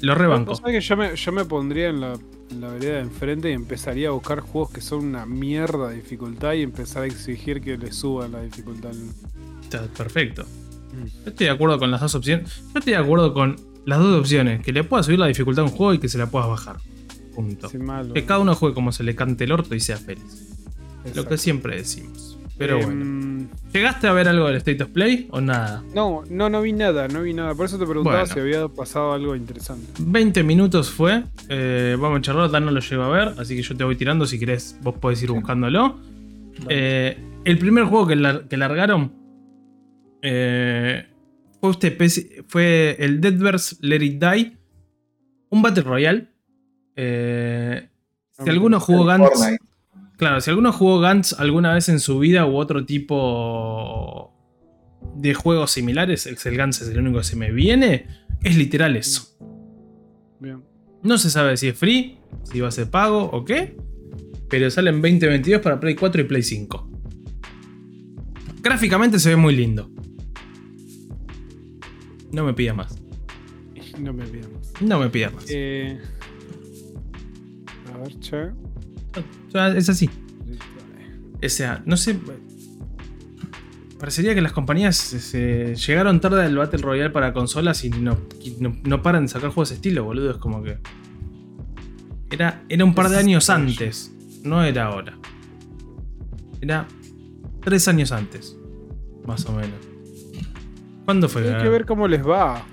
Lo 0.00 0.14
rebanco. 0.14 0.60
Que 0.62 0.80
yo 0.80 0.96
me, 0.96 1.16
yo 1.16 1.32
me 1.32 1.44
pondría 1.44 1.88
en 1.88 2.00
la, 2.00 2.18
en 2.50 2.60
la 2.60 2.68
vereda 2.68 2.94
de 2.94 3.00
enfrente 3.00 3.50
y 3.50 3.52
empezaría 3.52 4.08
a 4.08 4.10
buscar 4.12 4.40
juegos 4.40 4.70
que 4.72 4.80
son 4.80 5.06
una 5.06 5.26
mierda 5.26 5.88
de 5.88 5.96
dificultad 5.96 6.54
y 6.54 6.62
empezar 6.62 7.04
a 7.04 7.06
exigir 7.06 7.60
que 7.60 7.78
le 7.78 7.92
suban 7.92 8.32
la 8.32 8.42
dificultad. 8.42 8.90
Está 9.62 9.86
perfecto. 9.86 10.44
Yo 11.24 11.30
estoy 11.30 11.46
de 11.46 11.52
acuerdo 11.52 11.78
con 11.78 11.90
las 11.90 12.00
dos 12.00 12.14
opciones. 12.14 12.62
Yo 12.72 12.78
estoy 12.78 12.92
de 12.92 12.98
acuerdo 12.98 13.32
con 13.32 13.56
las 13.86 13.98
dos 13.98 14.20
opciones. 14.20 14.62
Que 14.62 14.72
le 14.72 14.84
puedas 14.84 15.06
subir 15.06 15.18
la 15.18 15.26
dificultad 15.26 15.64
a 15.64 15.68
un 15.68 15.72
juego 15.72 15.94
y 15.94 15.98
que 15.98 16.08
se 16.08 16.18
la 16.18 16.26
puedas 16.26 16.48
bajar. 16.48 16.76
Punto. 17.34 17.70
Malo. 17.78 18.14
Que 18.14 18.24
cada 18.24 18.40
uno 18.40 18.54
juegue 18.54 18.74
como 18.74 18.92
se 18.92 19.02
le 19.04 19.14
cante 19.14 19.44
el 19.44 19.52
orto 19.52 19.74
y 19.74 19.80
sea 19.80 19.96
feliz. 19.96 20.48
Lo 20.98 21.02
que 21.04 21.08
Exacto. 21.10 21.36
siempre 21.38 21.76
decimos. 21.76 22.38
Pero 22.58 22.78
Em, 22.78 22.84
bueno. 22.84 23.48
¿Llegaste 23.72 24.06
a 24.06 24.12
ver 24.12 24.28
algo 24.28 24.46
del 24.46 24.56
State 24.56 24.82
of 24.82 24.90
Play 24.90 25.26
o 25.30 25.40
nada? 25.40 25.82
No, 25.94 26.22
no, 26.28 26.48
no 26.50 26.60
vi 26.62 26.72
nada, 26.72 27.08
no 27.08 27.22
vi 27.22 27.32
nada. 27.32 27.54
Por 27.54 27.66
eso 27.66 27.78
te 27.78 27.86
preguntaba 27.86 28.20
Bueno. 28.20 28.34
si 28.34 28.38
había 28.40 28.68
pasado 28.68 29.12
algo 29.14 29.34
interesante. 29.34 29.86
20 29.98 30.42
minutos 30.44 30.90
fue. 30.90 31.24
Eh, 31.48 31.96
vamos 31.98 32.18
a 32.18 32.22
charlar, 32.22 32.50
Dan 32.50 32.66
no 32.66 32.70
lo 32.70 32.80
llegó 32.80 33.02
a 33.02 33.08
ver, 33.08 33.28
así 33.38 33.56
que 33.56 33.62
yo 33.62 33.74
te 33.76 33.82
voy 33.84 33.96
tirando. 33.96 34.26
Si 34.26 34.38
querés, 34.38 34.76
vos 34.82 34.94
podés 34.98 35.22
ir 35.22 35.30
buscándolo. 35.32 35.98
Eh, 36.68 37.16
el 37.44 37.58
primer 37.58 37.84
juego 37.84 38.06
que, 38.06 38.14
lar- 38.16 38.46
que 38.46 38.56
largaron 38.58 39.12
eh, 40.22 41.06
fue, 41.60 41.70
especie- 41.80 42.44
fue 42.46 42.96
el 43.00 43.20
Deadverse 43.20 43.76
Let 43.80 44.02
It 44.04 44.22
Die. 44.22 44.56
Un 45.50 45.62
Battle 45.62 45.82
Royale. 45.82 46.28
Eh, 46.96 47.88
si 48.32 48.50
alguno 48.50 48.80
jugó 48.80 49.04
Gantz. 49.04 49.40
Claro, 50.16 50.40
si 50.40 50.50
alguno 50.50 50.72
jugó 50.72 51.00
Gantz 51.00 51.32
alguna 51.38 51.74
vez 51.74 51.88
en 51.88 51.98
su 51.98 52.18
vida 52.18 52.46
u 52.46 52.56
otro 52.56 52.84
tipo 52.84 54.32
de 55.16 55.34
juegos 55.34 55.72
similares, 55.72 56.26
el 56.26 56.56
Gantz 56.56 56.82
es 56.82 56.88
el 56.88 56.98
único 56.98 57.18
que 57.18 57.24
se 57.24 57.36
me 57.36 57.50
viene, 57.50 58.06
es 58.42 58.56
literal 58.56 58.96
eso. 58.96 59.36
Bien. 60.38 60.62
No 61.02 61.18
se 61.18 61.30
sabe 61.30 61.56
si 61.56 61.68
es 61.68 61.76
free, 61.76 62.18
si 62.44 62.60
va 62.60 62.68
a 62.68 62.72
ser 62.72 62.90
pago 62.90 63.24
o 63.24 63.44
qué, 63.44 63.76
pero 64.48 64.70
sale 64.70 64.90
en 64.90 65.02
2022 65.02 65.60
para 65.60 65.80
Play 65.80 65.94
4 65.94 66.22
y 66.22 66.24
Play 66.24 66.42
5. 66.42 66.90
Gráficamente 68.60 69.18
se 69.18 69.30
ve 69.30 69.36
muy 69.36 69.56
lindo. 69.56 69.90
No 72.30 72.44
me 72.44 72.54
pida 72.54 72.72
más. 72.72 72.96
No 73.98 74.12
me 74.12 74.24
pidas 74.24 74.50
más. 74.50 74.72
No 74.80 74.98
me 74.98 75.08
pida 75.10 75.30
más. 75.30 75.44
Eh, 75.48 76.00
es 79.76 79.88
así. 79.88 80.10
O 81.44 81.48
sea, 81.48 81.82
no 81.86 81.96
sé. 81.96 82.18
Parecería 83.98 84.34
que 84.34 84.40
las 84.40 84.52
compañías 84.52 84.96
se- 84.96 85.20
se 85.20 85.74
llegaron 85.76 86.20
tarde 86.20 86.42
al 86.44 86.56
Battle 86.56 86.80
Royale 86.82 87.10
para 87.10 87.32
consolas 87.32 87.84
y 87.84 87.90
no, 87.90 88.18
y 88.42 88.56
no, 88.58 88.76
no 88.84 89.00
paran 89.02 89.22
de 89.24 89.28
sacar 89.28 89.50
juegos 89.50 89.68
de 89.70 89.76
estilo, 89.76 90.02
boludo. 90.04 90.30
Es 90.32 90.36
como 90.38 90.62
que. 90.62 90.78
Era, 92.30 92.64
era 92.68 92.84
un 92.84 92.94
par 92.94 93.08
de 93.10 93.18
años 93.18 93.48
antes. 93.50 94.12
No 94.42 94.64
era 94.64 94.86
ahora. 94.86 95.18
Era 96.60 96.86
tres 97.60 97.86
años 97.88 98.10
antes. 98.10 98.56
Más 99.26 99.44
o 99.46 99.52
menos. 99.52 99.76
¿Cuándo 101.04 101.28
fue? 101.28 101.42
Hay 101.54 101.62
que 101.62 101.68
ver 101.68 101.86
cómo 101.86 102.08
les 102.08 102.26
va. 102.26 102.64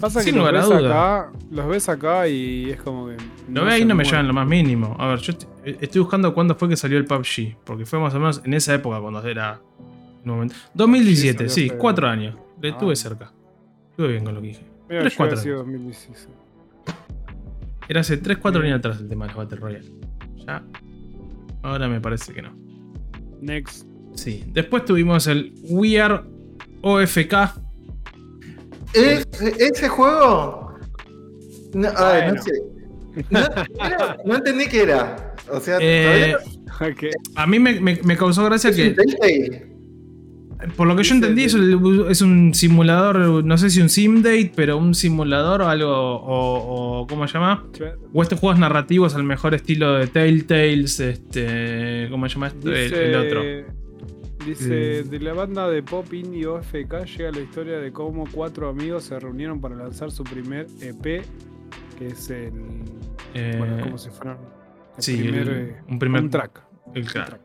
Pasa 0.00 0.20
que 0.20 0.24
Sin 0.26 0.34
los 0.36 0.40
lugar 0.46 0.56
a 0.56 0.58
ves, 0.68 0.68
duda. 0.82 1.14
acá, 1.24 1.32
los 1.50 1.68
ves 1.68 1.88
acá 1.88 2.28
y 2.28 2.70
es 2.70 2.80
como 2.82 3.06
que. 3.08 3.16
Lo 3.50 3.64
ve 3.64 3.72
ahí 3.72 3.84
no 3.84 3.94
me 3.94 4.04
llevan 4.04 4.28
lo 4.28 4.34
más 4.34 4.46
mínimo. 4.46 4.94
A 4.98 5.06
ver, 5.08 5.18
yo 5.20 5.32
est- 5.32 5.48
estoy 5.64 6.00
buscando 6.02 6.34
cuándo 6.34 6.54
fue 6.54 6.68
que 6.68 6.76
salió 6.76 6.98
el 6.98 7.04
PUBG. 7.06 7.56
Porque 7.64 7.86
fue 7.86 7.98
más 7.98 8.14
o 8.14 8.18
menos 8.18 8.42
en 8.44 8.52
esa 8.54 8.74
época 8.74 9.00
cuando 9.00 9.22
era. 9.26 9.60
en 10.24 10.30
un 10.30 10.36
momento- 10.38 10.56
2017, 10.74 11.38
salió 11.48 11.50
sí, 11.50 11.66
hace- 11.68 11.78
cuatro 11.78 12.08
años. 12.08 12.36
Le 12.60 12.68
Ah. 12.68 12.72
estuve 12.72 12.96
cerca. 12.96 13.32
Estuve 13.90 14.08
bien 14.08 14.24
con 14.24 14.34
lo 14.34 14.40
que 14.42 14.48
dije. 14.48 14.66
Mira, 14.88 15.00
Tres, 15.02 15.12
yo 15.12 15.16
cuatro 15.18 15.32
había 15.38 15.42
sido 15.42 15.54
años. 15.62 15.66
2016. 15.66 16.28
Era 17.88 18.00
hace 18.00 18.16
3-4 18.16 18.60
Bien. 18.60 18.74
años 18.74 18.80
atrás 18.80 19.00
el 19.00 19.08
tema 19.08 19.26
de 19.26 19.32
los 19.34 19.44
Battle 19.44 19.58
Royale. 19.58 19.92
Ya. 20.46 20.62
Ahora 21.62 21.88
me 21.88 22.00
parece 22.00 22.32
que 22.34 22.42
no. 22.42 22.50
Next. 23.40 23.86
Sí. 24.14 24.44
Después 24.48 24.84
tuvimos 24.84 25.26
el 25.28 25.54
We 25.62 26.00
Are 26.00 26.20
OFK. 26.82 27.34
¿Ese, 28.96 29.54
ese 29.58 29.88
juego? 29.88 30.74
No, 31.74 31.88
ay, 31.96 32.32
no 32.32 32.42
sé. 32.42 32.52
No, 33.30 33.38
era- 33.84 34.16
no 34.24 34.36
entendí 34.36 34.66
qué 34.66 34.82
era. 34.82 35.34
O 35.50 35.60
sea, 35.60 35.78
Eh, 35.80 36.34
todavía 36.78 36.94
Ok. 36.94 37.04
a 37.34 37.46
mí 37.46 37.58
me, 37.58 37.80
me- 37.80 38.00
me 38.02 38.16
causó 38.16 38.44
gracia 38.44 38.70
es 38.70 38.76
que. 38.76 38.88
un 38.88 38.94
Telltale. 38.96 39.66
Por 40.74 40.86
lo 40.88 40.96
que 40.96 41.02
yo 41.04 41.14
entendí, 41.14 41.44
es, 41.44 41.54
el- 41.54 42.06
es 42.08 42.22
un 42.22 42.54
simulador, 42.54 43.44
no 43.44 43.58
sé 43.58 43.68
si 43.68 43.80
un 43.82 43.90
sim 43.90 44.22
date, 44.22 44.52
pero 44.56 44.78
un 44.78 44.94
simulador 44.94 45.60
o 45.62 45.68
algo, 45.68 45.90
o, 45.92 47.00
o 47.02 47.06
¿cómo 47.06 47.28
se 47.28 47.34
llama? 47.34 47.66
O 48.14 48.22
estos 48.22 48.40
juegos 48.40 48.58
narrativos 48.58 49.14
al 49.14 49.22
mejor 49.24 49.54
estilo 49.54 49.94
de 49.94 50.06
Telltales, 50.06 50.98
este, 50.98 52.08
¿cómo 52.10 52.26
se 52.28 52.34
llama? 52.34 52.48
El- 52.48 52.60
Dice, 52.60 53.04
el 53.10 53.14
otro. 53.16 53.42
Dice, 54.46 55.02
Mm. 55.04 55.08
de 55.10 55.20
la 55.20 55.32
banda 55.34 55.68
de 55.68 55.82
pop 55.82 56.12
indie 56.14 56.46
OFK 56.46 57.04
llega 57.04 57.32
la 57.32 57.40
historia 57.40 57.78
de 57.78 57.92
cómo 57.92 58.24
cuatro 58.30 58.68
amigos 58.68 59.04
se 59.04 59.18
reunieron 59.18 59.60
para 59.60 59.74
lanzar 59.74 60.10
su 60.12 60.22
primer 60.24 60.66
EP, 60.80 61.22
que 61.98 62.06
es 62.06 62.30
el... 62.30 62.52
Eh, 63.34 63.56
bueno, 63.58 63.80
como 63.82 63.98
si 63.98 64.08
fuera 64.10 64.38
el 64.96 65.02
sí, 65.02 65.16
primer, 65.16 65.48
el- 65.48 65.58
eh, 65.70 65.76
un 65.88 65.98
primer 65.98 66.22
un 66.22 66.30
track. 66.30 66.62
el 66.94 67.02
un 67.02 67.08
track. 67.08 67.26
track. 67.28 67.40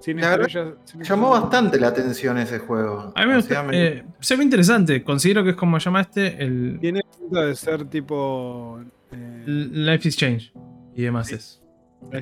Sin 0.00 0.20
La 0.20 0.36
verdad, 0.36 0.48
sin 0.84 1.02
Llamó 1.02 1.28
estrellas. 1.28 1.40
bastante 1.50 1.80
la 1.80 1.88
atención 1.88 2.36
ese 2.36 2.58
juego. 2.58 3.10
A 3.16 3.22
mí 3.22 3.26
me 3.28 3.36
gusta, 3.36 3.66
eh, 3.72 4.04
se 4.20 4.36
ve 4.36 4.44
interesante. 4.44 5.02
Considero 5.02 5.42
que 5.42 5.50
es 5.50 5.56
como 5.56 5.80
se 5.80 5.86
llama 5.86 6.02
este, 6.02 6.44
el. 6.44 6.76
Tiene 6.78 7.00
pinta 7.18 7.46
de 7.46 7.54
ser 7.54 7.86
tipo. 7.86 8.80
eh, 9.12 9.44
Life 9.46 10.06
is 10.08 10.16
Change 10.18 10.52
y 10.94 11.02
demás 11.04 11.32
es. 11.32 11.62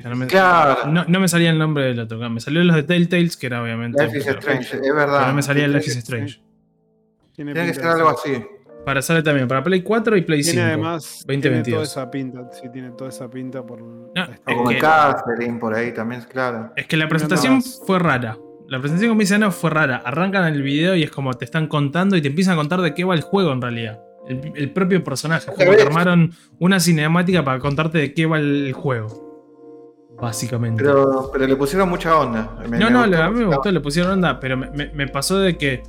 No 0.03 0.15
me, 0.15 0.25
Claro. 0.27 0.87
no, 0.87 1.05
no 1.07 1.19
me 1.19 1.27
salía 1.27 1.51
el 1.51 1.59
nombre 1.59 1.83
del 1.85 1.99
otro. 1.99 2.17
Me 2.29 2.39
salió 2.39 2.63
los 2.63 2.75
de 2.75 2.83
Telltales, 2.83 3.37
que 3.37 3.45
era 3.47 3.61
obviamente. 3.61 4.03
Life 4.03 4.17
is 4.17 4.23
pero- 4.25 4.39
Strange, 4.39 4.75
es 4.75 4.81
pero 4.81 4.95
verdad. 4.95 5.27
no 5.27 5.33
me 5.33 5.41
salía 5.43 5.65
el 5.65 5.73
Life 5.73 5.85
is 5.89 5.97
Strange. 5.97 6.41
tiene 7.35 7.53
Tiene 7.53 7.67
que 7.69 7.73
ser 7.75 7.85
algo 7.85 8.09
así. 8.09 8.43
Para 8.85 9.01
sale 9.01 9.23
también 9.23 9.47
para 9.47 9.63
Play 9.63 9.81
4 9.81 10.17
y 10.17 10.23
Play 10.23 10.43
5. 10.43 10.55
Tiene 10.55 10.67
además. 10.67 11.23
2022. 11.25 11.63
Tiene 11.63 11.75
toda 11.75 11.83
esa 11.83 12.11
pinta. 12.11 12.49
Sí, 12.51 12.67
tiene 12.73 12.91
toda 12.91 13.09
esa 13.11 13.29
pinta 13.29 13.65
por. 13.65 13.81
la 14.15 14.23
es 14.25 14.39
como 14.41 14.67
que- 14.67 14.75
el 14.75 14.81
Catherine 14.81 15.59
por 15.59 15.73
ahí 15.73 15.93
también, 15.93 16.21
claro. 16.29 16.73
Es 16.75 16.85
que 16.87 16.97
la 16.97 17.07
presentación 17.07 17.61
fue 17.61 17.99
rara. 17.99 18.37
La 18.67 18.79
presentación 18.79 19.11
con 19.11 19.17
Viciano 19.19 19.51
fue 19.51 19.69
rara. 19.69 20.01
Arrancan 20.03 20.51
el 20.53 20.63
video 20.63 20.95
y 20.95 21.03
es 21.03 21.11
como 21.11 21.33
te 21.35 21.45
están 21.45 21.67
contando 21.67 22.17
y 22.17 22.21
te 22.21 22.27
empiezan 22.29 22.53
a 22.55 22.57
contar 22.57 22.81
de 22.81 22.93
qué 22.93 23.03
va 23.03 23.13
el 23.13 23.21
juego 23.21 23.51
en 23.53 23.61
realidad. 23.61 24.01
El, 24.27 24.51
el 24.55 24.71
propio 24.71 25.03
personaje. 25.03 25.51
Como 25.51 25.71
que 25.75 25.81
armaron 25.81 26.31
una 26.59 26.79
cinemática 26.79 27.43
para 27.43 27.59
contarte 27.59 27.97
de 27.99 28.13
qué 28.13 28.25
va 28.25 28.37
el 28.39 28.73
juego. 28.73 29.32
Básicamente. 30.23 30.83
Pero, 30.83 31.29
pero 31.31 31.45
le 31.45 31.55
pusieron 31.55 31.89
mucha 31.89 32.17
onda. 32.17 32.55
Me- 32.69 32.77
no, 32.79 32.85
me 32.85 32.91
no, 32.91 32.99
gustó 33.07 33.23
a 33.23 33.29
mí 33.29 33.39
me 33.39 33.45
gustó, 33.45 33.71
le 33.71 33.79
pusieron 33.81 34.11
onda, 34.13 34.39
pero 34.39 34.55
me, 34.57 34.69
me- 34.71 34.91
me 34.93 35.07
pasó 35.07 35.37
de 35.39 35.57
que 35.57 35.83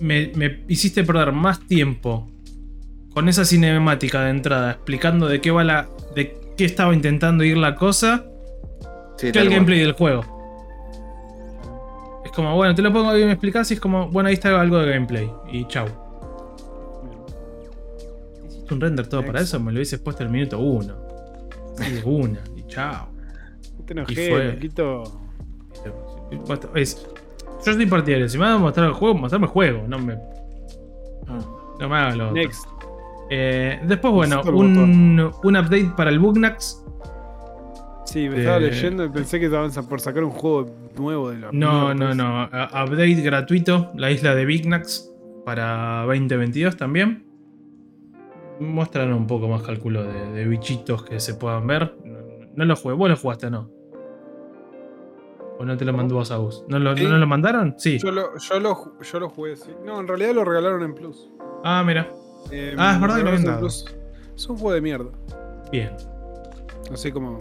me, 0.00 0.32
me 0.34 0.64
hiciste 0.68 1.04
perder 1.04 1.32
más 1.32 1.60
tiempo 1.66 2.28
con 3.12 3.28
esa 3.28 3.44
cinemática 3.44 4.22
de 4.22 4.30
entrada, 4.30 4.70
explicando 4.72 5.26
de 5.28 5.40
qué 5.40 5.50
va 5.50 5.64
la. 5.64 5.88
de 6.14 6.38
qué 6.56 6.64
estaba 6.64 6.94
intentando 6.94 7.44
ir 7.44 7.56
la 7.58 7.74
cosa, 7.74 8.24
Sí, 9.16 9.32
que 9.32 9.38
el 9.38 9.50
gameplay 9.50 9.80
del 9.80 9.92
juego. 9.92 10.22
Es 12.24 12.32
como, 12.32 12.54
bueno, 12.54 12.74
te 12.74 12.82
lo 12.82 12.92
pongo 12.92 13.16
y 13.18 13.24
me 13.24 13.32
explicás 13.32 13.70
y 13.70 13.74
es 13.74 13.80
como, 13.80 14.08
bueno, 14.08 14.28
ahí 14.28 14.34
está 14.34 14.60
algo 14.60 14.78
de 14.78 14.90
gameplay. 14.92 15.30
Y 15.52 15.66
chau. 15.66 15.86
Hiciste 18.48 18.74
un 18.74 18.80
render 18.80 19.06
todo 19.08 19.24
para 19.24 19.40
eso, 19.40 19.58
me 19.60 19.72
lo 19.72 19.78
hubieses 19.78 19.98
puesto 20.00 20.22
el 20.22 20.30
minuto 20.30 20.58
uno. 20.58 20.94
Sí, 21.76 22.00
una, 22.04 22.40
y 22.56 22.62
chao. 22.66 23.08
No 23.94 24.04
te 24.04 24.12
Y 24.12 24.26
enojé, 24.26 24.52
loquito. 24.52 25.02
Es, 26.74 27.06
yo 27.64 27.70
estoy 27.72 27.86
partidario, 27.86 28.28
si 28.28 28.38
me 28.38 28.44
van 28.44 28.54
a 28.54 28.58
mostrar 28.58 28.86
el 28.86 28.92
juego, 28.92 29.14
mostrarme 29.16 29.46
el 29.46 29.52
juego, 29.52 29.84
no 29.88 29.98
me, 29.98 30.14
Mm. 30.14 31.80
no 31.80 31.88
me 31.88 31.96
hagan 31.96 32.18
lo 32.18 32.24
otro. 32.30 32.34
Next. 32.36 32.66
Eh, 33.30 33.80
después, 33.86 34.12
bueno, 34.14 34.40
un, 34.42 35.30
un 35.44 35.56
update 35.56 35.92
para 35.96 36.10
el 36.10 36.18
Bugnax. 36.18 36.84
Sí, 38.06 38.26
me 38.28 38.36
de- 38.36 38.40
estaba 38.40 38.58
leyendo 38.58 39.04
y 39.04 39.08
pensé 39.10 39.38
que 39.38 39.46
estaban 39.46 39.70
por 39.86 40.00
sacar 40.00 40.24
un 40.24 40.30
juego 40.30 40.66
nuevo 40.96 41.30
de 41.30 41.38
la. 41.38 41.50
No, 41.52 41.92
no, 41.94 42.14
no. 42.14 42.44
Update 42.44 43.20
gratuito, 43.20 43.90
la 43.96 44.10
isla 44.10 44.34
de 44.34 44.46
Bignax 44.46 45.10
para 45.44 46.04
2022 46.06 46.76
también. 46.78 47.26
Muestran 48.60 49.12
un 49.12 49.26
poco 49.26 49.46
más, 49.48 49.62
calculo, 49.62 50.02
de, 50.04 50.32
de 50.32 50.44
bichitos 50.46 51.04
que 51.04 51.20
se 51.20 51.34
puedan 51.34 51.66
ver. 51.66 51.94
No, 52.04 52.18
no 52.56 52.64
lo 52.64 52.74
jugué, 52.76 52.94
vos 52.94 53.08
lo 53.10 53.16
jugaste, 53.16 53.50
¿no? 53.50 53.70
¿O 55.58 55.64
no 55.64 55.76
te 55.76 55.84
lo 55.84 55.92
mandó 55.92 56.20
a 56.20 56.22
Agus? 56.34 56.64
¿No 56.68 56.78
lo. 56.78 56.94
¿No 56.94 57.18
lo 57.18 57.26
mandaron? 57.26 57.74
Sí. 57.78 57.98
Yo 57.98 58.12
lo, 58.12 58.36
yo, 58.38 58.60
lo, 58.60 59.00
yo 59.02 59.20
lo 59.20 59.28
jugué, 59.30 59.56
sí. 59.56 59.70
No, 59.84 59.98
en 60.00 60.06
realidad 60.06 60.32
lo 60.34 60.44
regalaron 60.44 60.82
en 60.82 60.94
Plus. 60.94 61.28
Ah, 61.64 61.82
mira. 61.84 62.08
Eh, 62.52 62.74
Ah, 62.78 62.94
es 62.94 63.00
verdad 63.00 63.16
que 63.16 63.46
lo 63.46 63.58
Plus. 63.58 63.84
Es 64.36 64.46
un 64.48 64.56
juego 64.56 64.72
de 64.74 64.80
mierda. 64.80 65.10
Bien. 65.72 65.90
Así 66.92 67.10
como. 67.10 67.38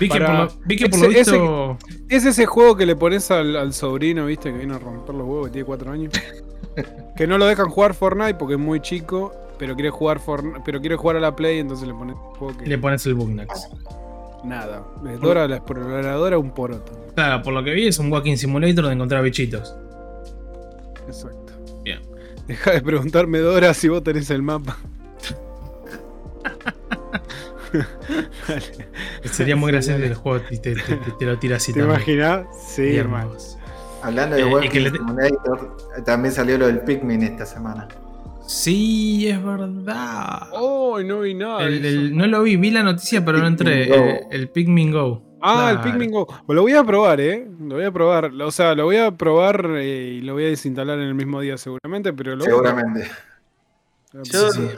Vi 0.00 0.08
que, 0.08 0.18
Para- 0.18 0.26
por 0.26 0.36
lo, 0.56 0.60
vi 0.66 0.76
que 0.76 0.88
por 0.88 1.00
lo 1.00 1.06
ese- 1.08 1.20
ese- 1.20 1.32
visto. 1.32 1.78
Es 2.08 2.24
ese 2.24 2.46
juego 2.46 2.76
que 2.76 2.86
le 2.86 2.96
pones 2.96 3.30
al, 3.30 3.56
al 3.56 3.72
sobrino, 3.74 4.26
viste, 4.26 4.50
que 4.52 4.58
viene 4.58 4.74
a 4.74 4.78
romper 4.78 5.14
los 5.14 5.26
huevos, 5.26 5.46
que 5.48 5.52
tiene 5.54 5.66
4 5.66 5.90
años. 5.92 6.12
que 7.16 7.26
no 7.26 7.36
lo 7.38 7.46
dejan 7.46 7.68
jugar 7.68 7.92
Fortnite 7.94 8.34
porque 8.34 8.54
es 8.54 8.60
muy 8.60 8.80
chico, 8.80 9.32
pero 9.58 9.74
quiere 9.74 9.90
jugar 9.90 10.20
Fortnite, 10.20 10.60
pero 10.64 10.80
quiere 10.80 10.96
jugar 10.96 11.16
a 11.16 11.20
la 11.20 11.34
Play, 11.36 11.58
entonces 11.58 11.86
le 11.88 11.92
pones 11.94 12.14
un 12.16 12.22
juego 12.36 12.56
que 12.56 12.66
Le 12.66 12.78
pones 12.78 13.04
el 13.06 13.14
Bugnax. 13.14 13.68
Nada. 14.46 14.82
Es 15.08 15.20
Dora 15.20 15.46
la 15.48 15.56
exploradora 15.56 16.38
un 16.38 16.52
poroto. 16.52 16.92
Claro, 17.14 17.42
por 17.42 17.52
lo 17.54 17.62
que 17.64 17.72
vi 17.72 17.86
es 17.88 17.98
un 17.98 18.10
walking 18.12 18.36
simulator 18.36 18.86
de 18.86 18.92
encontrar 18.92 19.22
bichitos. 19.22 19.76
Exacto. 21.06 21.52
Bien. 21.82 22.00
Deja 22.46 22.70
de 22.72 22.80
preguntarme 22.82 23.38
Dora 23.40 23.74
si 23.74 23.88
vos 23.88 24.02
tenés 24.02 24.30
el 24.30 24.42
mapa. 24.42 24.76
Sería 29.24 29.56
muy 29.56 29.72
gracioso 29.72 30.02
el 30.02 30.14
juego 30.14 30.40
te, 30.48 30.56
te- 30.58 30.74
te- 30.76 30.96
te 31.18 31.24
lo 31.26 31.38
tira 31.38 31.56
así 31.56 31.72
¿Te 31.72 31.80
imaginas? 31.80 32.46
Sí, 32.68 32.82
Bien, 32.82 33.00
hermano. 33.00 33.28
hermoso. 33.30 33.58
Hablando 34.02 34.36
de 34.36 34.42
Eh, 34.42 34.44
Walking 34.46 34.90
Simulator, 34.92 35.76
también 36.04 36.32
salió 36.32 36.58
lo 36.58 36.66
del 36.68 36.80
Pikmin 36.80 37.22
esta 37.24 37.44
semana. 37.44 37.88
Sí, 38.46 39.28
es 39.28 39.42
verdad. 39.44 40.48
Oh, 40.52 41.00
no 41.04 41.20
vi 41.20 41.34
nada. 41.34 41.62
El- 41.64 42.16
no 42.16 42.26
lo 42.26 42.42
vi, 42.42 42.56
vi 42.56 42.70
la 42.70 42.82
noticia, 42.82 43.24
pero 43.24 43.38
no 43.38 43.46
entré. 43.48 43.88
Eh, 43.92 44.20
el 44.30 44.48
Pikmin 44.50 44.92
Go. 44.92 45.22
Ah, 45.42 45.70
el. 45.72 45.80
Pikmin 45.80 46.10
Go. 46.12 46.26
Lo 46.48 46.62
voy 46.62 46.72
a 46.72 46.84
probar, 46.84 47.20
¿eh? 47.20 47.46
Lo 47.60 47.74
voy 47.76 47.84
a 47.84 47.90
probar. 47.92 48.30
O 48.42 48.50
sea, 48.50 48.74
lo 48.74 48.84
voy 48.84 48.96
a 48.96 49.10
probar 49.10 49.66
eh, 49.76 50.18
y 50.18 50.20
lo 50.20 50.34
voy 50.34 50.44
a 50.44 50.48
desinstalar 50.48 50.98
en 50.98 51.06
el 51.08 51.14
mismo 51.14 51.40
día 51.40 51.58
seguramente, 51.58 52.12
pero 52.12 52.36
lo. 52.36 52.44
Seguramente. 52.44 53.08
Voy 54.12 54.22
a 54.22 54.24
Yo- 54.24 54.50
Sí, 54.52 54.68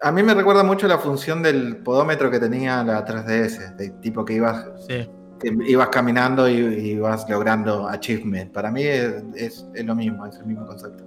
A 0.00 0.12
mí 0.12 0.22
me 0.22 0.32
recuerda 0.34 0.62
mucho 0.62 0.86
la 0.88 0.98
función 0.98 1.42
del 1.42 1.78
podómetro 1.78 2.30
que 2.30 2.38
tenía 2.38 2.82
la 2.84 3.04
3DS, 3.04 3.76
de 3.76 3.90
tipo 4.00 4.24
que 4.24 4.34
ibas, 4.34 4.64
Sí. 4.88 5.08
que 5.40 5.56
ibas 5.66 5.88
caminando 5.88 6.48
y, 6.48 6.54
y 6.54 6.90
ibas 6.92 7.28
logrando 7.28 7.88
achievement. 7.88 8.52
Para 8.52 8.70
mí 8.70 8.82
es, 8.84 9.22
es- 9.34 9.66
es 9.74 9.84
lo 9.84 9.94
mismo, 9.96 10.24
es 10.24 10.36
el 10.38 10.46
mismo 10.46 10.66
concepto. 10.66 11.04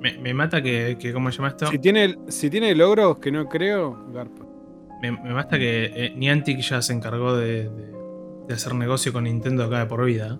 Me, 0.00 0.16
me 0.18 0.32
mata 0.34 0.62
que, 0.62 0.96
que, 1.00 1.12
¿cómo 1.12 1.30
se 1.30 1.38
llama 1.38 1.48
esto? 1.48 1.66
Si 1.66 1.78
tiene, 1.78 2.16
si 2.28 2.48
tiene 2.50 2.74
logros 2.74 3.18
que 3.18 3.32
no 3.32 3.48
creo, 3.48 4.06
Garpa. 4.12 4.44
Me, 5.02 5.12
me 5.12 5.32
mata 5.32 5.58
que 5.58 5.90
eh, 5.94 6.12
Niantic 6.16 6.60
ya 6.60 6.80
se 6.82 6.92
encargó 6.92 7.36
de, 7.36 7.68
de- 7.68 7.98
de 8.48 8.54
hacer 8.54 8.74
negocio 8.74 9.12
con 9.12 9.24
Nintendo 9.24 9.64
acá 9.64 9.80
de 9.80 9.86
por 9.86 10.04
vida. 10.06 10.38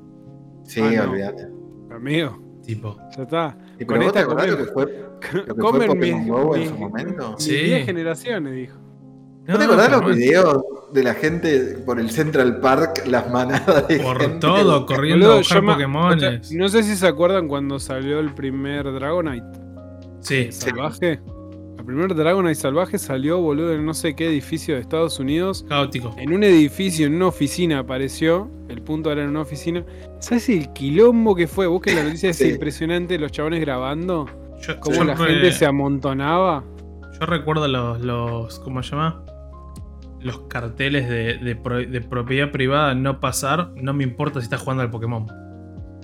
Sí, 0.64 0.80
Ah, 0.82 1.04
no. 1.04 1.10
olvídate. 1.12 1.46
Amigo, 1.90 2.38
Tipo. 2.64 2.96
ya 3.16 3.22
está. 3.24 3.58
¿Y 3.78 3.84
Con 3.84 4.02
esta 4.02 4.20
acordás 4.20 4.48
lo 4.48 4.56
que 4.56 4.64
fue, 4.64 4.84
lo 5.46 5.54
que 5.54 5.54
fue 5.86 5.94
mis, 5.96 6.26
Go 6.28 6.56
en 6.56 6.68
su 6.68 6.74
momento? 6.78 7.34
Sí. 7.38 7.56
10 7.56 7.84
generaciones, 7.86 8.54
dijo. 8.54 8.78
¿No 9.48 9.58
te 9.58 9.64
acordás 9.64 9.90
los 9.90 10.14
videos 10.14 10.62
de 10.92 11.02
la 11.02 11.14
gente 11.14 11.78
por 11.86 11.98
el 11.98 12.10
Central 12.10 12.60
Park, 12.60 13.04
las 13.06 13.30
manadas 13.30 13.88
de 13.88 13.98
Por 14.00 14.20
gente? 14.20 14.38
todo, 14.40 14.84
corriendo 14.86 15.26
Boludo, 15.26 15.34
a 15.34 15.38
buscar 15.38 15.64
Pokémones. 15.64 16.16
o 16.16 16.44
sea, 16.44 16.58
no 16.58 16.68
sé 16.68 16.82
si 16.82 16.94
se 16.96 17.06
acuerdan 17.06 17.48
cuando 17.48 17.78
salió 17.78 18.18
el 18.20 18.34
primer 18.34 18.92
Dragonite 18.92 19.46
Sí, 20.20 20.52
salvaje. 20.52 21.20
El 21.78 21.84
primer 21.84 22.14
Dragonite 22.14 22.54
salvaje 22.56 22.98
salió, 22.98 23.38
boludo, 23.40 23.72
en 23.72 23.86
no 23.86 23.94
sé 23.94 24.14
qué 24.14 24.26
edificio 24.28 24.74
de 24.74 24.82
Estados 24.82 25.18
Unidos. 25.18 25.64
caótico. 25.68 26.14
En 26.18 26.32
un 26.34 26.44
edificio, 26.44 27.06
en 27.06 27.14
una 27.14 27.28
oficina 27.28 27.78
apareció. 27.78 28.50
El 28.68 28.82
punto 28.82 29.10
era 29.10 29.22
en 29.22 29.30
una 29.30 29.40
oficina. 29.40 29.82
¿Sabes 30.20 30.50
el 30.50 30.70
quilombo 30.74 31.34
que 31.34 31.46
fue? 31.46 31.66
Busquen 31.66 31.96
la 31.96 32.02
noticia, 32.04 32.28
es 32.30 32.36
Sí. 32.36 32.48
impresionante. 32.50 33.18
Los 33.18 33.32
chabones 33.32 33.60
grabando. 33.62 34.26
Yo, 34.60 34.78
Cómo 34.80 34.96
yo 34.96 35.04
la 35.04 35.14
re- 35.14 35.26
gente 35.26 35.52
se 35.52 35.64
amontonaba. 35.64 36.62
yo 37.18 37.24
recuerdo 37.26 37.66
los, 37.66 38.00
los. 38.02 38.58
¿Cómo 38.60 38.82
se 38.82 38.90
llama? 38.90 39.24
Los 40.20 40.40
carteles 40.48 41.08
de, 41.08 41.34
de 41.38 41.54
pro- 41.56 41.78
de 41.78 42.00
propiedad 42.00 42.50
privada 42.50 42.94
no 42.94 43.20
pasar. 43.20 43.70
No 43.76 43.92
me 43.94 44.04
importa 44.04 44.40
si 44.40 44.44
estás 44.44 44.60
jugando 44.60 44.82
al 44.82 44.90
Pokémon. 44.90 45.26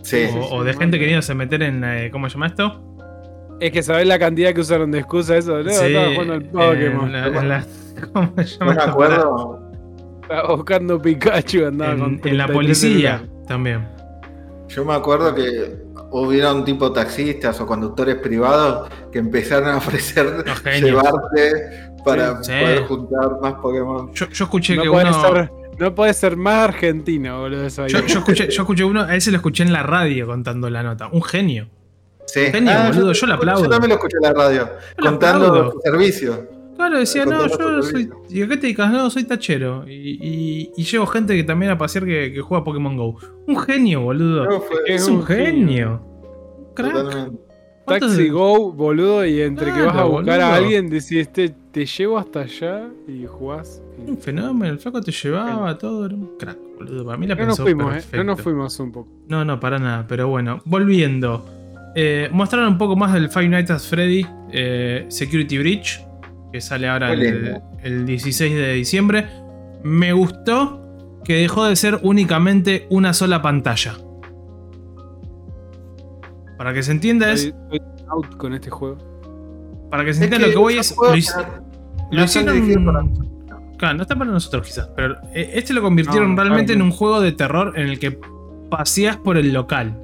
Sí, 0.02 0.24
o, 0.24 0.28
sí, 0.32 0.38
o 0.38 0.42
sí, 0.60 0.66
de 0.66 0.72
mal. 0.72 0.74
gente 0.78 0.98
queriéndose 0.98 1.34
meter 1.34 1.62
en. 1.62 1.82
eh, 1.84 2.10
¿Cómo 2.12 2.28
se 2.28 2.34
llama 2.34 2.46
esto? 2.46 2.80
Es 3.60 3.70
que 3.72 3.82
sabés 3.82 4.06
la 4.06 4.18
cantidad 4.18 4.52
que 4.52 4.60
usaron 4.60 4.90
de 4.90 4.98
excusa 4.98 5.36
eso. 5.36 5.62
No, 5.62 5.70
estaba 5.70 6.10
jugando 6.12 6.34
al 6.34 6.42
Pokémon. 6.44 7.12
la- 7.12 7.26
en 7.26 7.48
la- 7.48 7.64
¿Cómo 8.12 8.32
se 8.36 8.42
No 8.42 8.44
llama 8.44 8.66
me 8.66 8.70
esta 8.72 8.90
acuerdo. 8.90 9.70
Estaba 10.22 10.54
buscando 10.56 11.00
Pikachu. 11.02 11.66
Andaba 11.66 11.92
En, 11.92 11.98
con 12.00 12.12
en 12.24 12.36
la 12.38 12.46
33 12.46 12.52
policía 12.52 13.22
también. 13.46 13.86
Yo 14.68 14.84
me 14.84 14.94
acuerdo 14.94 15.34
que 15.34 15.76
hubieron 16.22 16.64
tipo 16.64 16.92
taxistas 16.92 17.60
o 17.60 17.66
conductores 17.66 18.16
privados 18.16 18.88
que 19.10 19.18
empezaron 19.18 19.68
a 19.70 19.76
ofrecer 19.78 20.44
llevarte 20.82 21.90
para 22.04 22.42
Sí. 22.42 22.52
poder 22.60 22.82
juntar 22.84 23.40
más 23.40 23.54
Pokémon. 23.54 24.12
Yo, 24.14 24.28
yo 24.28 24.44
escuché 24.44 24.76
No 24.76 24.82
que 24.82 24.90
puede, 24.90 25.08
uno. 25.08 25.22
ser, 25.22 25.50
no 25.78 25.94
puede 25.94 26.14
ser 26.14 26.36
más 26.36 26.68
argentino, 26.68 27.40
boludo. 27.40 27.64
Eso. 27.66 27.86
Yo, 27.86 28.00
yo 28.06 28.18
escuché, 28.18 28.48
yo 28.50 28.62
escuché 28.62 28.84
uno, 28.84 29.02
a 29.02 29.16
ese 29.16 29.30
lo 29.30 29.38
escuché 29.38 29.62
en 29.62 29.72
la 29.72 29.82
radio 29.82 30.26
contando 30.26 30.68
la 30.70 30.82
nota. 30.82 31.08
Un 31.10 31.22
genio. 31.22 31.68
Sí. 32.26 32.40
Genio, 32.50 32.72
boludo, 32.92 33.12
yo 33.12 33.26
lo 33.26 33.34
aplaudo. 33.34 33.64
Yo 33.64 33.70
también 33.70 33.90
lo 33.90 33.94
escuché 33.96 34.16
en 34.16 34.22
la 34.22 34.32
radio, 34.32 34.68
contando 35.00 35.72
su 35.72 35.80
servicio. 35.80 36.53
Claro, 36.76 36.98
decía, 36.98 37.24
no, 37.24 37.46
yo 37.46 37.82
soy. 37.82 38.10
¿Y 38.30 38.42
a 38.42 38.48
qué 38.48 38.56
te 38.56 38.62
dedicas? 38.62 38.90
No, 38.92 39.08
soy 39.10 39.24
tachero. 39.24 39.84
Y, 39.88 40.18
y- 40.20 40.70
y 40.76 40.82
llevo 40.84 41.06
gente 41.06 41.36
que 41.36 41.44
también 41.44 41.70
a 41.72 41.78
pasear 41.78 42.04
que, 42.04 42.32
que 42.32 42.40
juega 42.40 42.64
Pokémon 42.64 42.96
Go. 42.96 43.16
Un 43.46 43.56
genio, 43.58 44.00
boludo. 44.02 44.44
No, 44.46 44.60
fue- 44.60 44.78
Es 44.86 45.02
es 45.02 45.08
un 45.08 45.16
un 45.16 45.22
genio. 45.24 46.02
Un 46.68 46.74
Crack. 46.74 46.92
totalmente. 46.92 47.38
¿Cuántos- 47.84 48.10
Taxi 48.16 48.28
Go, 48.30 48.72
boludo, 48.72 49.26
y 49.26 49.42
entre 49.42 49.70
que 49.72 49.82
vas 49.82 49.94
a 49.96 50.04
buscar 50.04 50.40
a 50.40 50.54
alguien, 50.54 50.88
decís, 50.88 51.30
te, 51.30 51.50
te 51.70 51.84
llevo 51.84 52.16
hasta 52.18 52.40
allá 52.40 52.88
y 53.06 53.26
jugás. 53.26 53.82
Un 54.06 54.16
fenómeno, 54.16 54.72
el 54.72 54.78
flaco 54.78 55.00
te 55.02 55.12
llevaba 55.12 55.76
todo, 55.76 56.06
era 56.06 56.14
un 56.14 56.30
crack, 56.38 56.56
boludo. 56.78 57.04
Para 57.04 57.18
mí 57.18 57.26
la 57.26 57.34
No 57.34 57.40
nos 57.44 57.58
pensó 57.58 57.62
fuimos, 57.62 57.94
eh. 57.96 58.16
No 58.16 58.24
nos 58.24 58.40
fuimos 58.40 58.80
un 58.80 58.90
poco. 58.90 59.08
No, 59.28 59.44
no, 59.44 59.60
para 59.60 59.78
nada, 59.78 60.06
pero 60.08 60.28
bueno, 60.28 60.62
volviendo. 60.64 61.44
Eh, 61.94 62.28
mostraron 62.32 62.68
un 62.72 62.78
poco 62.78 62.96
más 62.96 63.12
del 63.12 63.28
Five 63.28 63.48
Nights 63.48 63.70
at 63.70 63.78
Freddy 63.80 64.26
eh, 64.50 65.04
Security 65.08 65.58
Breach. 65.58 66.00
Que 66.54 66.60
sale 66.60 66.88
ahora 66.88 67.12
el, 67.12 67.60
el 67.82 68.06
16 68.06 68.54
de 68.54 68.74
diciembre. 68.74 69.26
Me 69.82 70.12
gustó 70.12 71.18
que 71.24 71.34
dejó 71.34 71.64
de 71.64 71.74
ser 71.74 71.98
únicamente 72.04 72.86
una 72.90 73.12
sola 73.12 73.42
pantalla. 73.42 73.94
Para 76.56 76.72
que 76.72 76.84
se 76.84 76.92
entienda 76.92 77.32
es. 77.32 77.46
Estoy, 77.46 77.78
estoy 77.78 78.06
out 78.08 78.36
con 78.36 78.54
este 78.54 78.70
juego. 78.70 78.98
Para 79.90 80.04
que 80.04 80.14
se 80.14 80.22
entienda 80.22 80.46
lo 80.46 80.52
que 80.52 80.58
voy 80.58 80.78
es. 80.78 80.94
Lo, 80.96 81.16
hice- 81.16 81.32
lo 82.12 82.22
hicieron. 82.22 82.84
para- 82.84 83.04
Claro, 83.76 83.96
no 83.96 84.02
está 84.02 84.14
para 84.14 84.30
nosotros 84.30 84.64
quizás, 84.64 84.88
pero 84.94 85.16
eh, 85.34 85.50
este 85.54 85.72
lo 85.74 85.82
convirtieron 85.82 86.36
No, 86.36 86.40
realmente 86.40 86.72
claro. 86.72 86.84
en 86.86 86.92
un 86.92 86.96
juego 86.96 87.20
de 87.20 87.32
terror 87.32 87.72
en 87.76 87.88
el 87.88 87.98
que 87.98 88.16
paseas 88.70 89.16
por 89.16 89.36
el 89.36 89.52
local. 89.52 89.98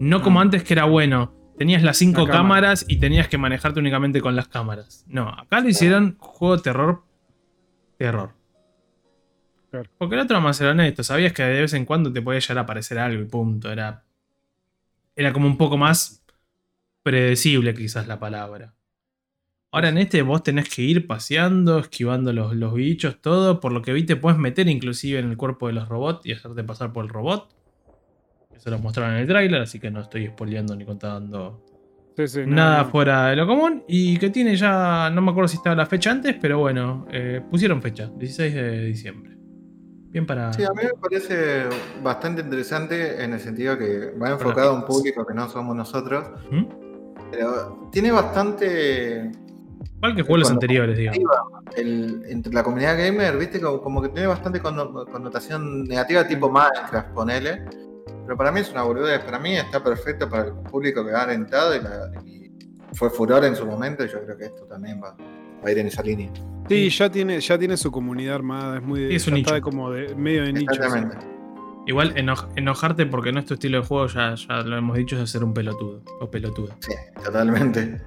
No 0.00 0.20
como 0.20 0.40
Ah. 0.40 0.42
antes 0.42 0.64
que 0.64 0.74
era 0.74 0.84
bueno. 0.86 1.32
Tenías 1.58 1.82
las 1.82 1.96
cinco 1.96 2.22
La 2.22 2.26
cámara. 2.26 2.38
cámaras 2.42 2.84
y 2.88 2.98
tenías 2.98 3.28
que 3.28 3.38
manejarte 3.38 3.80
únicamente 3.80 4.20
con 4.20 4.36
las 4.36 4.48
cámaras. 4.48 5.04
No, 5.06 5.28
acá 5.28 5.60
lo 5.60 5.68
hicieron 5.68 6.16
juego 6.18 6.60
terror. 6.60 7.02
Terror. 7.96 8.34
Claro. 9.70 9.88
Porque 9.98 10.14
el 10.14 10.20
otro 10.20 10.40
más 10.40 10.60
era 10.60 10.72
honesto, 10.72 11.02
sabías 11.02 11.32
que 11.32 11.42
de 11.42 11.62
vez 11.62 11.72
en 11.72 11.86
cuando 11.86 12.12
te 12.12 12.20
podía 12.22 12.40
llegar 12.40 12.58
a 12.58 12.60
aparecer 12.62 12.98
algo 12.98 13.22
y 13.22 13.26
punto. 13.26 13.70
Era. 13.72 14.04
Era 15.14 15.32
como 15.32 15.46
un 15.46 15.56
poco 15.56 15.78
más 15.78 16.22
predecible, 17.02 17.74
quizás 17.74 18.06
la 18.06 18.20
palabra. 18.20 18.74
Ahora 19.72 19.88
en 19.88 19.98
este 19.98 20.22
vos 20.22 20.42
tenés 20.42 20.68
que 20.68 20.82
ir 20.82 21.06
paseando, 21.06 21.78
esquivando 21.78 22.32
los, 22.32 22.54
los 22.54 22.74
bichos, 22.74 23.20
todo. 23.20 23.60
Por 23.60 23.72
lo 23.72 23.80
que 23.82 23.92
vi, 23.92 24.04
te 24.04 24.16
puedes 24.16 24.38
meter 24.38 24.68
inclusive 24.68 25.18
en 25.18 25.30
el 25.30 25.36
cuerpo 25.36 25.68
de 25.68 25.72
los 25.72 25.88
robots 25.88 26.26
y 26.26 26.32
hacerte 26.32 26.64
pasar 26.64 26.92
por 26.92 27.04
el 27.04 27.10
robot. 27.10 27.55
Eso 28.56 28.70
lo 28.70 28.78
mostraron 28.78 29.14
en 29.14 29.20
el 29.20 29.26
tráiler, 29.28 29.60
así 29.62 29.78
que 29.78 29.90
no 29.90 30.00
estoy 30.00 30.26
spoileando 30.28 30.74
ni 30.74 30.84
contando 30.84 31.62
Sí, 32.16 32.26
sí, 32.28 32.40
no, 32.46 32.54
nada 32.56 32.82
no. 32.84 32.88
fuera 32.88 33.26
de 33.28 33.36
lo 33.36 33.46
común. 33.46 33.84
Y 33.86 34.16
que 34.18 34.30
tiene 34.30 34.56
ya, 34.56 35.10
no 35.10 35.20
me 35.20 35.30
acuerdo 35.30 35.48
si 35.48 35.56
estaba 35.58 35.76
la 35.76 35.84
fecha 35.86 36.10
antes, 36.10 36.34
pero 36.40 36.58
bueno, 36.58 37.06
eh, 37.12 37.42
pusieron 37.50 37.82
fecha, 37.82 38.10
16 38.16 38.54
de 38.54 38.84
diciembre. 38.86 39.36
Bien 40.10 40.24
para... 40.26 40.50
Sí, 40.54 40.64
a 40.64 40.70
mí 40.70 40.80
me 40.82 40.98
parece 40.98 41.64
bastante 42.02 42.40
interesante 42.40 43.22
en 43.22 43.34
el 43.34 43.40
sentido 43.40 43.76
que 43.76 44.12
va 44.20 44.30
enfocado 44.30 44.70
a 44.70 44.72
un 44.74 44.86
público 44.86 45.26
que 45.26 45.34
no 45.34 45.46
somos 45.50 45.76
nosotros, 45.76 46.26
¿Mm? 46.50 46.64
pero 47.30 47.90
tiene 47.92 48.10
bastante 48.12 49.30
Igual 49.96 50.14
que 50.16 50.22
juegos 50.22 50.40
los 50.40 50.50
anteriores, 50.52 50.96
digamos. 50.96 51.20
el- 51.76 52.22
entre 52.28 52.52
la 52.54 52.62
comunidad 52.62 52.96
gamer, 52.96 53.36
viste, 53.36 53.60
como, 53.60 53.82
como 53.82 54.00
que 54.00 54.08
tiene 54.08 54.26
bastante 54.26 54.62
conno- 54.62 55.04
connotación 55.10 55.84
negativa, 55.84 56.26
tipo 56.26 56.50
Minecraft, 56.50 57.10
ponele. 57.12 57.62
Pero 58.26 58.36
para 58.36 58.50
mí 58.52 58.60
es 58.60 58.70
una 58.70 58.82
boludez, 58.82 59.20
para 59.24 59.38
mí 59.38 59.56
está 59.56 59.82
perfecto 59.82 60.28
para 60.28 60.46
el 60.48 60.52
público 60.54 61.04
que 61.06 61.12
ha 61.12 61.22
alentado 61.22 61.74
y, 61.76 61.80
la- 61.80 62.10
y 62.24 62.50
fue 62.92 63.08
furor 63.08 63.44
en 63.44 63.54
su 63.54 63.64
momento, 63.66 64.04
y 64.04 64.08
yo 64.08 64.22
creo 64.24 64.36
que 64.36 64.44
esto 64.46 64.64
también 64.64 65.00
va, 65.02 65.10
va 65.16 65.68
a 65.68 65.70
ir 65.70 65.78
en 65.78 65.86
esa 65.86 66.02
línea. 66.02 66.30
Sí, 66.68 66.90
ya 66.90 67.08
tiene, 67.10 67.40
ya 67.40 67.56
tiene 67.58 67.76
su 67.76 67.92
comunidad 67.92 68.34
armada, 68.34 68.78
es 68.78 68.82
muy 68.82 69.00
de, 69.00 69.14
es 69.14 69.26
un 69.28 69.34
nicho. 69.34 69.60
como 69.60 69.90
de 69.92 70.14
medio 70.16 70.42
de 70.44 70.52
nicho. 70.52 70.72
Exactamente. 70.72 71.16
Igual 71.86 72.14
eno- 72.16 72.48
enojarte 72.56 73.06
porque 73.06 73.30
no 73.30 73.38
es 73.38 73.46
tu 73.46 73.54
estilo 73.54 73.80
de 73.80 73.86
juego, 73.86 74.08
ya, 74.08 74.34
ya 74.34 74.56
lo 74.62 74.76
hemos 74.76 74.96
dicho, 74.96 75.14
es 75.14 75.22
hacer 75.22 75.44
un 75.44 75.54
pelotudo 75.54 76.02
o 76.20 76.28
pelotuda. 76.28 76.76
Sí, 76.80 76.92
totalmente. 77.24 78.00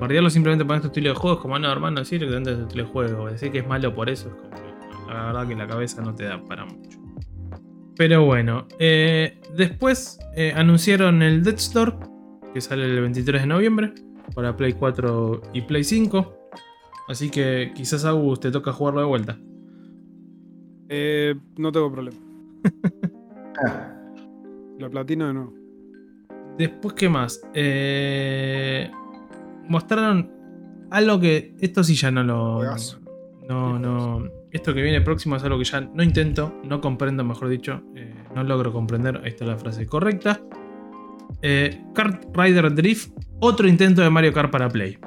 Bardearlo 0.00 0.30
simplemente 0.30 0.64
poner 0.64 0.80
tu 0.82 0.88
estilo 0.88 1.10
de 1.10 1.14
juego 1.14 1.36
es 1.36 1.42
como, 1.42 1.56
no, 1.60 1.70
hermano, 1.70 2.00
decir 2.00 2.18
que 2.18 2.26
dentro 2.26 2.52
de 2.52 2.58
tu 2.58 2.64
estilo 2.66 2.84
de 2.84 2.90
juego. 2.90 3.30
Decir 3.30 3.52
que 3.52 3.58
es 3.58 3.66
malo 3.68 3.94
por 3.94 4.10
eso 4.10 4.28
es 4.28 4.34
como 4.34 4.50
que 5.06 5.12
la 5.14 5.26
verdad 5.26 5.46
que 5.46 5.54
la 5.54 5.66
cabeza 5.68 6.02
no 6.02 6.12
te 6.14 6.24
da 6.24 6.42
para 6.42 6.64
mucho. 6.64 6.98
Pero 7.96 8.24
bueno, 8.24 8.66
eh, 8.78 9.38
después 9.54 10.18
eh, 10.34 10.52
anunciaron 10.56 11.22
el 11.22 11.42
Death 11.42 11.58
Store, 11.58 11.92
que 12.54 12.60
sale 12.60 12.84
el 12.84 13.00
23 13.00 13.42
de 13.42 13.46
noviembre, 13.46 13.92
para 14.34 14.56
Play 14.56 14.72
4 14.72 15.42
y 15.52 15.62
Play 15.62 15.84
5. 15.84 16.38
Así 17.08 17.30
que 17.30 17.72
quizás 17.74 18.04
a 18.04 18.10
Agus 18.10 18.40
te 18.40 18.50
toca 18.50 18.72
jugarlo 18.72 19.00
de 19.00 19.06
vuelta. 19.06 19.38
Eh, 20.88 21.34
no 21.56 21.72
tengo 21.72 21.90
problema. 21.92 22.18
Ah, 23.64 23.94
La 24.78 24.88
platino 24.88 25.26
de 25.26 25.34
nuevo. 25.34 25.52
Después, 26.56 26.94
¿qué 26.94 27.06
más? 27.06 27.40
Eh, 27.52 28.90
mostraron 29.68 30.30
algo 30.90 31.20
que 31.20 31.54
esto 31.60 31.84
sí 31.84 31.94
ya 31.94 32.10
no 32.10 32.24
lo. 32.24 32.56
Juegazo. 32.56 32.98
No, 33.46 33.78
no. 33.78 34.26
Esto 34.52 34.74
que 34.74 34.82
viene 34.82 35.00
próximo 35.00 35.36
es 35.36 35.42
algo 35.44 35.58
que 35.58 35.64
ya 35.64 35.80
no 35.80 36.02
intento, 36.02 36.54
no 36.64 36.80
comprendo, 36.80 37.24
mejor 37.24 37.48
dicho. 37.48 37.80
eh, 37.96 38.14
no 38.34 38.42
logro 38.44 38.72
comprender. 38.72 39.18
Ahí 39.24 39.30
está 39.30 39.44
la 39.46 39.56
frase 39.56 39.86
correcta. 39.86 40.40
Eh, 41.40 41.82
Kart 41.94 42.24
Rider 42.36 42.74
Drift, 42.74 43.12
otro 43.40 43.66
intento 43.66 44.02
de 44.02 44.10
Mario 44.10 44.32
Kart 44.32 44.50
para 44.50 44.68
Play. 44.68 44.98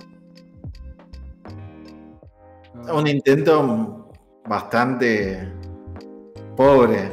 un 2.94 3.08
intento 3.08 4.12
bastante 4.48 5.52
pobre, 6.56 7.10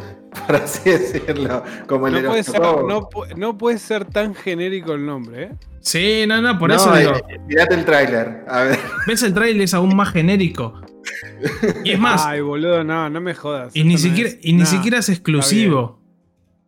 por 0.47 0.57
así 0.57 0.91
decirlo, 0.91 1.63
como 1.87 2.09
el 2.09 2.15
No 2.15 2.21
de 2.21 2.27
puede, 2.29 2.39
los 2.39 2.47
ser, 2.47 2.61
no, 2.61 3.09
pu- 3.09 3.37
no 3.37 3.57
puede 3.59 3.79
ser 3.79 4.05
tan 4.05 4.35
genérico 4.35 4.93
el 4.93 5.07
nombre, 5.07 5.45
¿eh? 5.45 5.51
Sí, 5.81 6.25
no, 6.29 6.41
no, 6.43 6.59
por 6.59 6.69
No, 6.69 6.77
eso 6.77 6.95
eh, 6.97 7.01
digo. 7.01 7.13
mirate 7.47 7.75
el 7.75 7.85
tráiler. 7.85 8.45
A 8.49 8.63
ver. 8.65 8.79
¿Ves 9.07 9.23
el 9.23 9.33
trailer? 9.35 9.63
Es 9.63 9.75
aún 9.75 9.97
más 9.97 10.11
genérico. 10.11 10.75
Y 11.85 11.91
es 11.93 11.99
más, 11.99 12.25
Ay, 12.27 12.41
boludo, 12.41 12.83
no, 12.85 13.09
no 13.11 13.21
me 13.21 13.35
jodas. 13.35 13.75
y, 13.77 13.85
ni 13.85 13.99
siquiera, 13.99 14.29
es- 14.31 14.39
y 14.43 14.53
ni 14.53 14.61
nah, 14.61 14.67
siquiera 14.67 14.99
es 14.99 15.09
exclusivo. 15.09 16.01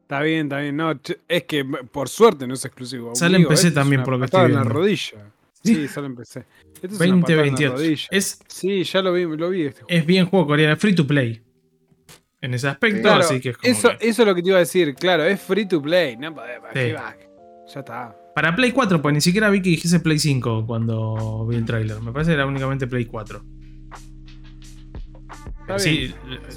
Está 0.02 0.20
bien, 0.20 0.46
está 0.46 0.58
bien. 0.60 0.76
No, 0.76 0.92
es 1.28 1.44
que 1.44 1.64
por 1.64 2.08
suerte 2.08 2.46
no 2.46 2.54
es 2.54 2.64
exclusivo. 2.64 3.14
Sale 3.14 3.38
en 3.38 3.46
PC 3.48 3.68
es 3.68 3.74
también, 3.74 4.02
por 4.02 4.12
lo 4.14 4.18
que 4.20 4.24
estoy 4.26 4.46
en 4.46 4.52
la 4.54 4.60
viendo. 4.60 4.74
rodilla. 4.80 5.32
Sí. 5.62 5.88
En 5.96 6.14
PC. 6.14 6.44
Esto 6.82 6.86
es 6.86 7.10
una 7.10 7.20
patada 7.22 7.46
en 7.46 7.54
la 7.54 7.60
2028. 7.70 7.72
rodilla. 7.74 8.08
Es, 8.10 8.38
Sí, 8.46 8.84
ya 8.84 9.00
lo 9.02 9.12
vi, 9.14 9.22
lo 9.24 9.48
vi 9.48 9.62
este 9.62 9.80
juego. 9.82 9.86
es 10.00 10.06
bien 10.06 10.26
juego 10.26 10.46
coreano, 10.46 10.76
free 10.76 10.94
to 10.94 11.06
play. 11.06 11.40
En 12.42 12.52
ese 12.52 12.68
aspecto, 12.68 13.00
Claro, 13.00 13.20
así 13.20 13.40
que 13.40 13.48
es 13.50 13.56
como 13.56 13.72
Eso, 13.72 13.88
que- 13.98 14.08
eso 14.08 14.22
es 14.22 14.28
lo 14.28 14.34
que 14.34 14.42
te 14.42 14.48
iba 14.50 14.58
a 14.58 14.60
decir, 14.60 14.94
claro, 14.94 15.24
es 15.24 15.40
free 15.40 15.66
to 15.66 15.80
play. 15.80 16.18
No, 16.18 16.34
pa- 16.34 16.42
pa- 16.60 16.72
Sí. 16.74 16.92
Ya 17.72 17.80
está. 17.80 18.14
Para 18.34 18.54
Play 18.54 18.72
4, 18.72 19.00
pues 19.00 19.14
ni 19.14 19.20
siquiera 19.22 19.48
vi 19.48 19.62
que 19.62 19.70
dijese 19.70 20.00
Play 20.00 20.18
5 20.18 20.66
cuando 20.66 21.46
vi 21.46 21.56
el 21.56 21.64
tráiler. 21.64 22.00
Me 22.02 22.12
parece 22.12 22.32
que 22.32 22.34
era 22.34 22.46
únicamente 22.46 22.86
Play 22.86 23.06
4. 23.06 23.42
Está 25.64 25.78
sí, 25.78 26.12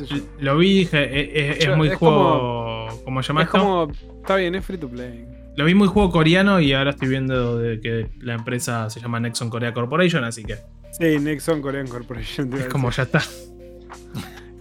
bien, 0.10 0.24
lo 0.40 0.58
vi, 0.58 0.80
dije, 0.80 0.98
e- 1.04 1.22
e- 1.40 1.50
es, 1.60 1.66
Yo- 1.66 1.78
muy 1.78 1.88
es 1.88 1.96
juego. 1.96 2.88
¿Cómo 3.06 3.24
se 3.24 3.28
llama 3.30 3.42
Es 3.42 3.48
esto? 3.48 3.60
como. 3.60 3.92
Está 4.22 4.36
bien, 4.36 4.56
es 4.56 4.66
free 4.66 4.78
to 4.78 4.90
play. 4.90 5.26
Lo 5.56 5.66
vi 5.66 5.74
muy 5.74 5.88
juego 5.88 6.12
coreano 6.12 6.60
y 6.60 6.74
ahora 6.74 6.90
estoy 6.92 7.08
viendo 7.08 7.58
de 7.58 7.80
que 7.80 8.10
la 8.20 8.34
empresa 8.36 8.90
se 8.90 9.00
llama 9.00 9.20
Nexon 9.20 9.50
Korea 9.50 9.74
Corporation, 9.74 10.24
así 10.24 10.44
que 10.44 10.58
Sí, 10.92 11.20
Nexon 11.20 11.62
Korean 11.62 11.88
Corporation. 11.88 12.52
es 12.54 12.66
como 12.66 12.90
ya 12.92 13.04
está. 13.04 13.22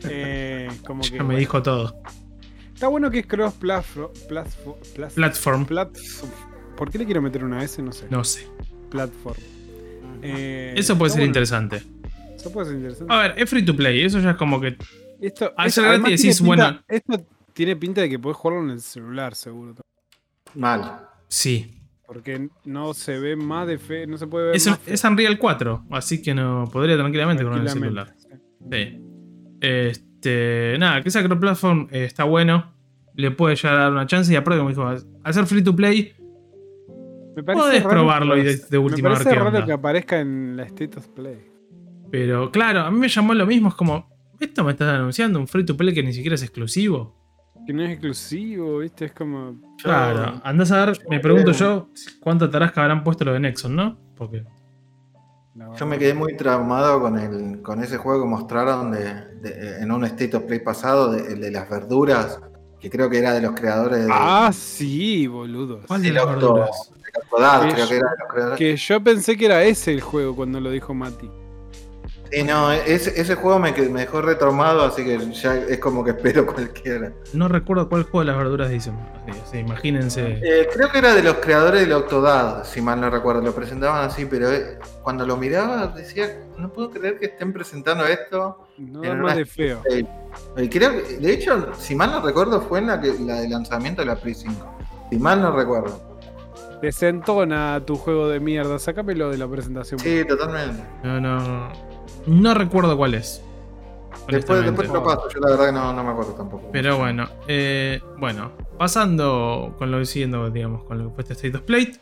Eh, 0.09 0.69
como 0.87 1.03
que, 1.03 1.09
Ya 1.11 1.17
me 1.19 1.25
bueno. 1.25 1.39
dijo 1.41 1.63
todo. 1.63 1.97
Está 2.73 2.89
bueno 2.89 3.11
que 3.11 3.21
es 3.21 3.27
cross 3.27 3.55
platform. 3.55 4.11
Platform. 5.09 5.67
¿Por 6.77 6.91
qué 6.91 6.99
le 6.99 7.05
quiero 7.07 7.23
meter 7.23 7.43
una 7.45 7.65
S? 7.65 7.83
No 7.83 7.91
sé. 7.93 8.07
No 8.11 8.23
sé. 8.23 8.47
Platform. 8.91 9.41
Eh, 10.23 10.75
Eso 10.77 10.97
puede 10.97 11.11
ser 11.11 11.21
bueno. 11.21 11.29
interesante. 11.29 11.83
Eso 12.47 12.53
puede 12.53 12.67
ser 12.69 12.77
interesante. 12.77 13.13
A 13.13 13.19
ver, 13.19 13.35
es 13.37 13.51
free 13.51 13.65
to 13.65 13.75
play. 13.77 14.03
Eso 14.03 14.19
ya 14.21 14.31
es 14.31 14.37
como 14.37 14.61
que. 14.61 14.77
Esto, 15.21 15.53
al 15.57 15.67
esto- 15.67 15.81
ser 15.83 15.91
además 15.91 16.09
gratis 16.11 16.21
tiene 16.21 16.33
decís, 16.33 16.41
pinta- 16.41 16.47
bueno. 16.47 16.83
Esto 16.89 17.27
tiene 17.53 17.77
pinta 17.77 18.01
de 18.03 18.09
que 18.11 18.19
podés 18.19 18.37
jugarlo 18.37 18.65
en 18.65 18.71
el 18.71 18.81
celular, 18.81 19.35
seguro. 19.35 19.75
Mal. 20.55 21.01
Sí. 21.29 21.73
Porque 22.07 22.49
no 22.65 22.95
se 22.95 23.19
ve 23.19 23.35
más 23.35 23.67
de 23.67 23.79
fe, 23.79 24.07
no 24.07 24.17
se 24.17 24.27
puede 24.29 24.47
ver 24.47 24.57
Es, 24.57 24.67
más 24.69 24.79
es 24.87 25.03
Unreal 25.05 25.39
4, 25.39 25.87
así 25.91 26.23
que 26.23 26.35
no 26.35 26.69
podría 26.73 26.97
tranquilamente 26.97 27.43
con 27.43 27.55
el 27.61 27.69
celular. 27.69 28.15
tranquilamente. 28.15 29.01
Sí. 29.01 29.59
Este, 29.61 30.77
nada, 30.79 31.03
que 31.03 31.09
esa 31.09 31.23
cross 31.25 31.39
platform 31.41 31.89
eh, 31.91 32.05
está 32.05 32.25
bueno. 32.25 32.73
Le 33.15 33.31
puede 33.31 33.57
llegar 33.57 33.75
a 33.75 33.79
dar 33.85 33.93
una 33.93 34.07
chance 34.07 34.31
y 34.33 34.37
aparte, 34.37 34.59
como 34.59 34.69
dijo, 34.71 34.87
ser 35.33 35.47
free 35.47 35.63
to 35.65 35.75
play, 35.75 36.13
Me 37.35 37.43
parece 37.43 37.63
Podés 37.65 37.83
raro 37.83 37.91
probarlo 37.97 38.35
que- 38.35 38.41
y 38.41 38.45
de- 38.45 38.57
de 38.71 38.79
última 38.79 39.09
Me 39.11 39.15
parece 39.17 39.35
raro 39.35 39.67
que 39.67 39.73
aparezca 39.73 40.21
en 40.21 40.57
la 40.57 40.63
State 40.65 40.99
of 40.99 41.09
Play. 41.09 41.39
Pero 42.11 42.51
claro, 42.51 42.81
a 42.81 42.91
mí 42.91 42.99
me 42.99 43.09
llamó 43.09 43.35
lo 43.35 43.47
mismo. 43.47 43.69
Es 43.69 43.75
como, 43.75 44.09
esto 44.41 44.65
me 44.65 44.73
estás 44.73 44.89
anunciando, 44.95 45.39
un 45.39 45.49
free 45.49 45.65
to 45.65 45.77
play 45.77 45.93
que 45.95 46.03
ni 46.03 46.13
siquiera 46.13 46.35
es 46.35 46.43
exclusivo. 46.43 47.15
Que 47.67 47.73
no 47.73 47.83
es 47.83 47.91
exclusivo, 47.91 48.79
¿viste? 48.79 49.07
Es 49.07 49.13
como. 49.13 49.57
Claro, 49.83 50.41
andás 50.45 50.71
a 50.73 50.87
ver, 50.87 50.99
me 51.11 51.19
pregunto 51.21 51.53
yo 51.53 51.89
cuánto 52.21 52.49
tarasca 52.49 52.83
habrán 52.83 53.03
puesto 53.03 53.25
lo 53.25 53.33
de 53.33 53.41
Nexon, 53.41 53.75
¿no? 53.75 53.99
Porque 54.17 54.45
Yo 55.79 55.87
me 55.87 55.99
quedé 55.99 56.15
muy 56.15 56.37
traumado 56.37 57.01
con 57.01 57.19
el 57.19 57.63
con 57.63 57.83
ese 57.83 57.97
juego 57.97 58.23
que 58.23 58.29
mostraron 58.29 58.93
de, 58.93 59.05
de- 59.41 59.79
en 59.83 59.91
un 59.91 60.05
State 60.05 60.37
of 60.37 60.45
Play 60.45 60.61
pasado, 60.61 61.11
de, 61.13 61.33
el 61.33 61.41
de 61.41 61.51
las 61.51 61.69
verduras, 61.69 62.39
que 62.79 62.89
creo 62.91 63.09
que 63.11 63.19
era 63.19 63.33
de 63.33 63.41
los 63.41 63.53
creadores 63.55 64.05
de, 64.07 64.11
Ah, 64.13 64.51
sí, 64.53 65.27
boludo. 65.27 65.81
¿cuál 65.89 66.03
de 66.03 66.13
las 66.13 66.27
verduras? 66.27 66.71
creo 67.31 67.89
que 67.89 67.97
era 67.97 68.11
de 68.11 68.17
los 68.19 68.29
creadores. 68.31 68.59
Que 68.59 68.77
yo 68.77 69.03
pensé 69.03 69.37
que 69.37 69.47
era 69.47 69.65
ese 69.65 69.93
el 69.93 70.03
juego 70.03 70.37
cuando 70.37 70.61
lo 70.61 70.71
dijo 70.71 70.95
Mati. 70.95 71.29
Sí, 72.31 72.43
no, 72.43 72.73
ese, 72.73 73.21
ese 73.21 73.35
juego 73.37 73.59
me, 73.59 73.73
dejó 73.73 74.21
retraumado, 74.21 74.83
así 74.85 75.05
que 75.05 75.19
ya 75.33 75.55
es 75.57 75.79
como 75.79 76.05
que 76.05 76.11
espero 76.11 76.47
cualquiera. 76.53 77.13
No 77.33 77.49
recuerdo 77.49 77.89
cuál 77.89 78.03
juego 78.05 78.21
de 78.21 78.25
las 78.27 78.37
verduras 78.37 78.71
dicen. 78.71 78.95
Así, 79.43 79.59
imagínense. 79.59 80.41
Eh, 80.43 80.69
creo 80.73 80.91
que 80.91 80.99
era 80.99 81.15
de 81.15 81.23
los 81.23 81.35
creadores 81.37 81.83
del 81.83 81.93
Octodad, 81.93 82.65
si 82.65 82.81
mal 82.81 83.01
no 83.01 83.11
recuerdo, 83.11 83.43
lo 83.43 83.53
presentaban 83.55 84.05
así, 84.05 84.27
pero 84.27 84.51
eh, 84.53 84.79
cuando 85.03 85.27
lo 85.27 85.37
miraba 85.37 85.89
decía, 85.89 86.41
no 86.59 86.73
puedo 86.73 86.91
creer 86.91 87.19
que 87.19 87.27
estén 87.27 87.53
presentando 87.53 88.05
esto. 88.07 88.67
No 88.79 89.01
Era 89.03 89.11
da 89.11 89.15
una- 89.15 89.23
más 89.29 89.37
de 89.37 89.47
feo. 89.47 89.83
Eh, 89.91 90.05
creo 90.71 90.93
que, 90.93 91.17
de 91.19 91.33
hecho, 91.33 91.73
si 91.79 91.95
mal 91.95 92.11
no 92.11 92.21
recuerdo, 92.21 92.61
fue 92.61 92.81
en 92.81 92.89
la, 92.89 93.01
que, 93.01 93.15
la 93.21 93.41
de 93.41 93.49
lanzamiento 93.49 94.03
de 94.03 94.07
la 94.07 94.17
Play 94.17 94.35
5. 94.35 94.55
Si 95.11 95.19
mal 95.19 95.41
no 95.41 95.53
recuerdo. 95.53 96.17
Desentona 96.83 97.81
tu 97.87 97.97
juego 97.97 98.29
de 98.29 98.39
mierda. 98.39 98.79
Sácamelo 98.79 99.31
de 99.31 99.39
la 99.39 99.49
presentación. 99.49 99.99
Sí, 99.99 100.25
totalmente. 100.27 100.83
No, 101.03 101.21
no. 101.21 101.96
No 102.27 102.55
recuerdo 102.55 102.97
cuál 102.97 103.15
es. 103.15 103.43
Después, 104.29 104.65
después 104.65 104.89
te 104.89 104.95
lo 104.95 105.05
paso, 105.05 105.29
yo 105.33 105.41
la 105.41 105.51
verdad 105.51 105.67
que 105.67 105.73
no, 105.73 105.93
no 105.93 106.03
me 106.03 106.11
acuerdo 106.11 106.33
tampoco. 106.33 106.69
Pero 106.73 106.99
bueno, 106.99 107.29
eh, 107.47 108.01
bueno, 108.19 108.51
pasando 108.77 109.75
con 109.79 109.91
lo 109.91 110.05
siguiendo, 110.05 110.51
digamos, 110.51 110.85
con 110.85 110.99
lo 110.99 111.09
que 111.09 111.15
fue 111.15 111.23
este 111.23 111.35
State 111.35 111.57
of 111.57 111.63
Play. 111.63 111.97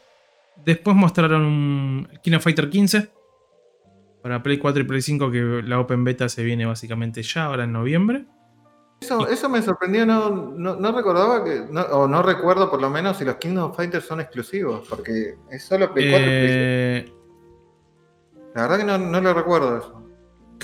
Después 0.64 0.96
mostraron 0.96 1.42
un 1.42 2.08
King 2.22 2.36
of 2.36 2.42
Fighter 2.42 2.70
15 2.70 3.10
para 4.22 4.42
Play 4.42 4.56
4 4.56 4.82
y 4.82 4.86
Play 4.86 5.02
5, 5.02 5.30
que 5.30 5.62
la 5.64 5.78
Open 5.78 6.02
Beta 6.02 6.30
se 6.30 6.42
viene 6.42 6.64
básicamente 6.64 7.22
ya, 7.22 7.44
ahora 7.44 7.64
en 7.64 7.72
noviembre. 7.72 8.24
Eso, 9.02 9.28
eso 9.28 9.50
me 9.50 9.60
sorprendió, 9.60 10.06
no, 10.06 10.30
no, 10.30 10.76
no 10.76 10.92
recordaba 10.92 11.44
que, 11.44 11.66
no, 11.70 11.82
o 11.82 12.08
no 12.08 12.22
recuerdo 12.22 12.70
por 12.70 12.80
lo 12.80 12.88
menos 12.88 13.18
si 13.18 13.26
los 13.26 13.36
Kingdom 13.36 13.74
Fighters 13.74 14.06
son 14.06 14.20
exclusivos, 14.20 14.86
porque 14.88 15.34
es 15.50 15.62
solo 15.62 15.92
Play 15.92 16.10
4 16.10 16.24
y 16.26 16.30
Play 16.30 16.48
Eh, 16.50 17.04
5. 17.06 17.18
La 18.54 18.62
verdad 18.62 18.78
que 18.78 18.84
no, 18.84 18.96
no 18.96 19.20
lo 19.20 19.34
recuerdo 19.34 19.76
eso. 19.76 20.03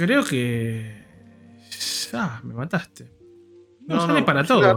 Creo 0.05 0.25
que. 0.25 1.05
Ah, 2.13 2.41
me 2.43 2.55
mataste. 2.55 3.11
No, 3.87 3.97
No, 3.97 4.07
sale 4.07 4.21
no, 4.21 4.27
para 4.27 4.45
todo. 4.45 4.77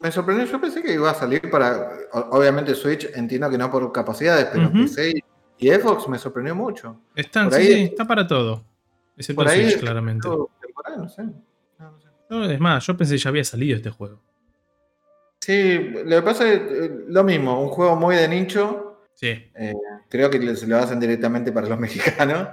Me 0.00 0.10
sorprendió, 0.10 0.46
yo 0.46 0.60
pensé 0.60 0.82
que 0.82 0.94
iba 0.94 1.10
a 1.10 1.14
salir 1.14 1.50
para, 1.50 1.90
obviamente 2.30 2.74
Switch, 2.74 3.08
entiendo 3.14 3.50
que 3.50 3.58
no 3.58 3.70
por 3.70 3.90
capacidades, 3.92 4.46
pero 4.52 4.68
Ujú. 4.68 4.78
PC 4.78 5.10
y- 5.10 5.24
y 5.66 5.70
Xbox 5.70 6.08
me 6.08 6.18
sorprendió 6.18 6.54
mucho. 6.54 7.00
Están, 7.14 7.50
sí, 7.52 7.58
ahí- 7.60 7.82
está 7.84 8.06
para 8.06 8.26
todo. 8.26 8.64
Excepto 9.16 9.42
Por 9.42 9.50
ahí 9.50 9.64
Switch, 9.70 9.80
claramente. 9.80 10.26
Todo 10.26 10.48
temporal, 10.60 10.98
no 10.98 11.08
sé. 11.08 11.22
No, 11.24 11.90
no 11.90 12.00
sé. 12.00 12.08
No, 12.30 12.44
es 12.44 12.58
más, 12.60 12.86
yo 12.86 12.96
pensé 12.96 13.14
que 13.14 13.18
ya 13.18 13.28
había 13.28 13.44
salido 13.44 13.76
este 13.76 13.90
juego. 13.90 14.22
Sí, 15.40 15.90
lo 16.04 16.16
que 16.16 16.22
pasa 16.22 16.50
es 16.50 16.60
eh, 16.60 17.04
lo 17.08 17.24
mismo, 17.24 17.62
un 17.62 17.68
juego 17.68 17.96
muy 17.96 18.14
de 18.16 18.28
nicho, 18.28 19.02
Sí. 19.14 19.50
creo 20.08 20.30
que 20.30 20.56
se 20.56 20.66
lo 20.66 20.78
hacen 20.78 20.98
directamente 21.00 21.52
para 21.52 21.68
los 21.68 21.78
mexicanos. 22.24 22.48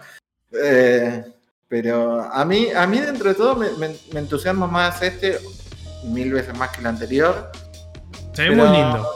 Eh, 0.51 1.23
pero 1.69 2.21
a 2.21 2.45
mí, 2.45 2.67
a 2.75 2.87
mí 2.87 2.99
dentro 2.99 3.29
de 3.29 3.35
todo 3.35 3.55
me, 3.55 3.69
me- 3.71 3.95
me 4.13 4.19
entusiasma 4.19 4.67
más 4.67 5.01
este, 5.01 5.39
mil 6.05 6.31
veces 6.31 6.57
más 6.57 6.69
que 6.71 6.79
el 6.81 6.87
anterior. 6.87 7.51
Se 8.33 8.43
ve 8.49 8.55
muy 8.55 8.67
lindo. 8.69 9.09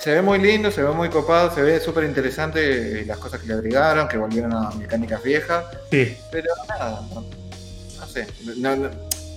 Se 0.00 0.12
ve 0.12 0.22
muy 0.22 0.38
lindo, 0.38 0.70
se 0.70 0.82
ve 0.82 0.90
muy 0.90 1.08
copado, 1.08 1.54
se 1.54 1.62
ve 1.62 1.80
súper 1.80 2.04
interesante 2.04 3.00
eh, 3.00 3.06
las 3.06 3.16
cosas 3.18 3.40
que 3.40 3.46
le 3.46 3.54
agregaron, 3.54 4.06
que 4.06 4.18
volvieron 4.18 4.52
a 4.52 4.70
mecánicas 4.72 5.22
viejas, 5.22 5.64
Sí. 5.90 6.16
pero 6.30 6.46
nada, 6.68 7.00
no, 7.14 7.22
no 7.22 8.06
sé. 8.06 8.26
no- 8.56 8.76
no- 8.76 8.90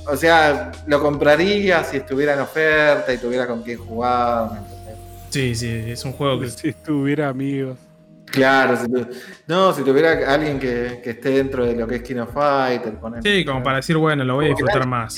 o 0.10 0.16
sea, 0.16 0.72
lo 0.88 1.02
compraría 1.02 1.84
si 1.84 1.98
estuviera 1.98 2.34
en 2.34 2.40
oferta 2.40 3.14
y 3.14 3.18
tuviera 3.18 3.46
con 3.48 3.62
quién 3.64 3.78
jugar. 3.78 4.62
Sí, 5.30 5.54
sí, 5.56 5.68
es 5.88 6.04
un 6.06 6.14
juego 6.14 6.40
que. 6.40 6.50
Si 6.50 6.72
tuviera 6.74 7.28
amigos. 7.30 7.78
Claro, 8.32 8.76
si 8.78 8.88
tu- 8.92 9.08
no, 9.48 9.74
si 9.74 9.84
tuviera 9.84 10.34
alguien 10.34 10.60
que, 10.60 11.00
que 11.04 11.12
esté 11.12 11.30
dentro 11.30 11.66
de 11.66 11.76
lo 11.76 11.88
que 11.88 11.96
es 11.96 12.02
Kino 12.04 12.28
Fighter, 12.28 12.94
poner, 13.00 13.24
Sí, 13.24 13.46
como 13.46 13.64
para 13.64 13.78
decir, 13.78 13.98
bueno, 13.98 14.24
lo 14.24 14.36
voy 14.36 14.46
a 14.46 14.48
que 14.50 14.54
disfrutar 14.56 14.86
más. 14.88 15.18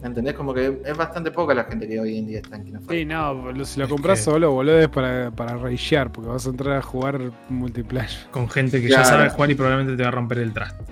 ¿me 0.00 0.08
entendés? 0.08 0.34
Como 0.34 0.52
que 0.52 0.80
es 0.84 0.96
bastante 0.96 1.30
poca 1.30 1.54
la 1.54 1.64
gente 1.64 1.88
que 1.88 1.98
hoy 1.98 2.18
en 2.18 2.26
día 2.26 2.38
está 2.40 2.56
en 2.56 2.64
Kino 2.64 2.80
Fighter. 2.80 2.98
Sí, 2.98 3.04
no, 3.06 3.64
si 3.64 3.78
lo 3.78 3.84
Es 3.86 3.90
compras 3.90 4.18
que- 4.18 4.24
solo, 4.24 4.50
boludo, 4.52 4.78
es 4.80 4.88
para, 4.88 5.30
para 5.30 5.56
ragear, 5.56 6.10
porque 6.12 6.28
vas 6.30 6.46
a 6.46 6.50
entrar 6.50 6.76
a 6.76 6.82
jugar 6.82 7.20
multiplayer. 7.48 8.26
Con 8.30 8.48
gente 8.50 8.80
que 8.82 8.88
Claro. 8.88 9.02
ya 9.02 9.08
sabe 9.08 9.28
jugar 9.30 9.50
y 9.50 9.54
probablemente 9.54 9.96
te 9.96 10.02
va 10.02 10.08
a 10.08 10.12
romper 10.12 10.38
el 10.38 10.52
traste. 10.52 10.84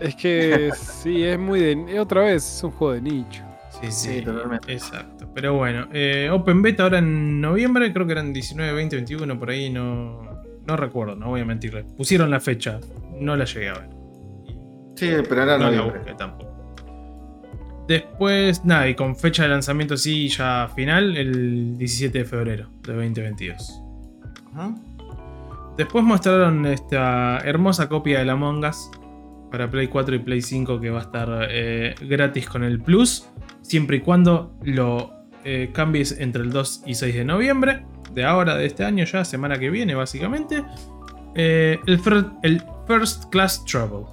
Es 0.00 0.14
que 0.16 0.70
sí, 0.76 1.22
es 1.24 1.38
muy 1.38 1.60
de. 1.60 1.98
Otra 2.00 2.22
vez, 2.22 2.44
es 2.56 2.62
un 2.64 2.70
juego 2.72 2.94
de 2.94 3.00
nicho. 3.00 3.42
Sí, 3.80 3.90
sí. 3.90 4.18
Sí, 4.18 4.22
totalmente. 4.24 4.72
Exacto. 4.72 5.28
Pero 5.34 5.54
bueno, 5.54 5.88
eh, 5.92 6.28
Open 6.32 6.62
Beta 6.62 6.84
ahora 6.84 6.98
en 6.98 7.40
noviembre, 7.40 7.92
creo 7.92 8.06
que 8.06 8.12
eran 8.12 8.32
19, 8.32 8.72
20, 8.72 8.96
21, 8.96 9.38
por 9.38 9.50
ahí 9.50 9.68
no. 9.70 10.33
No 10.66 10.76
recuerdo, 10.76 11.14
no 11.16 11.28
voy 11.28 11.42
a 11.42 11.44
mentirle. 11.44 11.84
Pusieron 11.84 12.30
la 12.30 12.40
fecha, 12.40 12.80
no 13.20 13.36
la 13.36 13.44
llegué 13.44 13.68
a 13.68 13.74
ver. 13.74 13.90
Sí, 14.96 15.10
pero 15.28 15.42
era 15.42 15.58
No 15.58 15.70
la 15.70 15.82
busqué 15.82 16.14
tampoco. 16.16 16.54
Después, 17.86 18.64
nada, 18.64 18.88
y 18.88 18.94
con 18.94 19.14
fecha 19.14 19.42
de 19.42 19.50
lanzamiento 19.50 19.96
sí 19.96 20.28
ya 20.28 20.70
final, 20.74 21.16
el 21.16 21.76
17 21.76 22.18
de 22.18 22.24
febrero 22.24 22.68
de 22.82 22.92
2022. 22.94 23.82
Ujú. 24.52 24.94
Después 25.76 26.04
mostraron 26.04 26.64
esta 26.66 27.38
hermosa 27.38 27.88
copia 27.88 28.20
de 28.20 28.24
la 28.24 28.32
Among 28.32 28.64
Us 28.64 28.90
para 29.50 29.70
Play 29.70 29.88
4 29.88 30.14
y 30.14 30.18
Play 30.20 30.40
5 30.40 30.80
que 30.80 30.90
va 30.90 31.00
a 31.00 31.02
estar 31.02 31.48
eh, 31.50 31.94
gratis 32.00 32.48
con 32.48 32.64
el 32.64 32.80
Plus, 32.80 33.28
siempre 33.60 33.98
y 33.98 34.00
cuando 34.00 34.56
lo 34.62 35.12
eh, 35.44 35.70
cambies 35.72 36.18
entre 36.18 36.42
el 36.42 36.50
2 36.50 36.84
y 36.86 36.94
6 36.94 37.14
de 37.14 37.24
noviembre, 37.24 37.84
de 38.14 38.24
ahora, 38.24 38.56
de 38.56 38.66
este 38.66 38.84
año 38.84 39.04
ya, 39.04 39.24
semana 39.24 39.58
que 39.58 39.70
viene 39.70 39.94
básicamente. 39.94 40.64
Eh, 41.34 41.78
el, 41.86 42.00
fir- 42.00 42.38
el 42.42 42.62
First 42.86 43.24
Class 43.30 43.64
Travel. 43.64 44.04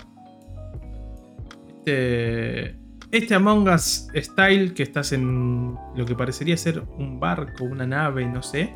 Este, 1.68 2.76
este 3.12 3.36
Among 3.36 3.68
Us 3.70 4.08
Style 4.16 4.74
que 4.74 4.84
estás 4.84 5.12
en 5.12 5.76
lo 5.96 6.06
que 6.06 6.16
parecería 6.16 6.58
ser 6.58 6.84
un 6.98 7.20
barco, 7.20 7.66
una 7.66 7.86
nave, 7.86 8.26
no 8.26 8.42
sé. 8.42 8.74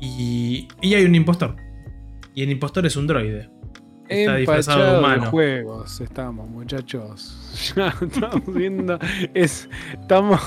Y, 0.00 0.68
y 0.80 0.94
hay 0.94 1.04
un 1.04 1.14
impostor. 1.14 1.56
Y 2.34 2.42
el 2.42 2.50
impostor 2.50 2.86
es 2.86 2.96
un 2.96 3.06
droide. 3.06 3.50
Está 4.10 4.36
disfrazado 4.36 5.08
de 5.08 5.20
juegos 5.26 6.00
estamos, 6.00 6.48
muchachos. 6.48 7.36
Ya 7.76 7.94
estamos 8.00 8.54
viendo. 8.54 8.98
Es, 9.34 9.68
estamos, 9.92 10.40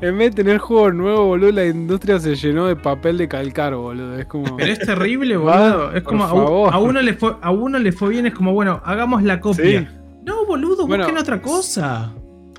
en 0.00 0.18
vez 0.18 0.34
de 0.34 0.42
tener 0.42 0.58
juegos 0.58 0.94
nuevos, 0.94 1.26
boludo, 1.26 1.52
la 1.52 1.66
industria 1.66 2.18
se 2.18 2.34
llenó 2.34 2.66
de 2.66 2.76
papel 2.76 3.18
de 3.18 3.28
calcar, 3.28 3.74
boludo. 3.74 4.18
Es 4.18 4.26
como. 4.26 4.56
Pero 4.56 4.72
es 4.72 4.78
terrible, 4.78 5.36
boludo. 5.36 5.92
Es 5.92 6.02
como 6.02 6.24
a, 6.24 6.28
favor. 6.28 6.74
a 6.74 6.78
uno 6.78 7.00
le 7.00 7.14
fue, 7.14 7.36
a 7.40 7.50
uno 7.50 7.78
le 7.78 7.92
fue 7.92 8.08
bien, 8.10 8.26
es 8.26 8.34
como, 8.34 8.52
bueno, 8.52 8.80
hagamos 8.84 9.22
la 9.22 9.40
copia. 9.40 9.80
Sí. 9.80 9.86
No, 10.24 10.44
boludo, 10.44 10.86
Bueno, 10.86 11.04
busquen 11.04 11.20
otra 11.20 11.40
cosa. 11.40 12.12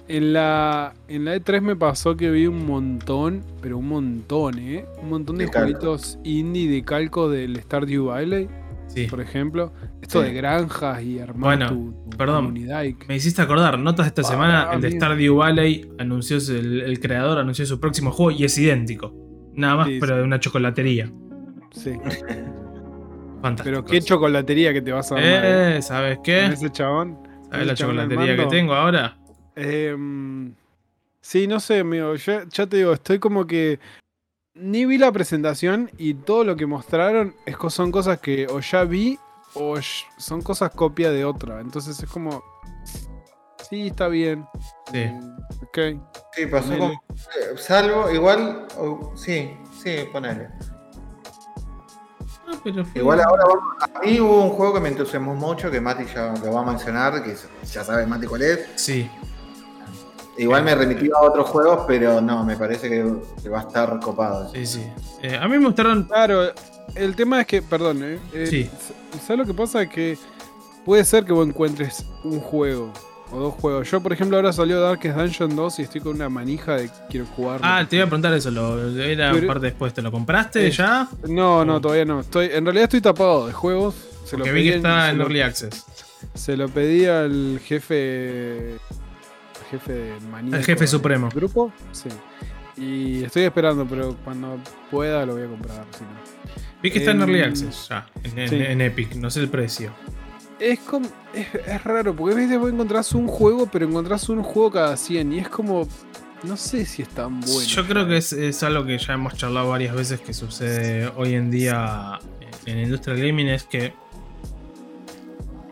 En 0.07 0.31
la, 0.31 0.93
en 1.09 1.25
la 1.25 1.35
E3 1.35 1.59
me 1.59 1.75
pasó 1.75 2.15
que 2.15 2.31
vi 2.31 2.47
un 2.47 2.65
montón, 2.65 3.43
pero 3.61 3.77
un 3.77 3.89
montón, 3.89 4.57
¿eh? 4.59 4.85
Un 5.01 5.09
montón 5.09 5.37
de, 5.37 5.47
De 5.47 5.51
jueguitos 5.51 6.17
indie 6.23 6.69
de 6.69 6.83
calco 6.83 7.29
del 7.29 7.59
Stardew 7.61 8.05
Valley, 8.05 8.47
Sí. 8.87 9.05
por 9.07 9.21
ejemplo. 9.21 9.73
Esto 10.01 10.21
Sí. 10.21 10.27
de 10.29 10.33
granjas 10.33 11.01
y 11.03 11.19
armar 11.19 11.37
Bueno, 11.57 11.67
tu, 11.69 12.09
tu 12.09 12.17
perdón. 12.17 12.45
comunidad. 12.45 12.83
y- 12.83 12.95
Me 13.07 13.15
hiciste 13.15 13.41
acordar, 13.41 13.77
notas 13.79 14.05
de 14.05 14.07
esta 14.09 14.21
Ah, 14.21 14.25
semana, 14.25 14.69
el 14.73 14.81
de. 14.81 14.91
Stardew 14.91 15.35
Valley 15.35 15.89
anunció, 15.99 16.37
el, 16.37 16.81
el 16.81 16.99
creador 16.99 17.37
anunció 17.39 17.65
su 17.65 17.79
próximo 17.79 18.11
juego 18.11 18.31
y 18.31 18.43
es 18.45 18.57
idéntico. 18.57 19.13
Nada 19.53 19.75
más, 19.75 19.87
Sí, 19.87 19.97
pero 19.99 20.17
de 20.17 20.23
una 20.23 20.39
chocolatería. 20.39 21.11
Sí. 21.71 21.93
Fantástico. 23.41 23.63
Pero 23.81 23.85
qué 23.85 24.01
chocolatería 24.01 24.73
que 24.73 24.81
te 24.81 24.91
vas 24.91 25.11
a 25.11 25.15
armar 25.15 25.41
eh, 25.45 25.81
¿sabes 25.81 26.15
con 26.17 26.23
qué? 26.23 26.45
ese 26.47 26.71
chabón. 26.71 27.17
¿Sabes 27.51 27.67
la 27.67 27.75
chocolatería 27.75 28.35
que 28.35 28.45
tengo 28.47 28.73
ahora? 28.73 29.17
Em, 29.55 30.53
sí, 31.21 31.47
no 31.47 31.59
sé, 31.59 31.79
amigo. 31.79 32.15
Ya, 32.15 32.43
ya 32.49 32.65
te 32.67 32.77
digo, 32.77 32.93
estoy 32.93 33.19
como 33.19 33.45
que. 33.45 33.79
Ni 34.59 34.85
vi 34.85 34.97
la 34.97 35.11
presentación 35.11 35.91
y 35.97 36.13
todo 36.15 36.43
lo 36.43 36.55
que 36.55 36.65
mostraron 36.65 37.35
es, 37.45 37.55
co- 37.57 37.69
son 37.69 37.91
cosas 37.91 38.19
que 38.19 38.47
o 38.47 38.59
ya 38.59 38.83
vi 38.83 39.19
o 39.53 39.75
son 40.17 40.41
cosas 40.41 40.71
copia 40.71 41.11
de 41.11 41.25
otra. 41.25 41.61
Entonces 41.61 42.01
es 42.01 42.09
como. 42.09 42.43
Sí, 43.69 43.87
está 43.87 44.07
bien. 44.07 44.45
Sí. 44.91 44.97
Eh, 44.99 45.19
ok. 45.63 46.01
Sí, 46.33 46.45
pasó 46.47 46.69
Ponele. 46.69 46.79
como. 46.79 46.93
eh, 46.93 47.57
Salvo, 47.57 48.11
igual. 48.11 48.65
sí, 49.15 49.51
sí, 49.83 49.95
ponele. 50.11 50.47
Ah, 52.49 52.53
pero 52.63 52.83
Igual 52.95 53.21
ahora 53.21 53.43
vamos. 53.43 53.63
A 53.93 53.99
mí 53.99 54.19
hubo 54.21 54.43
un 54.45 54.49
juego 54.51 54.75
que 54.75 54.79
me 54.79 54.89
entusiasmó 54.89 55.35
mucho, 55.35 55.69
que 55.69 55.81
Mati 55.81 56.05
ya 56.05 56.33
lo 56.43 56.53
va 56.53 56.61
a 56.61 56.65
mencionar, 56.65 57.21
que 57.23 57.35
ya 57.65 57.83
sabe 57.83 58.05
Mati 58.05 58.25
cuál 58.25 58.41
es. 58.43 58.69
Sí. 58.75 59.09
Igual 60.37 60.63
me 60.63 60.75
remitió 60.75 61.17
a 61.17 61.21
otros 61.21 61.47
juegos, 61.49 61.85
pero 61.87 62.21
no, 62.21 62.43
me 62.43 62.55
parece 62.55 62.89
que, 62.89 63.05
que 63.41 63.49
va 63.49 63.59
a 63.59 63.61
estar 63.63 63.99
copado. 63.99 64.51
Sí, 64.53 64.65
sí. 64.65 64.83
Eh, 65.23 65.35
a 65.35 65.47
mí 65.47 65.57
me 65.57 65.65
gustaron. 65.65 66.03
Claro, 66.03 66.51
el 66.95 67.15
tema 67.15 67.41
es 67.41 67.47
que, 67.47 67.61
perdón, 67.61 68.03
¿eh? 68.03 68.19
Eh, 68.33 68.47
Sí. 68.47 68.69
¿Sabes 69.25 69.39
lo 69.39 69.45
que 69.45 69.53
pasa? 69.53 69.87
Que 69.87 70.17
puede 70.85 71.03
ser 71.05 71.25
que 71.25 71.33
vos 71.33 71.47
encuentres 71.47 72.05
un 72.23 72.39
juego 72.39 72.93
o 73.31 73.39
dos 73.39 73.53
juegos. 73.55 73.89
Yo, 73.89 73.99
por 74.01 74.13
ejemplo, 74.13 74.37
ahora 74.37 74.53
salió 74.53 74.79
Darkest 74.79 75.17
Dungeon 75.17 75.55
2 75.55 75.79
y 75.79 75.81
estoy 75.81 76.01
con 76.01 76.15
una 76.15 76.29
manija 76.29 76.75
de 76.75 76.89
quiero 77.09 77.25
jugar. 77.35 77.59
Ah, 77.63 77.83
te 77.89 77.95
iba 77.95 78.05
a 78.05 78.07
preguntar 78.07 78.33
eso. 78.33 78.51
Lo, 78.51 78.77
era 79.01 79.31
Pero- 79.33 79.47
parte 79.47 79.65
después. 79.65 79.93
¿Te 79.93 80.01
lo 80.03 80.11
compraste 80.11 80.67
Eh, 80.67 80.71
ya? 80.71 81.07
No, 81.27 81.65
no, 81.65 81.81
todavía 81.81 82.05
no. 82.05 82.19
Estoy, 82.19 82.49
en 82.53 82.63
realidad 82.63 82.83
estoy 82.85 83.01
tapado 83.01 83.47
de 83.47 83.53
juegos. 83.53 83.95
Se 84.23 84.37
lo 84.37 84.43
Que 84.45 84.51
vi 84.51 84.59
pedí 84.61 84.69
que 84.69 84.75
está 84.77 85.09
en 85.09 85.17
lo- 85.17 85.23
Early 85.23 85.41
Access. 85.41 85.85
Se 86.35 86.55
lo 86.55 86.69
pedí 86.69 87.05
al 87.05 87.59
jefe. 87.63 88.77
Jefe 89.71 89.93
de 89.93 90.19
maníaco 90.31 90.57
El 90.57 90.63
jefe 90.65 90.79
del 90.81 90.87
supremo. 90.87 91.29
grupo. 91.33 91.71
Sí. 91.91 92.09
Y 92.77 93.23
estoy 93.23 93.43
esperando, 93.43 93.85
pero 93.87 94.15
cuando 94.23 94.57
pueda 94.91 95.25
lo 95.25 95.33
voy 95.33 95.43
a 95.43 95.47
comprar. 95.47 95.77
no. 95.79 96.37
Vi 96.83 96.91
que 96.91 96.99
está 96.99 97.11
en 97.11 97.21
Em, 97.23 97.29
Early 97.29 97.41
Access 97.43 97.87
ya, 97.89 98.07
en, 98.23 98.37
en- 98.39 98.49
sí. 98.49 98.55
en 98.55 98.81
Epic, 98.81 99.15
no 99.15 99.29
sé 99.31 99.39
el 99.41 99.49
precio. 99.49 99.91
Es 100.59 100.79
como. 100.79 101.07
Es, 101.33 101.47
es 101.55 101.83
raro, 101.83 102.15
porque 102.15 102.33
a 102.35 102.37
veces 102.37 102.59
vos 102.59 102.71
encontrás 102.71 103.13
un 103.13 103.27
juego, 103.27 103.67
pero 103.71 103.85
encontrás 103.87 104.29
un 104.29 104.43
juego 104.43 104.71
cada 104.71 104.95
100. 104.97 105.33
Y 105.33 105.39
es 105.39 105.49
como. 105.49 105.87
No 106.43 106.55
sé 106.55 106.85
si 106.85 107.01
es 107.01 107.09
tan 107.09 107.39
bueno. 107.41 107.61
Yo 107.61 107.87
creo 107.87 108.07
que 108.07 108.17
es, 108.17 108.31
es 108.31 108.61
algo 108.61 108.85
que 108.85 108.97
ya 108.99 109.13
hemos 109.13 109.33
charlado 109.33 109.69
varias 109.69 109.95
veces 109.95 110.19
que 110.21 110.35
sucede 110.35 111.11
hoy 111.15 111.33
en 111.33 111.49
día 111.49 112.19
en 112.67 112.75
la 112.77 112.83
industria 112.83 113.15
del 113.15 113.25
gaming, 113.27 113.47
es 113.47 113.63
que, 113.63 113.93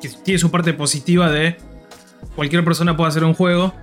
que 0.02 0.10
tiene 0.24 0.40
su 0.40 0.50
parte 0.50 0.74
positiva 0.74 1.30
de 1.30 1.58
cualquier 2.36 2.64
persona 2.64 2.96
puede 2.96 3.10
hacer 3.10 3.24
un 3.24 3.34
juego. 3.34 3.74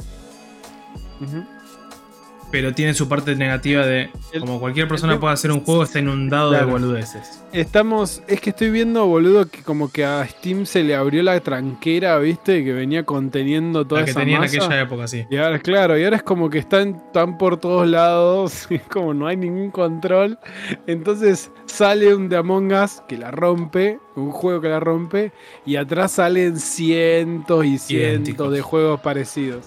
Pero 2.53 2.75
tiene 2.75 2.93
su 2.93 3.09
parte 3.09 3.35
negativa 3.35 3.87
de 3.87 4.11
como 4.39 4.61
cualquier 4.61 4.87
persona 4.87 5.19
puede 5.19 5.33
hacer 5.33 5.51
un 5.51 5.65
juego, 5.65 5.83
está 5.83 5.99
inundado 5.99 6.51
de 6.51 6.63
boludeces. 6.65 7.43
Estamos. 7.53 8.23
Es 8.29 8.41
que 8.41 8.51
estoy 8.51 8.71
viendo, 8.71 9.07
boludo, 9.07 9.47
que 9.47 9.63
como 9.63 9.91
que 9.91 10.05
a 10.05 10.27
Steam 10.27 10.67
se 10.67 10.85
le 10.85 10.95
abrió 10.95 11.23
la 11.23 11.41
tranquera, 11.41 12.19
¿viste? 12.19 12.63
Que 12.63 12.75
venía 12.75 13.05
conteniendo 13.05 13.87
toda 13.87 14.03
La 14.03 14.05
que 14.05 14.11
esa 14.11 14.21
tenía 14.21 14.37
en 14.37 14.45
aquella 14.45 14.81
época, 14.81 15.09
sí. 15.09 15.27
Y 15.31 15.39
ahora, 15.39 15.59
claro, 15.61 15.99
y 15.99 16.05
ahora 16.05 16.17
es 16.17 16.23
como 16.23 16.51
que 16.51 16.59
están, 16.59 16.97
están 17.07 17.39
por 17.39 17.57
todos 17.57 17.89
lados, 17.89 18.67
y 18.71 18.79
como 18.79 19.15
no 19.15 19.27
hay 19.27 19.39
ningún 19.39 19.71
control. 19.71 20.39
Entonces 20.87 21.51
sale 21.65 22.15
un 22.15 22.29
de 22.29 22.37
Among 22.37 22.75
Us 22.75 23.03
que 23.09 23.17
la 23.17 23.31
rompe, 23.31 23.99
un 24.15 24.31
juego 24.31 24.61
que 24.61 24.69
la 24.69 24.79
rompe, 24.79 25.33
y 25.65 25.77
atrás 25.77 26.13
salen 26.13 26.59
cientos 26.59 27.65
y 27.65 27.79
cientos 27.79 28.53
de 28.53 28.61
juegos 28.61 29.01
parecidos. 29.01 29.65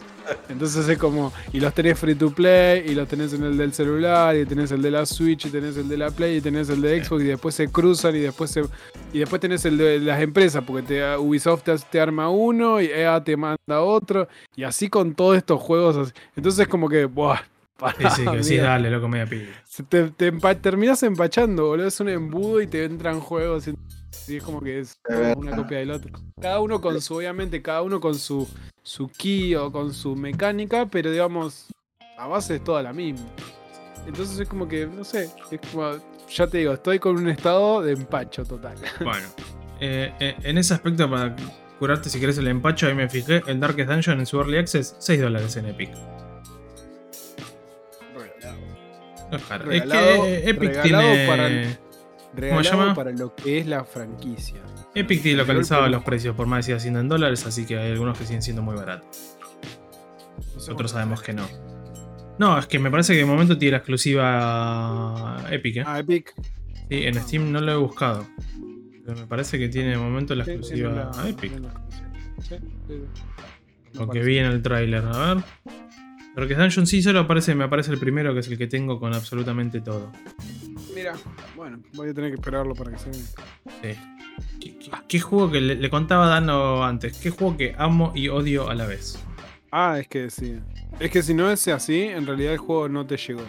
Entonces 0.49 0.87
es 0.87 0.97
como, 0.97 1.33
y 1.53 1.59
los 1.59 1.73
tenés 1.73 1.97
free 1.99 2.15
to 2.15 2.29
play, 2.31 2.83
y 2.87 2.95
los 2.95 3.07
tenés 3.07 3.33
en 3.33 3.43
el 3.43 3.57
del 3.57 3.73
celular, 3.73 4.35
y 4.35 4.45
tenés 4.45 4.71
el 4.71 4.81
de 4.81 4.91
la 4.91 5.05
Switch, 5.05 5.45
y 5.45 5.49
tenés 5.49 5.77
el 5.77 5.87
de 5.89 5.97
la 5.97 6.11
Play, 6.11 6.37
y 6.37 6.41
tenés 6.41 6.69
el 6.69 6.81
de 6.81 7.03
Xbox, 7.03 7.23
y 7.23 7.27
después 7.27 7.55
se 7.55 7.67
cruzan, 7.69 8.15
y 8.15 8.19
después 8.19 8.51
se, 8.51 8.63
y 9.13 9.19
después 9.19 9.39
tenés 9.41 9.65
el 9.65 9.77
de 9.77 9.99
las 9.99 10.21
empresas, 10.21 10.63
porque 10.65 10.83
te, 10.83 11.17
Ubisoft 11.17 11.63
te, 11.63 11.75
te 11.77 11.99
arma 11.99 12.29
uno, 12.29 12.79
y 12.81 12.85
EA 12.85 13.23
te 13.23 13.35
manda 13.37 13.81
otro, 13.81 14.27
y 14.55 14.63
así 14.63 14.89
con 14.89 15.13
todos 15.15 15.37
estos 15.37 15.59
juegos. 15.61 15.97
así. 15.97 16.11
Entonces 16.35 16.67
como 16.67 16.87
que, 16.89 17.05
buah, 17.05 17.39
Sí, 17.97 18.05
sí, 18.15 18.25
que 18.25 18.43
sí, 18.43 18.55
dale, 18.55 18.89
loco, 18.89 19.09
media 19.09 19.25
pila. 19.25 19.49
se 19.65 19.83
te, 19.83 20.09
te 20.11 20.31
empa- 20.31 20.55
terminas 20.59 21.03
empachando, 21.03 21.65
boludo. 21.67 21.87
Es 21.87 21.99
un 21.99 22.07
embudo 22.07 22.61
y 22.61 22.67
te 22.67 22.85
entran 22.85 23.19
juegos. 23.19 23.67
Y 23.67 23.73
y 24.27 24.37
es 24.37 24.43
como 24.43 24.61
que 24.61 24.79
es 24.79 24.97
una 25.35 25.55
copia 25.55 25.79
del 25.79 25.91
otro. 25.91 26.11
Cada 26.41 26.59
uno 26.59 26.81
con 26.81 26.99
su, 27.01 27.15
obviamente, 27.15 27.61
cada 27.61 27.81
uno 27.81 27.99
con 27.99 28.15
su, 28.15 28.47
su 28.83 29.07
key 29.09 29.55
o 29.55 29.71
con 29.71 29.93
su 29.93 30.15
mecánica, 30.15 30.85
pero 30.85 31.11
digamos, 31.11 31.67
la 32.17 32.27
base 32.27 32.55
es 32.55 32.63
toda 32.63 32.81
la 32.83 32.93
misma. 32.93 33.25
Entonces 34.07 34.39
es 34.39 34.47
como 34.47 34.67
que, 34.67 34.85
no 34.87 35.03
sé, 35.03 35.29
es 35.51 35.59
como, 35.71 35.91
ya 36.29 36.47
te 36.47 36.59
digo, 36.59 36.73
estoy 36.73 36.99
con 36.99 37.15
un 37.17 37.27
estado 37.29 37.81
de 37.81 37.93
empacho 37.93 38.43
total. 38.45 38.75
Bueno, 38.99 39.27
eh, 39.79 40.13
eh, 40.19 40.35
en 40.43 40.57
ese 40.57 40.73
aspecto, 40.73 41.09
para 41.09 41.35
curarte 41.79 42.09
si 42.09 42.19
querés 42.19 42.37
el 42.37 42.47
empacho, 42.47 42.87
ahí 42.87 42.93
me 42.95 43.09
fijé, 43.09 43.41
el 43.47 43.59
Darkest 43.59 43.89
Dungeon 43.89 44.19
en 44.19 44.25
su 44.25 44.37
Early 44.39 44.57
Access, 44.57 44.95
6 44.99 45.21
dólares 45.21 45.55
en 45.57 45.65
Epic. 45.67 45.89
No 49.31 49.37
es 49.37 49.43
caro. 49.43 49.71
Es 49.71 49.81
Regalado- 49.83 50.23
que 50.23 50.49
Epic 50.49 50.69
regalado 50.69 51.09
tiene. 51.11 51.27
para 51.27 51.47
el- 51.47 51.77
Regalado 52.35 52.63
llama? 52.63 52.93
para 52.95 53.11
lo 53.11 53.33
que 53.35 53.59
es 53.59 53.67
la 53.67 53.83
franquicia. 53.83 54.61
Epic 54.93 55.21
tiene 55.21 55.37
localizado 55.39 55.87
los 55.89 56.03
precios 56.03 56.35
por 56.35 56.47
más 56.47 56.59
de 56.59 56.63
siga 56.63 56.79
siendo 56.79 56.99
en 56.99 57.07
dólares, 57.09 57.45
así 57.45 57.65
que 57.65 57.77
hay 57.77 57.91
algunos 57.91 58.17
que 58.17 58.25
siguen 58.25 58.41
siendo 58.41 58.61
muy 58.61 58.75
baratos. 58.75 59.37
No 60.37 60.41
sé 60.59 60.71
Otros 60.71 60.75
cuánto 60.75 60.87
sabemos 60.89 61.21
que 61.21 61.33
no. 61.33 61.47
No, 62.39 62.57
es 62.59 62.67
que 62.67 62.79
me 62.79 62.91
parece 62.91 63.13
que 63.13 63.19
de 63.19 63.25
momento 63.25 63.57
tiene 63.57 63.71
la 63.73 63.77
exclusiva 63.77 65.37
Epic, 65.49 65.77
¿eh? 65.77 65.83
Ah, 65.85 65.99
Epic. 65.99 66.33
Sí, 66.89 67.03
en 67.03 67.15
Steam 67.15 67.51
no 67.51 67.59
lo 67.61 67.71
he 67.71 67.75
buscado. 67.77 68.25
Pero 69.05 69.19
me 69.19 69.27
parece 69.27 69.57
que 69.59 69.69
tiene 69.69 69.91
de 69.91 69.97
momento 69.97 70.33
la 70.35 70.43
exclusiva 70.43 70.91
la- 71.13 71.29
Epic. 71.29 71.51
Sí. 72.41 72.55
Lo 73.93 74.09
que 74.09 74.19
vi 74.19 74.37
en 74.39 74.45
el 74.47 74.61
tráiler, 74.61 75.03
a 75.05 75.33
ver. 75.35 75.43
Pero 76.35 76.47
que 76.49 76.55
Dungeon 76.55 76.85
sí 76.85 77.01
solo 77.01 77.21
aparece, 77.21 77.55
me 77.55 77.63
aparece 77.63 77.91
el 77.91 77.97
primero, 77.97 78.33
que 78.33 78.41
es 78.41 78.47
el 78.49 78.57
que 78.57 78.67
tengo 78.67 78.99
con 78.99 79.13
absolutamente 79.13 79.79
todo. 79.79 80.11
Mira, 81.13 81.23
bueno, 81.55 81.79
voy 81.93 82.09
a 82.09 82.13
tener 82.13 82.31
que 82.31 82.35
esperarlo 82.35 82.73
para 82.75 82.91
que 82.91 82.97
se 82.99 83.13
Sí. 83.13 83.29
¿Qué, 84.59 84.77
qué- 84.79 84.91
qué 85.07 85.19
juego 85.19 85.51
que 85.51 85.61
le, 85.61 85.75
le 85.75 85.89
contaba 85.89 86.27
Dano 86.27 86.83
antes? 86.83 87.17
¿Qué 87.19 87.29
juego 87.29 87.55
que 87.57 87.75
amo 87.77 88.11
y 88.15 88.27
odio 88.29 88.69
a 88.69 88.75
la 88.75 88.85
vez? 88.85 89.19
Ah, 89.71 89.97
es 89.99 90.07
que 90.07 90.29
sí. 90.29 90.59
Es 90.99 91.11
que 91.11 91.21
si 91.21 91.33
no 91.33 91.49
es 91.51 91.67
así, 91.67 92.01
en 92.03 92.25
realidad 92.25 92.53
el 92.53 92.59
juego 92.59 92.87
no 92.89 93.05
te 93.05 93.17
llegó. 93.17 93.43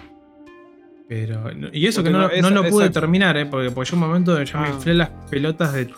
Pero. 1.08 1.44
Y 1.72 1.86
eso 1.86 2.02
que 2.02 2.10
no, 2.10 2.18
no 2.22 2.30
esa- 2.30 2.50
lo 2.50 2.64
pude 2.68 2.84
esa- 2.86 2.92
terminar, 3.00 3.36
¿eh? 3.36 3.46
Porque, 3.46 3.70
porque 3.70 3.90
yo 3.90 3.96
un 3.96 4.00
momento 4.00 4.42
ya 4.42 4.58
me 4.60 4.66
Ah. 4.68 4.70
inflé 4.72 4.94
las 4.94 5.10
pelotas 5.30 5.72
de 5.72 5.88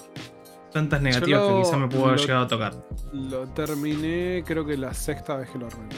tantas 0.72 1.00
negativas 1.00 1.40
lo- 1.40 1.56
que 1.56 1.62
quizá 1.62 1.76
me 1.78 1.88
pudo 1.88 2.06
haber 2.08 2.20
llegado 2.20 2.44
a 2.44 2.48
tocar. 2.48 2.74
Lo 3.12 3.46
terminé, 3.48 4.42
creo 4.46 4.66
que 4.66 4.76
la 4.76 4.92
sexta 4.92 5.36
vez 5.36 5.48
que 5.50 5.58
lo 5.58 5.66
arranqué. 5.66 5.96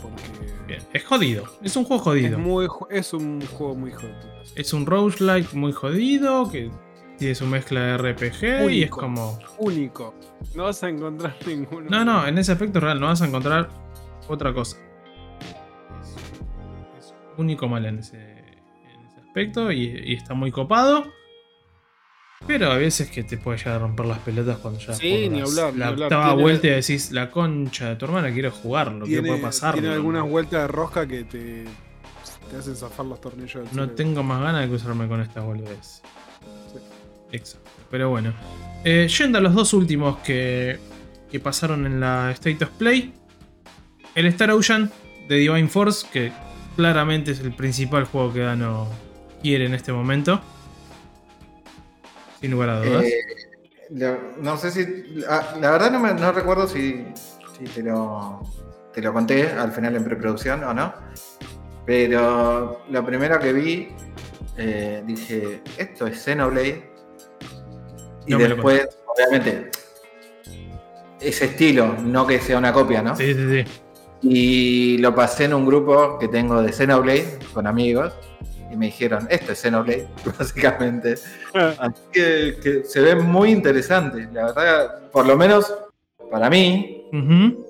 Porque 0.00 0.22
Bien. 0.66 0.82
Es 0.92 1.04
jodido. 1.04 1.44
Es 1.62 1.76
un 1.76 1.84
juego 1.84 2.00
es, 2.14 2.22
jodido. 2.22 2.38
muy, 2.38 2.68
es 2.90 3.12
un 3.12 3.40
juego 3.46 3.74
muy 3.74 3.90
puta. 3.90 4.32
Es 4.54 4.72
un 4.72 4.84
roguelike 4.86 5.54
muy 5.54 5.72
jodido. 5.72 6.50
Que 6.50 6.70
tiene 7.16 7.34
su 7.34 7.46
mezcla 7.46 7.80
de 7.80 7.96
RPG 7.98 8.42
y 8.42 8.46
es 8.46 8.64
Único. 8.64 9.00
como. 9.00 9.38
Único. 9.58 10.14
No 10.54 10.64
vas 10.64 10.82
a 10.82 10.88
encontrar 10.88 11.34
ninguno. 11.46 11.88
No, 11.88 12.04
no, 12.04 12.26
en 12.26 12.38
ese 12.38 12.52
aspecto 12.52 12.80
real 12.80 13.00
no 13.00 13.06
vas 13.06 13.22
a 13.22 13.26
encontrar 13.26 13.68
otra 14.28 14.52
cosa. 14.52 14.76
Es, 16.00 16.16
es 16.98 17.14
único 17.36 17.66
mal 17.68 17.86
en 17.86 17.98
ese, 18.00 18.18
en 18.18 19.06
ese 19.06 19.20
aspecto 19.20 19.72
y, 19.72 19.84
y 20.04 20.14
está 20.14 20.34
muy 20.34 20.50
copado. 20.52 21.04
Pero 22.46 22.70
a 22.70 22.76
veces 22.76 23.10
que 23.10 23.24
te 23.24 23.36
puede 23.36 23.58
llegar 23.58 23.74
a 23.74 23.78
romper 23.80 24.06
las 24.06 24.18
pelotas 24.20 24.58
cuando 24.58 24.80
ya 24.80 24.94
Sí, 24.94 25.28
ni 25.28 25.40
hablar, 25.40 25.72
ni 25.72 25.80
la 25.80 25.88
hablar. 25.88 26.06
octava 26.06 26.26
Tiene- 26.28 26.42
vuelta 26.42 26.66
y 26.66 26.70
decís 26.70 27.10
la 27.12 27.30
concha 27.30 27.88
de 27.90 27.96
tu 27.96 28.04
hermana 28.06 28.32
quiero 28.32 28.50
jugarlo, 28.50 29.04
quiero 29.04 29.22
Tiene, 29.22 29.28
poder 29.38 29.42
pasarlo. 29.42 29.80
tiene 29.80 29.94
algunas 29.94 30.22
no, 30.24 30.28
vueltas 30.30 30.62
de 30.62 30.68
rosca 30.68 31.06
que 31.06 31.24
te, 31.24 31.64
te 32.50 32.56
hacen 32.56 32.76
zafar 32.76 33.06
los 33.06 33.20
tornillos 33.20 33.54
del 33.54 33.64
no 33.64 33.70
cerebro. 33.70 33.94
tengo 33.94 34.22
más 34.22 34.40
ganas 34.40 34.62
de 34.62 34.68
cruzarme 34.68 35.08
con 35.08 35.20
esta 35.20 35.40
boludez. 35.40 36.00
Exacto. 37.32 37.70
Pero 37.90 38.08
bueno. 38.10 38.32
Eh, 38.84 39.08
yendo 39.18 39.38
a 39.38 39.40
los 39.40 39.54
dos 39.54 39.72
últimos 39.74 40.18
que, 40.18 40.78
que 41.30 41.40
pasaron 41.40 41.84
en 41.86 42.00
la 42.00 42.30
State 42.32 42.64
of 42.64 42.70
Play. 42.70 43.12
El 44.14 44.26
Star 44.26 44.50
Ocean 44.52 44.90
de 45.28 45.36
Divine 45.36 45.68
Force, 45.68 46.06
que 46.12 46.32
claramente 46.76 47.32
es 47.32 47.40
el 47.40 47.52
principal 47.52 48.04
juego 48.04 48.32
que 48.32 48.40
Dano 48.40 48.88
quiere 49.42 49.66
en 49.66 49.74
este 49.74 49.92
momento. 49.92 50.40
Sin 52.40 52.50
lugar 52.52 52.68
a 52.70 52.80
dudas. 52.80 53.04
Eh, 53.04 53.20
la- 53.90 54.18
no 54.40 54.56
sé 54.56 54.70
si. 54.70 54.86
La, 55.16 55.56
la 55.60 55.70
verdad 55.70 55.90
no, 55.90 56.00
me, 56.00 56.14
no 56.14 56.32
recuerdo 56.32 56.66
si, 56.68 57.06
si 57.58 57.64
te, 57.64 57.82
lo, 57.82 58.40
te 58.92 59.00
lo 59.02 59.12
conté 59.12 59.48
al 59.50 59.72
final 59.72 59.96
en 59.96 60.04
preproducción 60.04 60.62
o 60.64 60.74
no. 60.74 60.92
Pero 61.86 62.82
lo 62.90 63.04
primero 63.06 63.38
que 63.40 63.52
vi, 63.52 63.88
eh, 64.56 65.02
dije, 65.06 65.62
esto 65.78 66.06
es 66.06 66.22
Xenoblade. 66.22 66.90
Y 68.26 68.32
No 68.32 68.38
después, 68.38 68.86
obviamente, 69.06 69.70
ese 71.18 71.46
estilo, 71.46 71.94
no 72.04 72.26
que 72.26 72.40
sea 72.40 72.58
una 72.58 72.72
copia, 72.74 73.00
¿no? 73.02 73.16
Sí, 73.16 73.32
sí, 73.34 73.64
sí. 73.64 73.80
Y 74.20 74.98
lo 74.98 75.14
pasé 75.14 75.44
en 75.44 75.54
un 75.54 75.64
grupo 75.64 76.18
que 76.18 76.28
tengo 76.28 76.60
de 76.60 76.72
Xenoblade 76.72 77.38
con 77.54 77.66
amigos. 77.66 78.12
Y 78.70 78.76
me 78.76 78.86
dijeron, 78.86 79.26
esto 79.30 79.52
es 79.52 79.60
Xenoblade, 79.62 80.08
básicamente. 80.38 81.14
Así 81.54 82.02
que, 82.12 82.56
que 82.62 82.84
se 82.84 83.00
ve 83.00 83.14
muy 83.16 83.50
interesante. 83.50 84.28
La 84.32 84.46
verdad, 84.46 85.10
por 85.10 85.26
lo 85.26 85.36
menos 85.36 85.72
para 86.30 86.50
mí, 86.50 87.04
Ujú. 87.12 87.66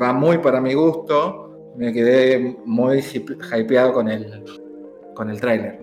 va 0.00 0.12
muy 0.12 0.38
para 0.38 0.60
mi 0.60 0.74
gusto. 0.74 1.72
Me 1.76 1.92
quedé 1.92 2.56
muy 2.64 2.98
hypeado 3.00 3.92
con 3.92 4.08
el, 4.08 4.44
con 5.14 5.30
el 5.30 5.40
tráiler. 5.40 5.80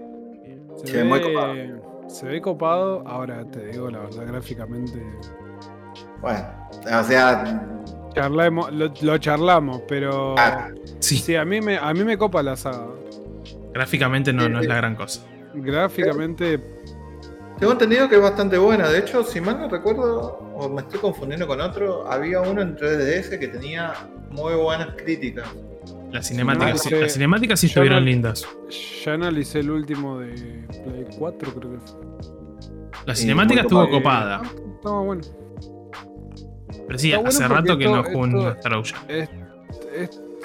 Se, 0.78 0.88
Se 0.88 0.98
ve 0.98 1.04
muy 1.04 1.20
ve, 1.20 1.76
se 2.08 2.26
ve 2.26 2.42
copado. 2.42 3.04
Ahora 3.06 3.44
te 3.52 3.68
digo 3.68 3.90
la 3.90 4.00
verdad, 4.00 4.26
gráficamente. 4.28 5.02
Bueno, 6.22 6.46
o 7.00 7.04
sea, 7.04 7.64
Charlamos, 8.14 8.72
lo, 8.74 8.92
lo 9.02 9.18
charlamos, 9.20 9.82
pero. 9.88 10.34
Ah. 10.38 10.70
Sí, 11.00 11.18
Sí, 11.18 11.36
a 11.36 11.46
mí 11.46 11.62
me, 11.62 11.78
a 11.78 11.94
mí 11.94 12.04
me 12.04 12.18
copa 12.18 12.42
la 12.42 12.56
saga. 12.56 12.88
Gráficamente 13.78 14.34
no, 14.34 14.50
no 14.50 14.60
es 14.60 14.68
la 14.68 14.76
gran 14.76 14.96
cosa. 14.96 15.22
Gráficamente, 15.54 16.60
tengo 17.60 17.72
entendido 17.74 18.10
que 18.10 18.16
es 18.16 18.22
bastante 18.22 18.58
buena. 18.58 18.90
De 18.90 19.00
hecho, 19.00 19.24
si 19.24 19.40
mal 19.42 19.60
no 19.60 19.70
recuerdo, 19.70 20.40
o 20.56 20.70
me 20.70 20.82
estoy 20.82 21.00
confundiendo 21.00 21.48
con 21.48 21.62
otro, 21.62 22.10
había 22.12 22.42
uno 22.42 22.62
en 22.62 22.76
3DS 22.76 23.38
que 23.40 23.48
tenía 23.48 23.94
muy 24.32 24.54
buenas 24.56 24.90
críticas. 24.96 25.48
Las 26.12 26.28
cinemáticas, 26.28 26.82
sí, 26.82 26.90
las 26.92 27.14
cinemáticas 27.14 27.60
sí 27.60 27.68
estuvieron 27.68 28.04
lindas. 28.06 28.46
ya 29.06 29.14
analicé 29.14 29.60
el 29.60 29.72
último 29.72 30.20
de 30.20 30.34
Play 30.84 31.06
4, 31.18 31.54
creo 31.54 31.72
que 31.74 31.80
fue. 31.80 32.00
La 33.06 33.16
cinemática 33.16 33.62
estuvo 33.62 33.90
copada. 33.90 34.42
Ah, 34.44 34.50
estaba 34.76 35.02
bueno. 35.02 35.22
Pero 36.88 37.00
sí, 37.00 37.12
Está 37.12 37.28
hace 37.28 37.40
bueno 37.44 37.56
rato 37.56 37.78
que 37.78 37.86
no 37.86 37.98
esto- 38.00 38.04
juego 38.12 38.26
en 38.26 38.38
esto- 38.38 38.52
Star 38.52 38.74
Ocean. 38.76 39.02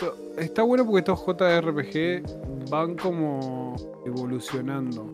Esto- 0.02 0.16
está 0.38 0.62
bueno 0.62 0.84
porque 0.84 0.98
estos 1.00 1.24
JRPG 1.24 2.68
van 2.70 2.96
como 2.96 3.76
evolucionando. 4.04 5.04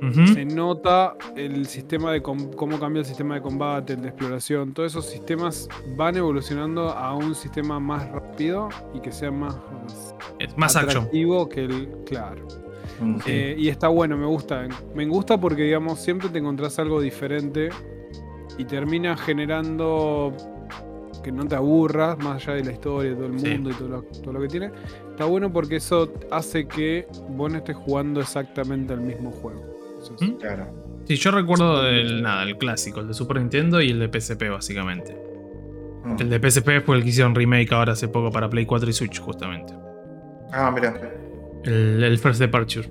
Mm. 0.00 0.34
Se 0.34 0.44
nota 0.44 1.16
el 1.36 1.66
sistema 1.66 2.10
de 2.12 2.20
cómo 2.22 2.78
cambia 2.80 3.00
el 3.00 3.06
sistema 3.06 3.36
de 3.36 3.42
combate, 3.42 3.92
el 3.92 4.02
de 4.02 4.08
exploración. 4.08 4.72
Todos 4.74 4.92
esos 4.92 5.06
sistemas 5.06 5.68
van 5.96 6.16
evolucionando 6.16 6.88
a 6.90 7.14
un 7.14 7.34
sistema 7.34 7.78
más 7.78 8.10
rápido 8.10 8.68
y 8.94 9.00
que 9.00 9.12
sea 9.12 9.30
más, 9.30 9.56
Es 10.40 10.56
más 10.58 10.74
action. 10.76 10.96
atractivo 10.98 11.48
que 11.48 11.64
el. 11.64 11.88
Claro. 12.04 12.46
Mm. 13.00 13.16
Eh, 13.26 13.54
y 13.58 13.68
está 13.68 13.88
bueno, 13.88 14.16
me 14.16 14.26
gusta. 14.26 14.66
Me 14.94 15.06
gusta 15.06 15.38
porque, 15.40 15.62
digamos, 15.62 16.00
siempre 16.00 16.28
te 16.28 16.38
encontrás 16.38 16.78
algo 16.80 17.00
diferente 17.00 17.70
y 18.58 18.64
termina 18.64 19.16
generando 19.16 20.32
que 21.24 21.32
no 21.32 21.44
te 21.48 21.56
aburras, 21.56 22.16
más 22.18 22.42
allá 22.46 22.58
de 22.58 22.64
la 22.64 22.72
historia, 22.72 23.10
de 23.10 23.16
todo 23.16 23.26
el 23.26 23.40
Sí. 23.40 23.48
mundo 23.48 23.70
y 23.70 23.72
todo 23.74 23.88
lo, 23.88 24.02
todo 24.02 24.32
lo 24.34 24.40
que 24.40 24.48
tiene. 24.48 24.70
Está 25.10 25.24
bueno 25.24 25.52
porque 25.52 25.76
eso 25.76 26.12
hace 26.30 26.68
que 26.68 27.08
vos 27.30 27.50
no 27.50 27.58
estés 27.58 27.74
jugando 27.76 28.20
exactamente 28.20 28.92
el 28.94 29.00
mismo 29.00 29.32
juego. 29.32 29.62
Eso 30.00 30.14
es- 30.20 30.28
¿Mm? 30.28 30.34
Claro. 30.36 30.66
Sí, 31.06 31.16
yo 31.16 31.30
recuerdo 31.32 31.86
el, 31.88 32.22
nada, 32.22 32.44
el 32.44 32.56
clásico, 32.56 33.00
el 33.00 33.08
de 33.08 33.14
Super 33.14 33.38
Nintendo 33.38 33.80
y 33.82 33.90
el 33.90 33.98
de 33.98 34.08
PSP, 34.08 34.48
básicamente. 34.50 35.16
Mm. 36.04 36.16
El 36.20 36.30
de 36.30 36.38
PSP 36.38 36.80
fue 36.82 36.96
el 36.96 37.02
que 37.02 37.08
hicieron 37.08 37.34
remake 37.34 37.72
ahora 37.72 37.92
hace 37.92 38.08
poco 38.08 38.30
para 38.30 38.48
Play 38.48 38.66
4 38.66 38.88
y 38.88 38.92
Switch, 38.92 39.18
justamente. 39.20 39.74
Ah, 40.52 40.70
mira. 40.70 40.94
El, 41.64 42.02
el 42.04 42.18
First 42.18 42.40
Departure. 42.40 42.88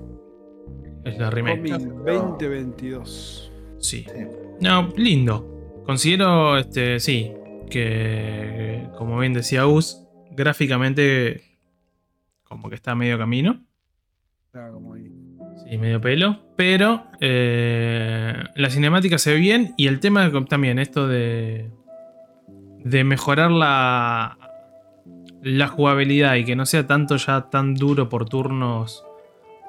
Es 1.06 1.18
la 1.18 1.30
remake. 1.30 1.72
Coming 1.72 2.04
2022. 2.06 3.52
Sí. 3.80 4.06
Sí. 4.08 4.26
No, 4.62 4.90
lindo. 4.96 5.82
Considero, 5.86 6.58
este, 6.58 7.00
sí, 7.00 7.34
que 7.70 8.88
como 8.98 9.20
bien 9.20 9.34
decía 9.34 9.68
Us, 9.68 10.04
gráficamente 10.32 11.54
como 12.54 12.70
que 12.70 12.76
está 12.76 12.92
a 12.92 12.96
medio 12.96 13.18
camino. 13.18 13.66
Está 14.46 14.70
como 14.70 14.94
ahí. 14.94 15.12
Sí, 15.68 15.78
medio 15.78 16.00
pelo. 16.00 16.40
Pero 16.56 17.06
eh, 17.20 18.44
la 18.56 18.70
cinemática 18.70 19.18
se 19.18 19.34
ve 19.34 19.40
bien. 19.40 19.74
Y 19.76 19.88
el 19.88 20.00
tema 20.00 20.32
también, 20.48 20.78
esto 20.78 21.08
de. 21.08 21.72
De 22.84 23.04
mejorar 23.04 23.50
la. 23.50 24.38
La 25.42 25.68
jugabilidad 25.68 26.36
y 26.36 26.46
que 26.46 26.56
no 26.56 26.66
sea 26.66 26.88
tanto 26.88 27.18
ya 27.18 27.50
tan 27.50 27.74
duro 27.74 28.08
por 28.08 28.30
turnos. 28.30 29.04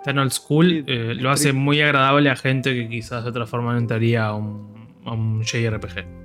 Tan 0.04 0.18
old 0.18 0.32
school. 0.32 0.84
Eh, 0.86 1.14
lo 1.14 1.30
hace 1.30 1.54
muy 1.54 1.80
agradable 1.80 2.28
a 2.28 2.36
gente 2.36 2.74
que 2.74 2.88
quizás 2.88 3.24
de 3.24 3.30
otra 3.30 3.46
forma 3.46 3.72
no 3.72 3.78
entraría 3.78 4.26
a 4.26 4.34
un, 4.34 5.00
a 5.06 5.12
un 5.12 5.42
JRPG. 5.42 6.23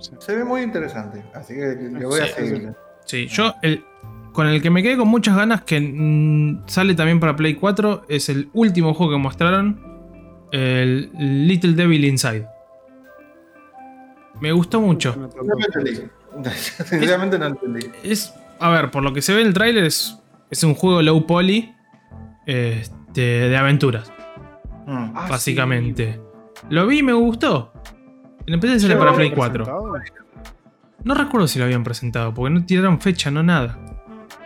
Se 0.00 0.34
ve 0.34 0.44
muy 0.44 0.62
interesante, 0.62 1.22
así 1.34 1.54
que 1.54 1.76
le 1.76 2.06
voy 2.06 2.20
a 2.20 2.26
seguir. 2.26 2.72
Sí, 3.04 3.26
yo 3.26 3.54
el, 3.62 3.84
con 4.32 4.46
el 4.46 4.62
que 4.62 4.70
me 4.70 4.82
quedé 4.82 4.96
con 4.96 5.08
muchas 5.08 5.36
ganas, 5.36 5.62
que 5.62 5.80
mm, 5.80 6.68
sale 6.68 6.94
también 6.94 7.20
para 7.20 7.36
Play 7.36 7.54
4, 7.54 8.04
es 8.08 8.28
el 8.28 8.48
último 8.52 8.94
juego 8.94 9.12
que 9.12 9.18
mostraron, 9.18 9.80
el 10.52 11.10
Little 11.18 11.74
Devil 11.74 12.04
Inside. 12.04 12.46
Me 14.40 14.52
gustó 14.52 14.80
mucho. 14.80 15.14
No 15.16 15.28
lo 15.42 15.58
entendí. 15.58 16.08
Sinceramente 16.54 17.38
no 17.38 17.46
entendí. 17.46 17.86
Es, 18.02 18.32
a 18.58 18.70
ver, 18.70 18.90
por 18.90 19.02
lo 19.02 19.12
que 19.12 19.20
se 19.20 19.34
ve 19.34 19.42
en 19.42 19.48
el 19.48 19.54
tráiler, 19.54 19.84
es, 19.84 20.18
es 20.50 20.62
un 20.62 20.74
juego 20.74 21.02
low 21.02 21.26
poly 21.26 21.74
este, 22.46 23.20
de 23.20 23.56
aventuras, 23.56 24.10
Mm. 24.86 25.12
Ah, 25.14 25.28
básicamente. 25.30 26.20
Lo 26.68 26.86
vi 26.86 26.98
y 26.98 27.02
me 27.02 27.12
gustó. 27.12 27.69
El 28.52 28.60
PC 28.60 28.80
sale 28.80 28.94
¿Ya 28.94 28.98
para 28.98 29.12
Play 29.14 29.28
habían 29.28 29.36
4. 29.36 29.64
presentado? 29.64 29.92
No 31.04 31.14
recuerdo 31.14 31.46
si 31.48 31.58
lo 31.58 31.64
habían 31.64 31.82
presentado, 31.84 32.34
porque 32.34 32.52
no 32.52 32.64
tiraron 32.66 33.00
fecha, 33.00 33.30
no 33.30 33.42
nada. 33.42 33.78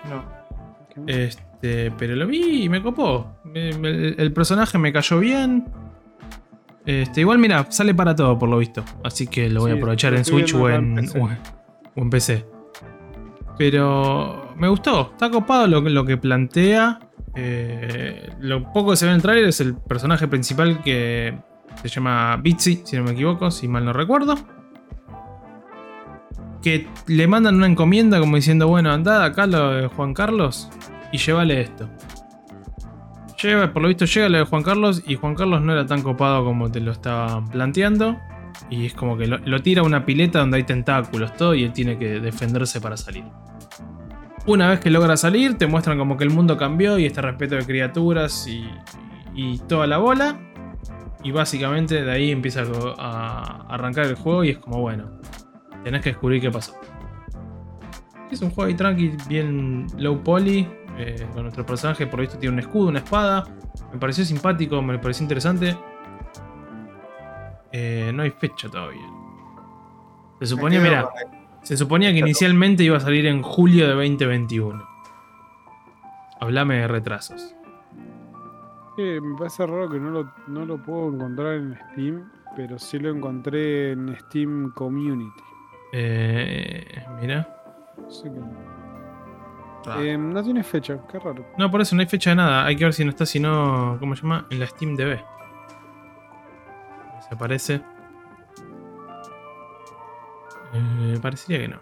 No. 0.09 0.25
Este, 1.07 1.91
pero 1.99 2.15
lo 2.15 2.27
vi 2.27 2.65
y 2.65 2.69
me 2.69 2.83
copó. 2.83 3.41
El, 3.55 4.15
el 4.19 4.33
personaje 4.33 4.79
me 4.79 4.93
cayó 4.93 5.19
bien. 5.19 5.65
Este, 6.87 7.23
igual, 7.23 7.39
mira, 7.39 7.67
sale 7.71 7.95
para 7.95 8.15
todo 8.15 8.39
por 8.39 8.49
lo 8.49 8.59
visto. 8.59 8.85
Así 9.03 9.27
que 9.27 9.49
lo 9.49 9.61
voy 9.63 9.73
a 9.73 9.75
aprovechar 9.75 10.15
en 10.15 10.25
Switch 10.25 10.55
o 10.55 10.69
en, 10.69 10.99
o 11.19 11.31
en- 11.97 12.11
PC. 12.11 12.45
Pero 13.57 14.53
me 14.57 14.69
gustó, 14.69 15.11
está 15.13 15.31
copado 15.31 15.67
lo, 15.67 15.83
que- 15.83 15.91
lo 15.91 16.05
que 16.05 16.17
plantea. 16.17 17.01
Eh, 17.37 18.31
lo 18.41 18.73
poco 18.73 18.91
que 18.91 18.97
se 18.97 19.07
ve 19.07 19.11
en 19.13 19.17
el 19.17 19.23
trailer 19.23 19.49
es 19.49 19.61
el 19.61 19.75
personaje 19.77 20.29
principal 20.29 20.83
que 20.83 21.37
se 21.83 21.89
llama 21.89 22.37
Bitsy, 22.37 22.83
si 22.85 22.97
no 22.97 23.05
me 23.05 23.13
equivoco, 23.13 23.51
si 23.51 23.69
mal 23.69 23.85
no 23.85 23.93
recuerdo. 23.93 24.37
Que 26.63 26.89
le 27.07 27.27
mandan 27.27 27.57
una 27.57 27.67
encomienda 27.67 28.19
como 28.21 28.37
diciendo, 28.37 28.69
bueno, 28.69 28.91
andad 28.91 29.23
acá 29.23 29.47
lo 29.47 29.71
de 29.71 29.87
Juan 29.89 30.15
Carlos 30.15 30.71
y 31.13 31.19
llévale 31.19 31.61
esto. 31.61 31.89
Llega, 33.43 33.73
por 33.73 33.83
lo 33.83 33.89
visto 33.89 34.07
llega 34.07 34.29
lo 34.31 34.39
de 34.39 34.45
Juan 34.45 34.63
Carlos 34.63 35.03
y 35.07 35.17
Juan 35.17 35.35
Carlos 35.35 35.61
no 35.61 35.73
era 35.73 35.85
tan 35.85 36.03
copado 36.03 36.45
como 36.45 36.71
te 36.71 36.81
lo 36.81 36.93
estaban 36.93 37.49
planteando. 37.49 38.19
Y 38.71 38.87
es 38.87 38.95
como 38.95 39.17
que 39.19 39.27
lo, 39.27 39.63
tira 39.63 39.83
a 39.83 39.85
una 39.85 40.07
pileta 40.07 40.39
donde 40.39 40.57
hay 40.59 40.63
tentáculos, 40.63 41.37
todo, 41.37 41.55
y 41.55 41.65
él 41.65 41.73
tiene 41.73 41.99
que 41.99 42.21
defenderse 42.21 42.81
para 42.81 42.97
salir. 42.97 43.25
Una 44.47 44.69
vez 44.69 44.81
que 44.81 44.91
logra 44.91 45.17
salir, 45.17 45.59
te 45.59 45.67
muestran 45.67 45.99
como 45.99 46.17
que 46.17 46.25
el 46.25 46.31
mundo 46.31 46.57
cambió 46.57 46.99
y 46.99 47.05
este 47.05 47.21
respeto 47.21 47.57
de 47.57 47.67
criaturas 47.67 48.47
y 48.47 49.59
toda 49.69 49.87
la 49.87 49.99
bola. 49.99 50.39
Y 51.25 51.33
básicamente 51.33 52.05
de 52.05 52.13
ahí 52.13 52.31
empieza 52.31 52.63
a 52.99 53.67
arrancar 53.69 54.07
el 54.07 54.15
juego 54.15 54.45
y 54.45 54.51
es 54.51 54.59
como, 54.59 54.81
bueno, 54.81 55.11
tenés 55.83 56.03
que 56.03 56.11
descubrir 56.11 56.41
qué 56.41 56.51
pasó. 56.51 56.75
Es 58.31 58.41
un 58.43 58.51
juego 58.51 58.69
ahí 58.69 58.75
tranqui, 58.75 59.17
bien 59.29 59.87
low 59.97 60.23
poly. 60.23 60.69
eh, 60.97 61.27
con 61.33 61.43
nuestro 61.43 61.67
personaje, 61.67 62.07
por 62.07 62.21
visto, 62.21 62.39
tiene 62.39 62.53
un 62.53 62.61
escudo, 62.61 62.89
una 62.89 63.01
espada. 63.01 63.45
Me 63.93 63.99
pareció 63.99 64.25
simpático, 64.25 64.81
me 64.81 64.99
pareció 64.99 65.25
interesante. 65.25 65.77
Eh, 67.73 68.13
no 68.15 68.23
hay 68.23 68.31
fecha 68.31 68.69
todavía. 68.69 69.03
Se 70.39 70.47
suponía, 70.47 70.81
mira, 70.81 71.09
se 71.63 71.77
suponía 71.77 72.13
que 72.13 72.19
inicialmente 72.19 72.85
iba 72.85 72.97
a 72.97 73.01
salir 73.01 73.27
en 73.27 73.43
julio 73.43 73.89
de 73.89 73.95
2021. 73.95 74.87
Hablame 76.41 76.77
de 76.77 76.89
retrasos. 76.89 77.54
Eh, 78.97 79.21
me 79.21 79.37
parece 79.37 79.67
raro 79.67 79.89
que 79.91 79.99
no 79.99 80.11
lo, 80.11 80.33
no 80.47 80.65
lo 80.65 80.79
puedo 80.79 81.13
encontrar 81.13 81.55
en 81.55 81.77
Steam, 81.93 82.31
pero 82.57 82.79
sí 82.79 82.99
lo 82.99 83.11
encontré 83.11 83.93
en 83.93 84.17
Steam 84.21 84.71
Community. 84.73 85.31
Eh, 85.93 87.05
mira. 87.21 87.49
Que- 88.23 88.31
Ah. 89.87 90.01
Eh, 90.01 90.17
no 90.17 90.43
tiene 90.43 90.63
fecha, 90.65 90.99
qué 91.13 91.19
raro. 91.19 91.45
No, 91.59 91.71
por 91.71 91.83
eso 91.83 91.95
no 91.95 92.01
hay 92.01 92.07
fecha 92.09 92.31
de 92.31 92.37
nada. 92.37 92.65
Hay 92.65 92.75
que 92.75 92.85
ver 92.85 92.95
si 92.95 93.05
no 93.05 93.11
está, 93.11 93.27
si 93.27 93.39
no. 93.39 93.99
¿Cómo 94.01 94.17
se 94.17 94.23
llama? 94.23 94.47
En 94.49 94.59
la 94.61 94.67
Steam 94.67 94.97
DB. 94.97 95.19
Se 97.29 97.35
aparece. 97.35 97.83
Eh, 100.73 101.19
parecería 101.21 101.59
que 101.59 101.69
no. 101.69 101.79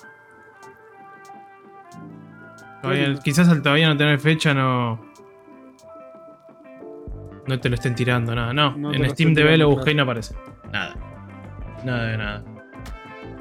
Todavía- 2.83 3.15
quizás 3.23 3.49
al 3.49 3.63
todavía 3.63 3.89
no 3.89 3.97
tener 3.97 4.19
fecha 4.19 4.53
no. 4.53 4.99
No 7.47 7.59
te 7.59 7.69
lo 7.69 7.75
estén 7.75 7.95
tirando, 7.95 8.35
nada. 8.35 8.53
No, 8.53 8.93
en 8.93 9.11
Steam 9.11 9.35
DB 9.35 9.57
lo 9.59 9.69
busqué 9.71 9.91
y 9.93 9.95
no 9.95 10.05
aparece. 10.05 10.35
Nada. 10.73 10.95
Nada 11.85 12.05
de 12.05 12.17
nada. 12.17 12.45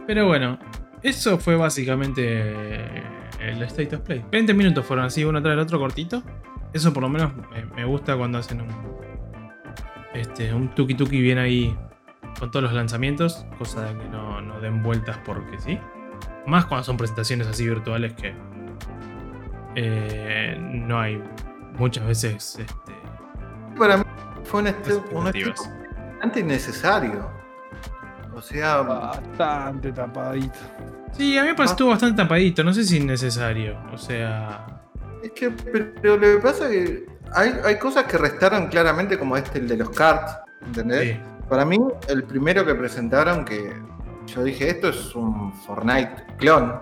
Pero 0.08 0.28
bueno, 0.28 0.58
eso 1.04 1.38
fue 1.38 1.56
básicamente 1.56 2.24
eh, 2.26 3.04
el 3.40 3.62
State 3.64 3.96
of 3.96 4.02
Play. 4.02 4.26
20 4.32 4.54
minutos 4.56 4.86
fueron 4.86 5.06
así, 5.06 5.24
uno 5.24 5.42
tras 5.42 5.54
el 5.54 5.60
otro 5.60 5.80
cortito. 5.80 6.24
Eso 6.74 6.92
por 6.94 7.04
lo 7.04 7.10
menos 7.10 7.32
me, 7.52 7.66
me 7.76 7.86
gusta 7.86 8.16
cuando 8.18 8.38
hacen 8.40 8.62
un. 8.62 8.70
Este, 10.14 10.54
un 10.54 10.70
tuki 10.76 10.96
tuki 10.96 11.22
bien 11.22 11.38
ahí 11.38 11.76
con 12.40 12.50
todos 12.50 12.64
los 12.64 12.74
lanzamientos. 12.74 13.46
Cosa 13.60 13.84
de 13.94 13.98
que 14.00 14.10
no, 14.10 14.42
no 14.42 14.60
den 14.60 14.82
vueltas 14.82 15.20
porque 15.26 15.60
sí. 15.60 15.78
Más 16.48 16.66
cuando 16.66 16.84
son 16.86 16.98
presentaciones 16.98 17.48
así 17.48 17.68
virtuales 17.68 18.14
que. 18.14 18.34
eh, 19.76 20.58
no 20.60 21.00
hay 21.00 21.22
muchas 21.78 22.06
veces 22.06 22.60
Para 23.78 23.98
mí 23.98 24.04
fue 24.44 24.62
un, 24.62 24.68
estilo 24.68 25.04
bastante 26.22 26.40
innecesario. 26.40 27.30
O 28.34 28.42
sea, 28.42 28.82
Bastante 28.82 29.92
tapadito. 29.92 30.60
Sí, 31.14 31.38
a 31.38 31.42
mí 31.42 31.50
me 31.50 31.56
pareció 31.56 31.74
estuvo 31.74 31.90
bastante 31.90 32.22
tapadito. 32.22 32.64
No 32.64 32.74
sé 32.74 32.84
si 32.84 32.98
es 32.98 33.06
necesario. 33.06 33.78
O 33.92 33.98
sea. 33.98 34.82
es 35.24 35.32
que 35.32 35.52
pero 35.52 36.18
lo 36.18 36.22
que 36.22 36.38
pasa 36.38 36.70
es 36.70 36.72
que 36.72 37.06
hay, 37.34 37.54
hay 37.64 37.80
cosas 37.80 38.06
que 38.06 38.18
restaron 38.18 38.68
claramente, 38.68 39.18
como 39.18 39.38
este, 39.38 39.60
el 39.60 39.68
de 39.68 39.78
los 39.78 39.90
cards, 39.90 40.38
¿entendés? 40.66 41.16
Sí. 41.16 41.20
Para 41.50 41.66
mí, 41.66 41.78
el 42.08 42.24
primero 42.24 42.66
que 42.66 42.76
presentaron, 42.76 43.44
que 43.44 43.74
yo 44.28 44.44
dije, 44.44 44.70
esto 44.70 44.90
es 44.90 45.14
un 45.16 45.54
Fortnite 45.54 46.26
clon. 46.38 46.80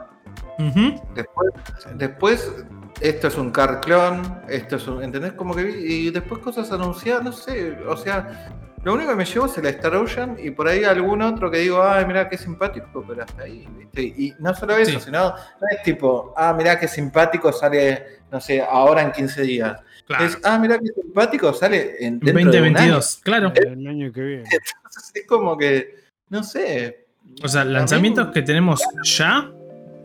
Después, 1.15 1.53
después 1.95 2.53
esto 3.01 3.27
es 3.27 3.37
un 3.37 3.51
card 3.51 3.79
clon, 3.81 4.41
esto 4.47 4.75
es 4.77 4.87
un, 4.87 5.03
¿entendés? 5.03 5.33
Como 5.33 5.55
que 5.55 5.63
vi- 5.63 6.07
y 6.07 6.09
después 6.11 6.41
cosas 6.41 6.71
anunciadas, 6.71 7.23
no 7.23 7.31
sé, 7.31 7.77
o 7.87 7.95
sea, 7.97 8.55
Lo 8.81 8.93
único 8.93 9.09
que 9.09 9.17
me 9.17 9.25
llevo 9.25 9.45
es 9.45 9.57
el 9.57 9.65
Star 9.65 9.93
Ocean 9.97 10.37
y 10.41 10.51
por 10.51 10.65
ahí 10.69 10.85
algún 10.85 11.21
otro 11.21 11.51
que 11.51 11.57
digo, 11.57 11.83
ay, 11.83 12.05
mira 12.05 12.29
qué 12.29 12.37
simpático, 12.37 13.03
pero 13.05 13.23
hasta 13.23 13.43
ahí, 13.43 13.67
¿viste? 13.77 14.01
Y 14.01 14.33
no 14.39 14.55
solo 14.55 14.77
eso, 14.77 14.97
Sí. 14.99 15.05
sino, 15.07 15.19
no 15.31 15.67
es 15.69 15.83
tipo, 15.83 16.33
ah, 16.37 16.53
mira 16.57 16.79
qué 16.79 16.87
simpático 16.87 17.51
sale, 17.51 18.05
no 18.31 18.39
sé, 18.39 18.61
ahora 18.61 19.01
en 19.01 19.11
15 19.11 19.41
días. 19.41 19.81
Claro. 20.07 20.23
Es, 20.23 20.37
ah, 20.45 20.57
mira 20.57 20.79
qué 20.79 20.93
simpático 20.95 21.51
sale 21.51 21.97
en 21.99 22.21
dentro 22.21 22.51
de 22.53 22.61
un 22.61 22.77
año. 22.77 22.93
2022, 22.93 23.19
claro. 23.21 23.51
El 23.55 23.85
año 23.85 24.13
que 24.13 24.21
viene. 24.21 24.43
Entonces 24.43 25.11
es 25.13 25.27
como 25.27 25.57
que, 25.57 25.95
no 26.29 26.41
sé. 26.41 27.05
O 27.43 27.49
sea, 27.49 27.65
lanzamientos 27.65 28.29
que 28.31 28.41
tenemos 28.43 28.81
ya. 29.03 29.51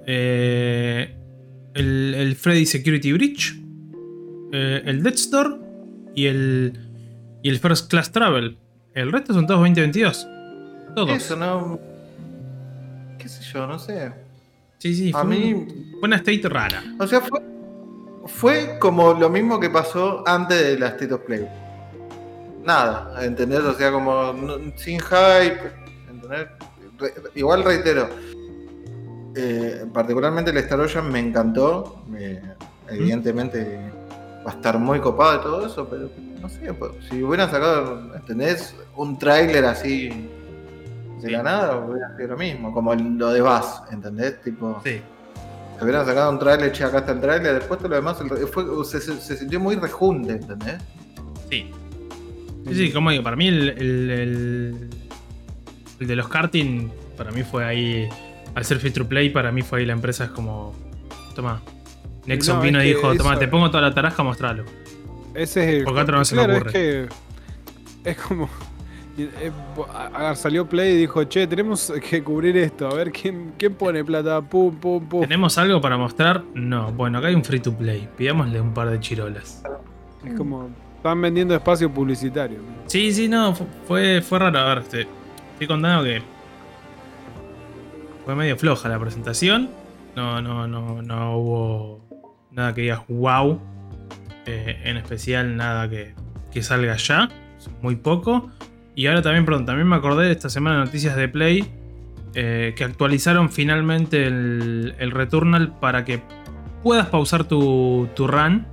eh, 0.04 1.16
el, 1.74 2.14
el 2.14 2.36
Freddy 2.36 2.66
Security 2.66 3.12
Breach. 3.12 3.54
eh, 4.52 4.82
el 4.86 5.02
Death 5.02 5.14
Store. 5.16 5.50
Y 6.14 6.26
el. 6.26 6.78
Y 7.42 7.48
el 7.50 7.58
First 7.58 7.90
Class 7.90 8.10
Travel. 8.12 8.56
El 8.94 9.10
resto 9.12 9.34
son 9.34 9.46
todos 9.46 9.60
2022. 9.60 10.26
Todos. 10.94 11.10
Eso, 11.10 11.36
no. 11.36 11.78
qué 13.18 13.28
sé 13.28 13.42
yo, 13.52 13.66
no 13.66 13.78
sé. 13.78 14.12
Sí, 14.78 14.94
sí, 14.94 15.10
A 15.14 15.22
fue, 15.22 15.36
mí- 15.36 15.52
un- 15.54 15.90
fue 15.98 16.06
una 16.06 16.16
state 16.16 16.48
rara. 16.48 16.82
O 17.00 17.06
sea, 17.06 17.20
fue, 17.20 17.40
fue 18.26 18.78
como 18.78 19.12
lo 19.14 19.28
mismo 19.30 19.58
que 19.58 19.68
pasó 19.70 20.22
antes 20.26 20.58
de 20.62 20.78
la 20.78 20.88
State 20.88 21.12
of 21.14 21.22
Play. 21.22 21.46
Nada, 22.64 23.24
¿entendés? 23.24 23.60
O 23.60 23.74
sea, 23.74 23.90
como 23.92 24.34
sin 24.76 24.98
hype, 25.00 25.60
¿entendés? 26.10 26.48
Re- 26.98 27.14
igual 27.34 27.62
reitero, 27.64 28.08
eh, 29.36 29.84
particularmente 29.92 30.50
el 30.50 30.56
Star 30.58 30.80
Ocean 30.80 31.10
me 31.10 31.18
encantó. 31.20 32.02
me- 32.08 32.40
evidentemente 32.90 33.80
va 34.46 34.52
a 34.52 34.54
estar 34.56 34.78
muy 34.78 35.00
copado 35.00 35.32
de 35.32 35.38
todo 35.38 35.66
eso, 35.66 35.88
pero 35.88 36.10
no 36.40 36.48
sé, 36.50 36.72
pues, 36.74 36.92
si 37.08 37.22
hubieran 37.22 37.50
sacado, 37.50 38.14
¿entendés? 38.14 38.74
Un 38.96 39.18
tráiler 39.18 39.64
así 39.64 40.10
de 41.22 41.30
la 41.30 41.42
nada, 41.42 41.78
hubiera 41.78 42.14
sido 42.16 42.28
lo 42.28 42.36
mismo, 42.36 42.72
como 42.74 42.94
lo 42.94 43.32
de 43.32 43.40
Bass, 43.40 43.82
¿entendés? 43.90 44.42
Tipo, 44.42 44.82
Sí. 44.84 45.00
se 45.78 45.82
hubieran 45.84 46.04
sacado 46.04 46.30
un 46.30 46.38
trailer, 46.38 46.70
che, 46.72 46.84
acá 46.84 46.98
está 46.98 47.12
el 47.12 47.20
trailer, 47.22 47.54
después 47.54 47.78
todo 47.78 47.88
lo 47.88 47.96
demás 47.96 48.20
el 48.20 48.28
re- 48.28 48.46
fue- 48.46 48.66
se, 48.84 49.00
se- 49.00 49.18
se 49.18 49.36
sintió 49.38 49.58
muy 49.58 49.76
rejunte, 49.76 50.32
¿entendés? 50.32 50.76
Sí. 51.50 51.70
Sí, 52.68 52.74
sí, 52.74 52.92
como 52.92 53.10
digo, 53.10 53.22
para 53.22 53.36
mí 53.36 53.48
el, 53.48 53.70
el, 53.70 54.10
el- 54.10 54.90
el 56.00 56.06
de 56.06 56.16
los 56.16 56.28
karting, 56.28 56.90
para 57.16 57.30
mí 57.30 57.42
fue 57.42 57.64
ahí, 57.64 58.08
al 58.54 58.64
ser 58.64 58.78
free 58.78 58.90
to 58.92 59.06
play, 59.06 59.30
para 59.30 59.50
mí 59.52 59.62
fue 59.62 59.80
ahí 59.80 59.86
la 59.86 59.92
empresa 59.94 60.24
es 60.24 60.30
como, 60.30 60.74
toma. 61.34 61.60
Nexon 62.26 62.56
No, 62.56 62.62
vino 62.62 62.82
y 62.82 62.86
dijo, 62.88 63.14
toma, 63.16 63.32
eso- 63.32 63.40
te 63.40 63.48
pongo 63.48 63.68
toda 63.70 63.82
la 63.82 63.94
tarasca, 63.94 64.22
mostralo. 64.22 64.64
Ese 65.34 65.62
es 65.68 65.74
el. 65.78 65.84
Porque 65.84 66.00
otro 66.00 66.16
no 66.18 66.24
se 66.24 66.34
me 66.36 66.44
claro, 66.44 66.58
ocurre. 66.58 66.70
Es 66.70 67.06
que. 68.04 68.10
Es 68.10 68.16
como. 68.18 68.48
eh, 69.18 69.50
salió 70.36 70.66
Play 70.68 70.94
y 70.94 70.96
dijo, 70.98 71.24
che, 71.24 71.46
tenemos 71.46 71.92
que 72.08 72.22
cubrir 72.22 72.56
esto. 72.56 72.88
A 72.88 72.94
ver 72.94 73.10
quién, 73.12 73.52
quién 73.58 73.74
pone 73.74 74.04
plata. 74.04 74.40
Pum, 74.40 74.74
pum, 74.76 75.04
pum. 75.08 75.20
¿Tenemos 75.22 75.58
algo 75.58 75.80
para 75.80 75.96
mostrar? 75.96 76.42
No. 76.54 76.92
Bueno, 76.92 77.18
acá 77.18 77.28
hay 77.28 77.34
un 77.34 77.44
free 77.44 77.60
to 77.60 77.72
play. 77.76 78.08
Pidámosle 78.16 78.60
un 78.60 78.72
par 78.72 78.90
de 78.90 79.00
chirolas. 79.00 79.62
Es 80.24 80.34
como. 80.34 80.70
Están 80.96 81.20
vendiendo 81.20 81.54
espacio 81.54 81.90
publicitario. 81.92 82.58
Sí, 82.86 83.12
sí, 83.12 83.28
no, 83.28 83.54
fu- 83.54 83.66
fue, 83.86 84.22
fue 84.22 84.38
raro. 84.38 84.58
A 84.58 84.64
ver, 84.76 84.84
te, 84.84 85.00
estoy 85.52 85.66
contando 85.66 86.02
que 86.04 86.22
fue 88.24 88.34
medio 88.34 88.56
floja 88.56 88.88
la 88.88 88.98
presentación. 88.98 89.68
No, 90.16 90.40
no, 90.40 90.66
no, 90.68 91.02
no 91.02 91.36
hubo 91.36 92.00
nada 92.50 92.72
que 92.74 92.80
digas 92.82 93.00
wow. 93.08 93.60
Eh, 94.46 94.80
en 94.84 94.96
especial 94.96 95.56
nada 95.56 95.88
que, 95.88 96.14
que 96.52 96.62
salga 96.62 96.96
ya. 96.96 97.28
Muy 97.82 97.96
poco. 97.96 98.50
Y 98.94 99.06
ahora 99.06 99.22
también, 99.22 99.44
perdón, 99.44 99.66
también 99.66 99.88
me 99.88 99.96
acordé 99.96 100.26
de 100.26 100.32
esta 100.32 100.48
semana 100.48 100.78
de 100.78 100.84
noticias 100.84 101.16
de 101.16 101.28
Play. 101.28 101.64
eh, 102.34 102.74
que 102.76 102.84
actualizaron 102.84 103.50
finalmente 103.50 104.26
el, 104.26 104.94
el 104.98 105.10
Returnal 105.12 105.78
para 105.78 106.04
que 106.04 106.20
puedas 106.82 107.06
pausar 107.08 107.44
tu, 107.44 108.08
tu 108.14 108.26
run. 108.26 108.66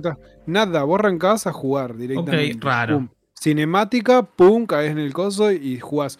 Nada, 0.47 0.83
vos 0.85 0.99
arrancás 0.99 1.47
a 1.47 1.53
jugar 1.53 1.97
directamente. 1.97 2.57
Ok, 2.57 2.65
raro. 2.65 2.97
Pum. 2.99 3.09
Cinemática, 3.41 4.23
pum, 4.23 4.65
caes 4.67 4.91
en 4.93 4.99
el 4.99 5.13
coso 5.13 5.53
y 5.53 5.79
jugás. 5.79 6.19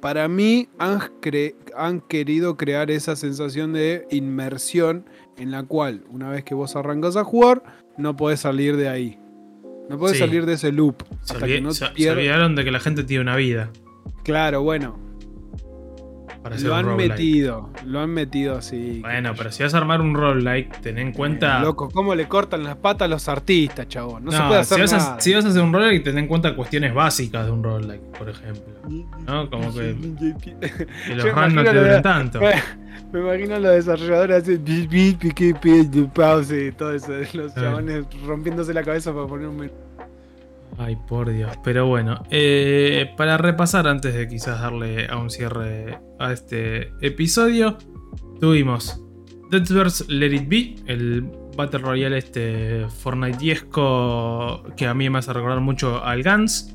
Para 0.00 0.28
mí 0.28 0.68
han, 0.78 0.98
cre- 1.20 1.54
han 1.76 2.00
querido 2.00 2.56
crear 2.56 2.90
esa 2.90 3.16
sensación 3.16 3.72
de 3.72 4.06
inmersión 4.10 5.04
en 5.36 5.50
la 5.50 5.62
cual 5.64 6.02
una 6.10 6.28
vez 6.30 6.44
que 6.44 6.54
vos 6.54 6.76
arrancas 6.76 7.16
a 7.16 7.24
jugar, 7.24 7.62
no 7.96 8.16
podés 8.16 8.40
salir 8.40 8.76
de 8.76 8.88
ahí. 8.88 9.18
No 9.88 9.98
podés 9.98 10.16
Sí. 10.16 10.20
salir 10.24 10.46
de 10.46 10.54
ese 10.54 10.72
loop. 10.72 11.02
Se, 11.22 11.34
hasta 11.34 11.46
que 11.46 11.60
no 11.60 11.72
se- 11.72 11.86
se 11.86 11.92
pierdas- 11.92 12.16
olvidaron 12.18 12.54
de 12.56 12.64
que 12.64 12.70
la 12.70 12.80
gente 12.80 13.04
tiene 13.04 13.22
una 13.22 13.36
vida. 13.36 13.70
Claro, 14.22 14.62
bueno. 14.62 14.98
Para 16.44 16.56
hacer 16.56 16.68
Lo 16.68 16.76
han 16.76 16.94
metido. 16.94 17.70
Lo 17.86 18.00
han 18.00 18.10
metido 18.10 18.58
así. 18.58 18.98
Bueno, 19.00 19.32
pero 19.34 19.50
si 19.50 19.62
vas 19.62 19.72
a 19.72 19.78
armar 19.78 20.02
un 20.02 20.14
roguelike, 20.14 20.78
ten 20.82 20.98
en 20.98 21.12
cuenta. 21.12 21.58
Loco, 21.60 21.88
¿cómo 21.88 22.14
le 22.14 22.28
cortan 22.28 22.64
las 22.64 22.76
patas 22.76 23.06
a 23.06 23.08
los 23.08 23.26
artistas, 23.30 23.88
chabón? 23.88 24.26
No, 24.26 24.30
se 24.30 24.42
puede 24.42 24.60
hacer 24.60 24.76
si, 24.76 24.82
vas 24.82 24.92
nada. 24.92 25.16
a, 25.16 25.20
si 25.22 25.32
vas 25.32 25.46
a 25.46 25.48
hacer 25.48 25.62
un 25.62 25.72
roguelike, 25.72 26.04
ten 26.04 26.18
en 26.18 26.26
cuenta 26.26 26.54
cuestiones 26.54 26.92
básicas 26.92 27.46
de 27.46 27.50
un 27.50 27.64
roguelike, 27.64 28.02
por 28.18 28.28
ejemplo. 28.28 28.74
¿No? 29.26 29.48
Como 29.48 29.72
que, 29.72 29.96
que 31.06 31.14
los 31.14 31.54
no 31.54 31.64
te 31.64 31.72
duren 31.72 32.02
tanto. 32.02 32.40
Me 33.10 33.20
imagino 33.20 33.54
a 33.54 33.58
los 33.60 33.72
desarrolladores 33.72 34.42
así, 34.42 35.18
pause 36.12 36.66
y 36.66 36.72
todo 36.72 36.92
eso. 36.92 37.12
Los 37.32 37.54
chabones 37.54 38.04
rompiéndose 38.26 38.74
la 38.74 38.82
cabeza 38.82 39.14
para 39.14 39.26
poner 39.26 39.48
un 39.48 39.56
menú. 39.56 39.83
Ay, 40.78 40.96
por 40.96 41.30
Dios. 41.30 41.52
Pero 41.62 41.86
bueno, 41.86 42.22
eh, 42.30 43.12
para 43.16 43.36
repasar, 43.36 43.86
antes 43.86 44.14
de 44.14 44.28
quizás 44.28 44.60
darle 44.60 45.06
a 45.06 45.16
un 45.16 45.30
cierre 45.30 46.00
a 46.18 46.32
este 46.32 46.92
episodio, 47.00 47.78
tuvimos 48.40 49.00
Deadverse 49.50 50.04
Let 50.08 50.34
It 50.34 50.48
Be, 50.48 50.74
el 50.86 51.30
Battle 51.56 51.80
Royale 51.80 52.18
este 52.18 52.86
Fortnite-esco 52.88 54.64
que 54.76 54.86
a 54.86 54.94
mí 54.94 55.08
me 55.08 55.18
hace 55.18 55.32
recordar 55.32 55.60
mucho 55.60 56.04
al 56.04 56.24
Guns, 56.24 56.74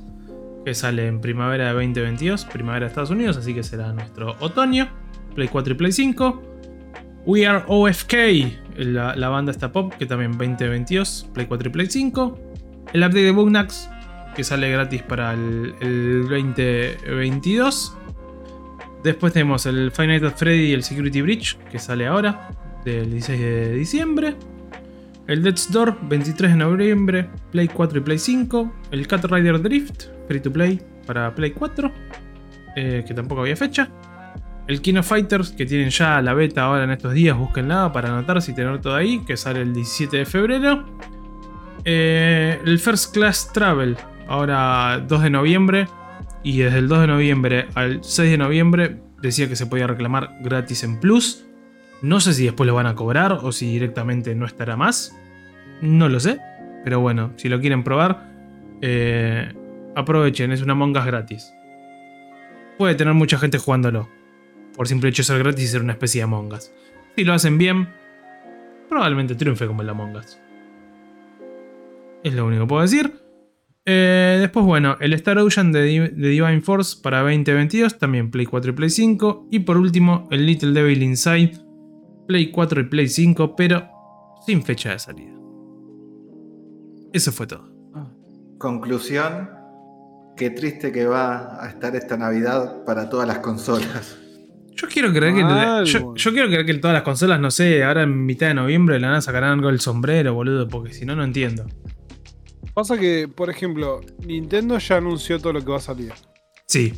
que 0.63 0.73
sale 0.73 1.07
en 1.07 1.19
primavera 1.19 1.67
de 1.67 1.73
2022, 1.73 2.45
primavera 2.45 2.85
de 2.85 2.89
Estados 2.89 3.09
Unidos, 3.09 3.35
así 3.37 3.53
que 3.53 3.63
será 3.63 3.91
nuestro 3.91 4.35
otoño, 4.39 4.87
Play 5.35 5.49
4 5.49 5.73
y 5.73 5.75
Play 5.75 5.91
5. 5.91 6.43
We 7.25 7.45
Are 7.45 7.65
OFK, 7.67 8.13
la, 8.77 9.15
la 9.15 9.29
banda 9.29 9.51
esta 9.51 9.71
pop, 9.73 9.93
que 9.93 10.05
también 10.05 10.31
2022, 10.31 11.29
Play 11.33 11.47
4 11.47 11.69
y 11.69 11.71
Play 11.71 11.87
5. 11.87 12.48
El 12.93 13.01
update 13.01 13.23
de 13.23 13.31
Bugnax, 13.31 13.89
que 14.35 14.43
sale 14.43 14.71
gratis 14.71 15.03
para 15.03 15.33
el, 15.33 15.75
el 15.79 16.23
2022. 16.23 17.95
Después 19.03 19.31
tenemos 19.31 19.65
el 19.65 19.91
Five 19.91 20.07
Nights 20.07 20.25
at 20.25 20.37
Freddy 20.37 20.67
y 20.67 20.73
el 20.73 20.83
Security 20.83 21.21
Breach, 21.21 21.57
que 21.71 21.79
sale 21.79 22.07
ahora. 22.07 22.49
del 22.83 23.11
16 23.11 23.39
de 23.39 23.73
diciembre. 23.73 24.35
El 25.27 25.43
Death's 25.43 25.71
Door, 25.71 25.99
23 26.01 26.51
de 26.51 26.57
noviembre, 26.57 27.29
Play 27.51 27.67
4 27.67 27.99
y 27.99 28.01
Play 28.01 28.17
5. 28.17 28.73
El 28.91 29.07
Cat 29.07 29.25
Rider 29.25 29.61
Drift, 29.61 30.05
free 30.27 30.39
to 30.39 30.51
play 30.51 30.81
para 31.05 31.33
Play 31.35 31.51
4, 31.51 31.91
eh, 32.75 33.03
que 33.07 33.13
tampoco 33.13 33.41
había 33.41 33.55
fecha. 33.55 33.89
El 34.67 34.81
Kino 34.81 35.03
Fighters, 35.03 35.51
que 35.51 35.65
tienen 35.65 35.89
ya 35.89 36.21
la 36.21 36.33
beta 36.33 36.63
ahora 36.63 36.83
en 36.83 36.91
estos 36.91 37.13
días, 37.13 37.37
búsquenla 37.37 37.91
para 37.93 38.09
anotarse 38.09 38.51
y 38.51 38.55
tener 38.55 38.81
todo 38.81 38.95
ahí, 38.95 39.19
que 39.25 39.37
sale 39.37 39.61
el 39.61 39.73
17 39.73 40.17
de 40.17 40.25
febrero. 40.25 40.85
Eh, 41.85 42.59
el 42.65 42.79
First 42.79 43.13
Class 43.13 43.51
Travel, 43.53 43.97
ahora 44.27 45.03
2 45.07 45.23
de 45.23 45.29
noviembre. 45.29 45.87
Y 46.43 46.59
desde 46.59 46.79
el 46.79 46.87
2 46.87 47.01
de 47.01 47.07
noviembre 47.07 47.67
al 47.75 48.03
6 48.03 48.31
de 48.31 48.37
noviembre 48.37 49.01
decía 49.21 49.49
que 49.49 49.55
se 49.55 49.65
podía 49.65 49.87
reclamar 49.87 50.37
gratis 50.41 50.83
en 50.83 50.99
Plus. 50.99 51.45
No 52.01 52.21
sé 52.21 52.33
si 52.33 52.45
después 52.45 52.65
lo 52.65 52.75
van 52.75 52.87
a 52.87 52.95
cobrar 52.95 53.33
o 53.33 53.51
si 53.51 53.73
directamente 53.73 54.33
no 54.35 54.45
estará 54.45 54.77
más. 54.77 55.15
No 55.81 56.07
lo 56.07 56.19
sé. 56.19 56.39
Pero 56.83 57.01
bueno, 57.01 57.33
si 57.35 57.49
lo 57.49 57.59
quieren 57.59 57.83
probar, 57.83 58.25
eh, 58.81 59.53
aprovechen, 59.95 60.51
es 60.53 60.61
una 60.61 60.75
mongas 60.75 61.05
gratis. 61.05 61.53
Puede 62.77 62.95
tener 62.95 63.13
mucha 63.13 63.37
gente 63.37 63.57
jugándolo. 63.57 64.07
Por 64.75 64.87
simple 64.87 65.09
hecho 65.09 65.23
ser 65.23 65.39
gratis 65.39 65.65
y 65.65 65.67
ser 65.67 65.81
una 65.81 65.93
especie 65.93 66.19
de 66.19 66.23
Among 66.23 66.53
Us. 66.53 66.71
Si 67.17 67.25
lo 67.25 67.33
hacen 67.33 67.57
bien, 67.57 67.89
probablemente 68.87 69.35
triunfe 69.35 69.67
como 69.67 69.81
el 69.81 69.89
Among 69.89 70.15
Us. 70.15 70.39
Es 72.23 72.33
lo 72.33 72.45
único 72.45 72.63
que 72.63 72.67
puedo 72.67 72.81
decir. 72.81 73.13
Eh, 73.85 74.37
después, 74.39 74.65
bueno, 74.65 74.97
el 74.99 75.13
Star 75.13 75.37
Ocean 75.39 75.71
de, 75.71 75.83
Di- 75.83 75.99
de 75.99 76.29
Divine 76.29 76.61
Force 76.61 76.97
para 77.01 77.21
2022, 77.21 77.97
también 77.97 78.29
Play 78.29 78.45
4 78.45 78.71
y 78.71 78.73
Play 78.73 78.89
5. 78.89 79.47
Y 79.51 79.59
por 79.59 79.77
último, 79.77 80.27
el 80.31 80.45
Little 80.45 80.71
Devil 80.73 81.01
Inside, 81.01 81.53
Play 82.27 82.51
4 82.51 82.81
y 82.81 82.83
Play 82.85 83.07
5, 83.07 83.55
pero 83.55 83.87
sin 84.45 84.63
fecha 84.63 84.91
de 84.91 84.99
salida. 84.99 85.33
Eso 87.13 87.31
fue 87.31 87.47
todo. 87.47 87.67
Conclusión. 88.57 89.49
Qué 90.37 90.51
triste 90.51 90.91
que 90.91 91.05
va 91.05 91.63
a 91.63 91.67
estar 91.69 91.95
esta 91.95 92.15
Navidad 92.17 92.83
para 92.85 93.09
todas 93.09 93.27
las 93.27 93.39
consolas. 93.39 94.17
Yo 94.75 94.87
quiero 94.87 95.11
creer 95.11 95.33
que. 95.33 95.41
Yo, 95.85 96.15
yo 96.15 96.31
quiero 96.31 96.47
creer 96.47 96.65
que 96.65 96.73
todas 96.75 96.93
las 96.93 97.03
consolas, 97.03 97.39
no 97.41 97.51
sé, 97.51 97.83
ahora 97.83 98.03
en 98.03 98.25
mitad 98.25 98.47
de 98.47 98.53
noviembre 98.53 98.99
le 98.99 99.07
van 99.07 99.15
a 99.17 99.21
sacar 99.21 99.43
algo 99.43 99.67
del 99.67 99.79
sombrero, 99.81 100.33
boludo, 100.33 100.67
porque 100.69 100.93
si 100.93 101.05
no, 101.05 101.15
no 101.15 101.23
entiendo. 101.23 101.65
Pasa 102.79 102.97
que, 102.97 103.27
por 103.27 103.49
ejemplo, 103.49 103.99
Nintendo 104.25 104.77
ya 104.77 104.95
anunció 104.95 105.37
todo 105.37 105.51
lo 105.51 105.59
que 105.59 105.69
va 105.69 105.77
a 105.77 105.81
salir. 105.81 106.13
Sí, 106.65 106.93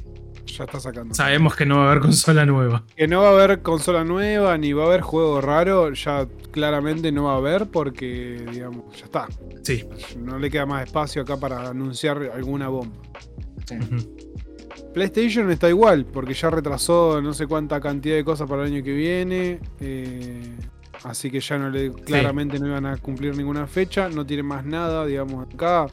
Ya 0.46 0.66
está 0.66 0.80
sacando. 0.80 1.16
sabemos 1.16 1.56
que 1.56 1.66
no 1.66 1.78
va 1.80 1.86
a 1.88 1.92
haber 1.92 2.02
consola 2.04 2.46
nueva. 2.46 2.84
Que 2.96 3.08
no 3.08 3.22
va 3.24 3.30
a 3.30 3.32
haber 3.32 3.64
consola 3.64 4.04
nueva 4.04 4.56
ni 4.60 4.74
va 4.74 4.84
a 4.84 4.86
haber 4.86 5.02
juego 5.02 5.42
raro, 5.42 5.92
ya 5.94 6.28
claramente 6.52 7.12
no 7.12 7.24
va 7.24 7.34
a 7.34 7.38
haber 7.38 7.66
porque, 7.72 8.46
digamos, 8.52 8.96
ya 8.96 9.06
está. 9.06 9.28
Sí. 9.64 9.84
No 10.20 10.38
le 10.38 10.52
queda 10.52 10.68
más 10.68 10.86
espacio 10.86 11.24
acá 11.24 11.38
para 11.38 11.70
anunciar 11.70 12.30
alguna 12.32 12.68
bomba. 12.68 12.96
Sí. 13.66 13.76
PlayStation 14.94 15.50
está 15.50 15.68
igual, 15.68 16.06
porque 16.06 16.36
ya 16.36 16.52
retrasó 16.52 17.22
no 17.24 17.34
sé 17.34 17.48
cuánta 17.48 17.80
cantidad 17.82 18.16
de 18.18 18.24
cosas 18.24 18.48
para 18.48 18.66
el 18.68 18.74
año 18.74 18.84
que 18.84 18.94
viene. 18.94 19.60
eh, 19.80 20.44
así 21.04 21.30
que 21.32 21.40
ya 21.40 21.58
no 21.58 21.70
le. 21.70 21.92
Claramente 21.92 22.60
no 22.60 22.68
iban 22.68 22.86
a 22.86 22.98
cumplir 22.98 23.36
ninguna 23.36 23.68
fecha. 23.68 24.10
No 24.10 24.26
tiene 24.26 24.44
más 24.44 24.66
nada, 24.66 25.06
digamos, 25.06 25.48
acá. 25.54 25.88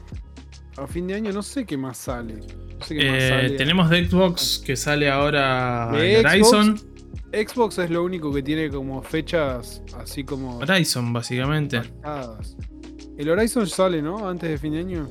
A 0.77 0.87
fin 0.87 1.07
de 1.07 1.15
año 1.15 1.31
no 1.33 1.41
sé 1.43 1.65
qué 1.65 1.77
más 1.77 1.97
sale. 1.97 2.35
No 2.35 2.85
sé 2.85 2.95
qué 2.95 3.11
más 3.11 3.21
Eh, 3.23 3.29
sale. 3.29 3.49
tenemos 3.51 3.89
de 3.89 4.07
Xbox 4.07 4.61
que 4.65 4.75
sale 4.75 5.09
ahora 5.09 5.89
De 5.91 6.19
el 6.19 6.25
Horizon. 6.25 6.79
Xbox 7.31 7.77
es 7.79 7.89
lo 7.91 8.03
único 8.03 8.33
que 8.33 8.41
tiene 8.41 8.69
como 8.69 9.01
fechas 9.03 9.81
así 9.97 10.23
como. 10.23 10.57
Horizon, 10.59 11.11
básicamente. 11.13 11.77
marcadas. 11.79 12.55
El 13.17 13.29
Horizon 13.29 13.67
sale, 13.67 14.01
¿no? 14.01 14.27
Antes 14.29 14.49
de 14.49 14.57
fin 14.57 14.71
de 14.73 14.79
año. 14.79 15.07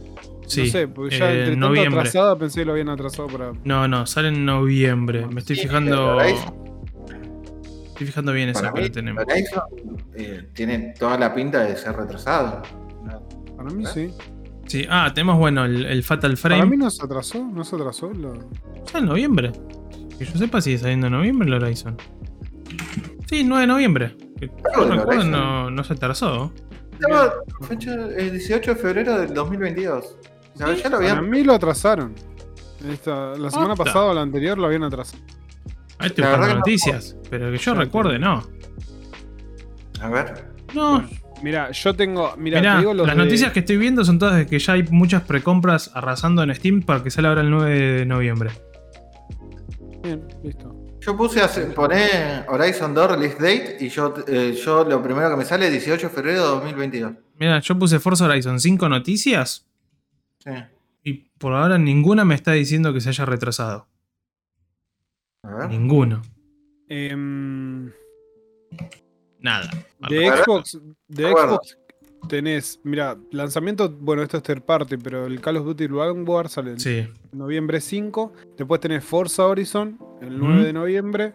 Sí. 0.46 0.62
no 0.62 0.66
sé, 0.68 0.88
porque 0.88 1.18
ya 1.18 1.26
eh, 1.30 1.38
entre 1.40 1.50
tanto 1.52 1.68
noviembre. 1.68 2.00
atrasada 2.00 2.38
pensé 2.38 2.60
que 2.60 2.64
lo 2.64 2.72
habían 2.72 2.88
atrasado 2.88 3.28
para. 3.28 3.52
No, 3.64 3.86
no, 3.86 4.06
sale 4.06 4.28
en 4.28 4.46
noviembre. 4.46 5.26
Me 5.26 5.40
estoy 5.40 5.56
Sí, 5.56 5.62
fijando. 5.62 6.16
Estoy 7.98 8.06
fijando 8.06 8.32
bien 8.32 8.48
eso 8.50 8.60
Para 8.62 8.80
lo 8.80 8.90
tenemos. 8.92 9.24
Horizon 9.28 9.62
eh, 10.14 10.48
tiene 10.52 10.94
toda 10.96 11.18
la 11.18 11.34
pinta 11.34 11.64
de 11.64 11.76
ser 11.76 11.96
retrasado. 11.96 12.62
Para 13.56 13.70
mí 13.70 13.84
¿Eh? 13.84 13.88
sí. 13.92 14.14
Sí, 14.68 14.86
ah, 14.88 15.10
tenemos, 15.12 15.36
bueno, 15.36 15.64
el, 15.64 15.84
el 15.84 16.04
Fatal 16.04 16.36
Para 16.36 16.56
Frame. 16.58 16.70
mí 16.70 16.76
no 16.76 16.90
se 16.90 17.04
atrasó, 17.04 17.42
no 17.44 17.64
se 17.64 17.74
atrasó. 17.74 18.12
Lo... 18.12 18.34
Sale 18.84 18.98
en 19.00 19.06
noviembre. 19.06 19.50
Que 20.16 20.26
yo 20.26 20.38
sepa, 20.38 20.60
sigue 20.60 20.78
saliendo 20.78 21.08
en 21.08 21.14
noviembre 21.14 21.48
el 21.48 21.54
Horizon. 21.54 21.96
Sí, 23.28 23.42
9 23.42 23.62
de 23.62 23.66
noviembre. 23.66 24.16
Que 24.38 24.48
yo 24.76 24.84
del 24.86 24.98
recuerdo, 24.98 25.24
no, 25.24 25.68
no 25.68 25.82
se 25.82 25.94
atrasó. 25.94 26.52
Estaba 26.92 27.32
fecha 27.66 27.94
el 27.94 28.30
18 28.30 28.74
de 28.74 28.80
febrero 28.80 29.18
del 29.18 29.34
2022. 29.34 30.04
O 30.54 30.56
sea, 30.56 30.72
ya 30.72 30.88
lo 30.88 30.98
Para 30.98 31.20
mí 31.20 31.42
lo 31.42 31.54
atrasaron. 31.54 32.14
Esta- 32.88 33.34
la 33.36 33.50
semana 33.50 33.74
pasada 33.74 34.04
o 34.04 34.14
la 34.14 34.20
anterior 34.20 34.56
lo 34.56 34.66
habían 34.66 34.84
atrasado. 34.84 35.20
Ahí 35.98 36.10
La 36.16 36.28
buscando 36.28 36.46
no- 36.48 36.54
noticias. 36.56 37.16
Pero 37.30 37.50
que 37.50 37.58
yo 37.58 37.74
recuerde, 37.74 38.18
no. 38.18 38.46
A 40.00 40.08
ver. 40.08 40.44
No, 40.74 41.08
Mira, 41.42 41.70
yo 41.70 41.94
tengo. 41.94 42.34
Mira, 42.36 42.58
Mirá, 42.60 42.72
te 42.74 42.78
digo 42.80 42.94
los 42.94 43.06
las 43.06 43.16
de- 43.16 43.22
noticias 43.22 43.52
que 43.52 43.60
estoy 43.60 43.76
viendo 43.76 44.04
son 44.04 44.18
todas 44.18 44.36
de 44.36 44.46
que 44.48 44.58
ya 44.58 44.72
hay 44.72 44.82
muchas 44.90 45.22
precompras 45.22 45.90
arrasando 45.94 46.42
en 46.42 46.52
Steam 46.54 46.82
para 46.82 47.02
que 47.02 47.10
sale 47.12 47.28
ahora 47.28 47.42
el 47.42 47.50
9 47.50 47.78
de 48.00 48.06
noviembre. 48.06 48.50
Bien, 50.02 50.26
listo. 50.42 50.74
Yo 51.00 51.16
puse 51.16 51.40
poner 51.74 52.44
Horizon 52.48 52.92
2 52.92 53.10
release 53.12 53.34
date 53.36 53.76
y 53.80 53.88
yo, 53.88 54.14
eh, 54.26 54.58
yo 54.64 54.84
lo 54.84 55.02
primero 55.02 55.30
que 55.30 55.36
me 55.36 55.44
sale 55.44 55.66
es 55.66 55.72
18 55.72 56.08
de 56.08 56.14
febrero 56.14 56.40
de 56.42 56.46
2022. 56.48 57.12
Mira, 57.38 57.60
yo 57.60 57.78
puse 57.78 57.98
Forza 58.00 58.24
Horizon 58.26 58.58
5 58.60 58.88
noticias 58.88 59.66
Sí. 60.44 60.50
y 61.04 61.12
por 61.38 61.54
ahora 61.54 61.78
ninguna 61.78 62.24
me 62.24 62.34
está 62.34 62.52
diciendo 62.52 62.92
que 62.92 63.00
se 63.00 63.08
haya 63.10 63.24
retrasado. 63.24 63.86
Ninguno. 65.68 66.22
Em, 66.88 67.90
Nada. 69.40 69.70
de. 70.08 70.26
Xbox, 70.36 70.78
de. 71.08 71.30
Xbox 71.30 71.78
tenés, 72.28 72.80
mira, 72.82 73.16
lanzamiento, 73.30 73.88
bueno, 73.90 74.22
esto 74.22 74.38
es 74.38 74.42
third 74.42 74.62
party, 74.62 74.96
pero 74.96 75.26
el 75.26 75.40
Call 75.40 75.58
of 75.58 75.66
Duty 75.66 75.86
Vanguard 75.86 76.48
sale 76.48 76.72
el 76.72 76.80
Sí. 76.80 77.06
noviembre 77.32 77.80
5. 77.80 78.32
Después 78.56 78.80
tenés 78.80 79.04
Forza 79.04 79.46
Horizon 79.46 79.98
el 80.20 80.34
Ujú. 80.40 80.48
9 80.48 80.64
de 80.64 80.72
noviembre. 80.72 81.34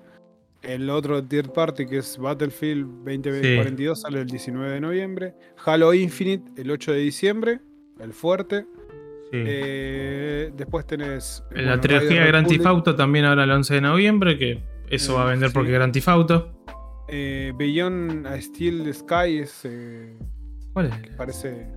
El 0.61 0.89
otro 0.89 1.21
third 1.23 1.51
party 1.51 1.85
que 1.85 1.97
es 1.97 2.17
Battlefield 2.17 2.85
2042 3.05 4.01
sale 4.01 4.19
el 4.21 4.27
19 4.27 4.71
de 4.73 4.81
noviembre. 4.81 5.33
Halo 5.65 5.93
Infinite 5.93 6.61
el 6.61 6.71
8 6.71 6.91
de 6.93 6.99
diciembre, 6.99 7.59
el 7.99 8.13
fuerte. 8.13 8.65
Sí. 9.33 9.43
Eh, 9.45 10.51
después 10.55 10.85
tenés. 10.85 11.43
la 11.51 11.61
bueno, 11.63 11.81
trilogía 11.81 12.21
de 12.21 12.27
Grand 12.27 12.47
Theft 12.47 12.65
Auto 12.65 12.95
también 12.95 13.25
ahora 13.25 13.43
el 13.45 13.51
11 13.51 13.73
de 13.75 13.81
noviembre, 13.81 14.37
que 14.37 14.63
eso 14.89 15.13
Eh, 15.13 15.15
va 15.15 15.23
a 15.23 15.25
vender 15.29 15.49
sí. 15.49 15.53
porque 15.55 15.71
Grand 15.71 15.91
Theft 15.93 16.07
Auto. 16.07 16.49
eh, 17.07 17.51
Beyond 17.55 18.27
a 18.27 18.39
Steel 18.41 18.93
Sky 18.93 19.39
es. 19.39 19.61
eh, 19.65 20.17
¿Cuál 20.73 20.85
es? 20.87 21.15
parece. 21.17 21.67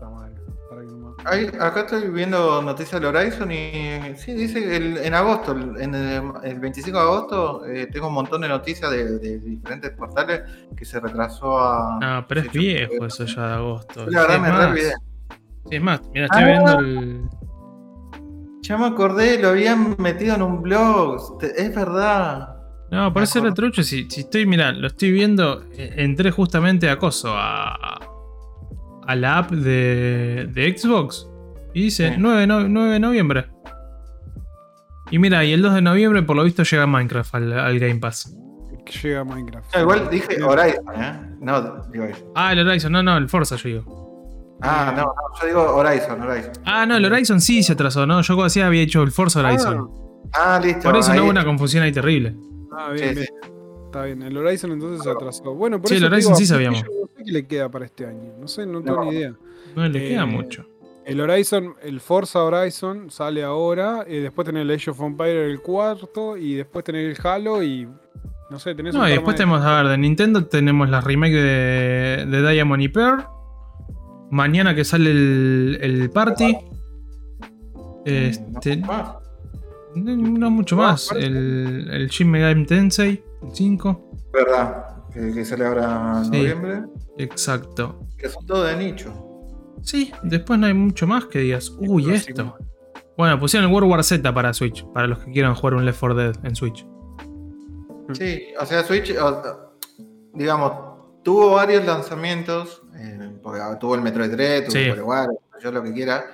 madre, 0.00 0.34
para 0.70 0.80
que 0.82 0.86
no 0.88 1.10
me- 1.10 1.14
Ahí, 1.24 1.46
acá 1.60 1.80
estoy 1.80 2.08
viendo 2.10 2.62
noticias 2.62 3.00
del 3.00 3.14
Horizon 3.14 3.50
y 3.52 4.14
sí, 4.16 4.32
dice 4.32 4.60
que 4.62 4.76
el- 4.76 4.96
en 4.98 5.14
agosto, 5.14 5.52
el- 5.52 5.80
en 5.80 5.94
el, 5.94 6.22
el 6.44 6.60
25 6.60 6.96
de 6.98 7.04
agosto, 7.04 7.66
eh, 7.66 7.86
tengo 7.92 8.08
un 8.08 8.14
montón 8.14 8.40
de 8.40 8.48
noticias 8.48 8.90
de, 8.90 9.18
de 9.18 9.38
diferentes 9.40 9.90
portales 9.92 10.42
que 10.76 10.84
se 10.84 10.98
retrasó 11.00 11.58
a. 11.60 11.98
No, 12.00 12.26
pero 12.28 12.40
es 12.42 12.52
18 12.52 12.58
de 12.80 12.86
viejo 12.88 13.06
eso 13.06 13.24
ya 13.26 13.48
de 13.48 13.54
agosto. 13.54 14.06
La 14.08 14.20
verdad 14.22 14.40
me 14.40 14.50
re. 14.74 14.92
Sí, 15.68 15.76
es 15.76 15.82
más, 15.82 16.00
mira, 16.14 16.26
estoy 16.26 16.42
Ah. 16.42 16.46
viendo 16.46 16.78
el. 16.80 17.20
Ya 18.62 18.76
me 18.76 18.86
acordé, 18.86 19.38
lo 19.40 19.48
habían 19.48 19.96
metido 19.98 20.34
en 20.34 20.42
un 20.42 20.60
blog. 20.62 21.38
Es 21.42 21.74
verdad. 21.74 22.54
No, 22.90 23.10
acuerdo. 23.40 23.50
retrucho. 23.50 23.82
Si, 23.82 24.08
si 24.10 24.20
estoy, 24.22 24.46
mira, 24.46 24.72
lo 24.72 24.86
estoy 24.88 25.10
viendo. 25.12 25.62
eh, 25.76 25.94
Entré 25.96 26.30
justamente 26.30 26.88
a 26.90 26.98
Coso, 26.98 27.32
a, 27.34 27.98
a 29.06 29.14
la 29.16 29.38
app 29.38 29.50
de, 29.52 30.48
de 30.52 30.76
Xbox. 30.76 31.28
Y 31.74 31.82
dice 31.84 32.10
Sí. 32.10 32.14
9, 32.18 32.40
de 32.40 32.46
no- 32.46 32.68
9 32.68 32.92
de 32.94 33.00
noviembre. 33.00 33.46
Y 35.10 35.18
mira, 35.18 35.44
y 35.44 35.52
el 35.52 35.62
2 35.62 35.74
de 35.74 35.82
noviembre, 35.82 36.22
por 36.22 36.36
lo 36.36 36.44
visto, 36.44 36.62
llega 36.62 36.86
Minecraft 36.86 37.34
al, 37.36 37.52
al 37.58 37.78
Game 37.78 37.96
Pass. 38.00 38.34
llega 39.02 39.24
Minecraft. 39.24 39.74
Ah, 39.76 39.80
igual 39.80 40.08
dije 40.10 40.42
Horizon, 40.42 40.84
¿eh? 40.96 41.36
No, 41.40 41.82
digo 41.90 42.04
eso. 42.04 42.32
Ah, 42.34 42.52
el 42.52 42.66
Horizon, 42.66 42.92
no, 42.92 43.02
no, 43.02 43.16
el 43.16 43.28
Forza, 43.28 43.56
yo 43.56 43.68
digo. 43.68 44.07
Ah, 44.60 44.92
no, 44.96 45.02
no, 45.02 45.12
yo 45.40 45.46
digo 45.46 45.62
Horizon, 45.76 46.20
Horizon. 46.22 46.52
Ah, 46.64 46.84
no, 46.86 46.96
el 46.96 47.04
Horizon 47.04 47.40
sí 47.40 47.62
se 47.62 47.74
atrasó, 47.74 48.06
¿no? 48.06 48.20
Yo 48.22 48.34
como 48.34 48.44
decía 48.44 48.66
había 48.66 48.82
hecho 48.82 49.02
el 49.02 49.12
Forza 49.12 49.40
Horizon. 49.40 49.88
Ah, 50.32 50.60
listo. 50.62 50.82
por 50.82 50.96
eso 50.96 51.14
no 51.14 51.22
hubo 51.22 51.30
una 51.30 51.44
confusión 51.44 51.84
ahí 51.84 51.92
terrible. 51.92 52.34
Ah, 52.76 52.90
bien, 52.90 53.08
Sí, 53.10 53.14
bien. 53.14 53.28
Está 53.86 54.02
bien. 54.04 54.22
El 54.22 54.36
Horizon 54.36 54.72
entonces 54.72 55.02
se 55.04 55.10
atrasó. 55.10 55.54
Bueno, 55.54 55.80
por 55.80 55.88
Sí, 55.88 55.94
el 55.96 56.02
eso 56.04 56.12
Horizon 56.12 56.32
digo, 56.32 56.38
sí 56.40 56.46
sabíamos. 56.46 56.82
No 56.84 57.06
sé 57.16 57.24
qué 57.24 57.32
le 57.32 57.46
queda 57.46 57.70
para 57.70 57.84
este 57.86 58.06
año. 58.06 58.32
No 58.40 58.46
sé, 58.48 58.66
no 58.66 58.82
tengo 58.82 59.04
No. 59.04 59.10
ni 59.10 59.16
idea. 59.16 59.32
No 59.76 59.88
le 59.88 60.04
Eh, 60.06 60.08
queda 60.10 60.26
mucho. 60.26 60.66
El 61.06 61.20
Horizon, 61.22 61.74
el 61.82 62.00
Forza 62.00 62.42
Horizon 62.42 63.10
sale 63.10 63.42
ahora. 63.44 64.04
eh, 64.06 64.20
después 64.20 64.44
tenés 64.44 64.62
el 64.62 64.70
Age 64.72 64.90
of 64.90 65.00
Empire 65.00 65.46
el 65.50 65.60
cuarto. 65.62 66.36
Y 66.36 66.54
después 66.56 66.84
tenés 66.84 67.18
el 67.18 67.26
Halo. 67.26 67.62
Y 67.62 67.88
No 68.50 68.58
sé, 68.58 68.74
tenés 68.74 68.92
No, 68.94 69.00
un 69.02 69.08
y 69.08 69.12
después 69.12 69.36
tenemos, 69.36 69.62
a 69.64 69.82
ver, 69.82 69.88
de 69.92 69.98
Nintendo 69.98 70.44
tenemos 70.46 70.88
la 70.90 71.00
remake 71.00 71.32
de, 71.34 72.26
de 72.26 72.50
Diamond 72.52 72.82
y 72.82 72.88
Pearl. 72.88 73.24
Mañana 74.30 74.74
que 74.74 74.84
sale 74.84 75.10
el, 75.10 75.78
el 75.80 76.10
Party. 76.10 76.56
Este, 78.04 78.76
no, 78.76 79.20
no 79.94 80.50
mucho 80.50 80.76
más. 80.76 81.10
El, 81.12 81.88
el 81.90 82.08
Shin 82.08 82.30
Megami 82.30 82.64
Tensei, 82.66 83.22
el 83.42 83.54
5. 83.54 84.10
¿Verdad? 84.32 84.86
Que, 85.12 85.32
que 85.32 85.44
sale 85.44 85.66
ahora 85.66 86.18
en 86.18 86.24
Sí. 86.26 86.30
noviembre. 86.30 86.82
Exacto. 87.18 88.06
Que 88.16 88.28
son 88.28 88.46
todo 88.46 88.64
de 88.64 88.76
nicho. 88.76 89.12
Sí, 89.82 90.12
después 90.22 90.58
no 90.58 90.66
hay 90.66 90.74
mucho 90.74 91.06
más 91.06 91.26
que 91.26 91.38
digas, 91.40 91.72
uy, 91.78 92.10
esto. 92.12 92.56
Bueno, 93.16 93.38
pusieron 93.38 93.68
el 93.68 93.74
World 93.74 93.90
War 93.90 94.04
Z 94.04 94.32
para 94.34 94.52
Switch, 94.52 94.84
para 94.92 95.06
los 95.06 95.18
que 95.20 95.30
quieran 95.32 95.54
jugar 95.54 95.74
un 95.74 95.84
Left 95.84 96.00
4 96.00 96.14
Dead 96.16 96.36
en 96.44 96.54
Switch. 96.56 96.86
Sí, 98.12 98.42
o 98.60 98.64
sea, 98.66 98.82
Switch, 98.84 99.14
digamos, 100.34 100.72
tuvo 101.24 101.52
varios 101.52 101.84
lanzamientos, 101.84 102.82
eh, 102.98 103.30
porque 103.42 103.60
tuvo 103.80 103.94
el 103.94 104.02
Metroid 104.02 104.30
3, 104.30 104.62
tuvo 104.64 104.72
Sí. 104.72 104.78
el 104.78 104.90
WarioWare, 105.02 105.38
yo 105.62 105.72
lo 105.72 105.82
que 105.82 105.92
quiera, 105.92 106.24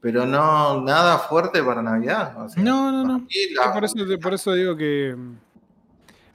pero 0.00 0.26
no 0.26 0.82
nada 0.82 1.18
fuerte 1.18 1.62
para 1.62 1.80
Navidad. 1.82 2.36
o 2.42 2.48
sea, 2.48 2.62
No, 2.62 2.90
no, 2.90 3.04
no. 3.04 3.26
la- 3.56 3.72
por, 3.72 3.84
eso, 3.84 3.94
por 4.20 4.34
eso 4.34 4.52
digo 4.54 4.76
que 4.76 5.14
mm, 5.16 5.34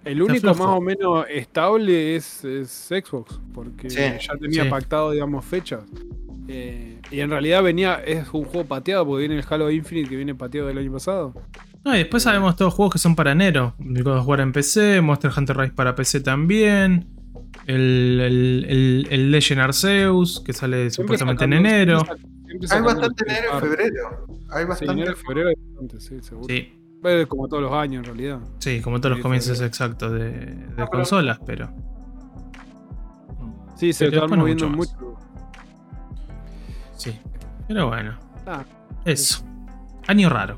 el 0.05 0.21
único 0.21 0.47
más 0.53 0.67
o 0.67 0.79
menos 0.81 1.25
estable 1.29 2.15
es, 2.15 2.45
es 2.45 2.69
Xbox, 2.89 3.39
porque 3.53 3.89
Sí, 3.89 3.97
ya 3.97 4.35
tenía 4.39 4.63
sí. 4.63 4.69
pactado, 4.69 5.11
digamos, 5.11 5.43
fechas. 5.43 5.81
Eh, 6.49 7.01
y 7.11 7.19
en 7.19 7.29
realidad 7.29 7.61
venía, 7.61 7.95
es 8.05 8.29
un 8.31 8.45
juego 8.45 8.65
pateado, 8.65 9.05
porque 9.05 9.27
viene 9.27 9.37
el 9.41 9.45
Halo 9.49 9.69
Infinite 9.69 10.07
que 10.09 10.15
viene 10.15 10.33
pateado 10.33 10.67
del 10.69 10.77
año 10.77 10.93
pasado. 10.93 11.33
No, 11.83 11.93
y 11.93 11.99
después 11.99 12.23
sabemos 12.23 12.55
todos 12.55 12.67
los 12.69 12.73
juegos 12.75 12.93
que 12.93 12.99
son 12.99 13.15
para 13.17 13.33
enero. 13.33 13.73
El 13.79 14.03
God 14.03 14.19
of 14.19 14.27
War 14.27 14.39
en 14.39 14.53
PC, 14.53 15.01
Monster 15.01 15.31
Hunter 15.35 15.57
Rise 15.57 15.73
para 15.73 15.93
PC 15.95 16.21
también. 16.21 17.05
El, 17.67 18.19
el, 18.21 18.65
el- 18.69 19.07
el 19.11 19.31
Legend 19.31 19.61
Arceus, 19.61 20.39
que 20.39 20.53
sale 20.53 20.89
Siempre 20.89 21.17
supuestamente 21.17 21.43
en 21.45 21.53
enero. 21.53 21.99
siempre 22.45 22.67
Hay 22.71 22.81
bastante 22.81 23.23
enero 23.27 23.47
y 23.57 23.59
febrero. 23.61 24.25
Hay 24.49 24.63
Sí, 24.63 24.69
bastante. 24.69 24.93
enero 24.93 25.11
y 25.11 25.15
febrero 25.15 25.49
sí, 25.99 26.21
seguro. 26.21 26.47
Sí, 26.47 26.73
Como 27.27 27.47
todos 27.49 27.63
los 27.63 27.73
años, 27.73 27.99
en 27.99 28.03
realidad. 28.05 28.39
sí, 28.59 28.81
como 28.81 28.99
todos 28.99 29.11
los 29.11 29.17
Sí, 29.19 29.23
comienzos 29.23 29.51
febrero. 29.57 29.67
exactos 29.67 30.11
de, 30.13 30.29
de 30.29 30.65
pero- 30.75 30.87
consolas, 30.89 31.39
pero. 31.45 31.69
Sí, 33.75 33.93
se 33.93 34.05
Pero 34.09 34.23
están 34.25 34.39
moviendo 34.39 34.67
mucho 34.69 34.95
mucho. 34.97 35.17
Sí. 36.95 37.19
Pero 37.67 37.87
bueno, 37.89 38.17
Ah, 38.47 38.63
eso. 39.05 39.43
Año 40.07 40.29
raro. 40.29 40.57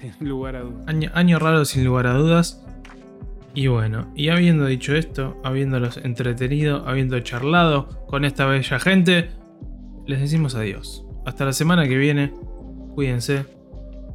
sin 0.00 0.28
lugar 0.28 0.54
a 0.56 0.60
dudas. 0.60 0.84
Año, 0.86 1.10
año 1.12 1.38
raro 1.40 1.64
sin 1.64 1.84
lugar 1.84 2.06
a 2.06 2.14
dudas. 2.14 2.64
Y 3.54 3.66
bueno, 3.66 4.12
y 4.14 4.28
habiendo 4.28 4.66
dicho 4.66 4.94
esto, 4.94 5.40
habiéndolos 5.42 5.96
entretenido, 5.96 6.86
habiendo 6.86 7.18
charlado 7.20 7.88
con 8.06 8.24
esta 8.24 8.46
bella 8.46 8.78
gente, 8.78 9.30
les 10.06 10.20
decimos 10.20 10.54
adiós. 10.54 11.04
Hasta 11.26 11.44
la 11.44 11.52
semana 11.52 11.88
que 11.88 11.96
viene. 11.96 12.32
Cuídense, 12.94 13.44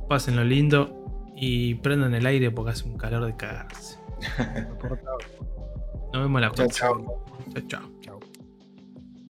pásenlo 0.10 0.44
lindo 0.44 1.32
y 1.36 1.76
prendan 1.76 2.14
el 2.14 2.26
aire 2.26 2.52
porque 2.52 2.72
hace 2.72 2.88
un 2.88 2.98
calor 2.98 3.26
de 3.26 3.36
cagarse. 3.36 3.98
Nos 6.14 6.22
vemos 6.24 6.42
la 6.42 6.48
Chao, 6.52 6.66
próxima. 6.68 6.88
chao. 6.90 7.26
Chao, 7.54 7.64
chao. 7.68 7.93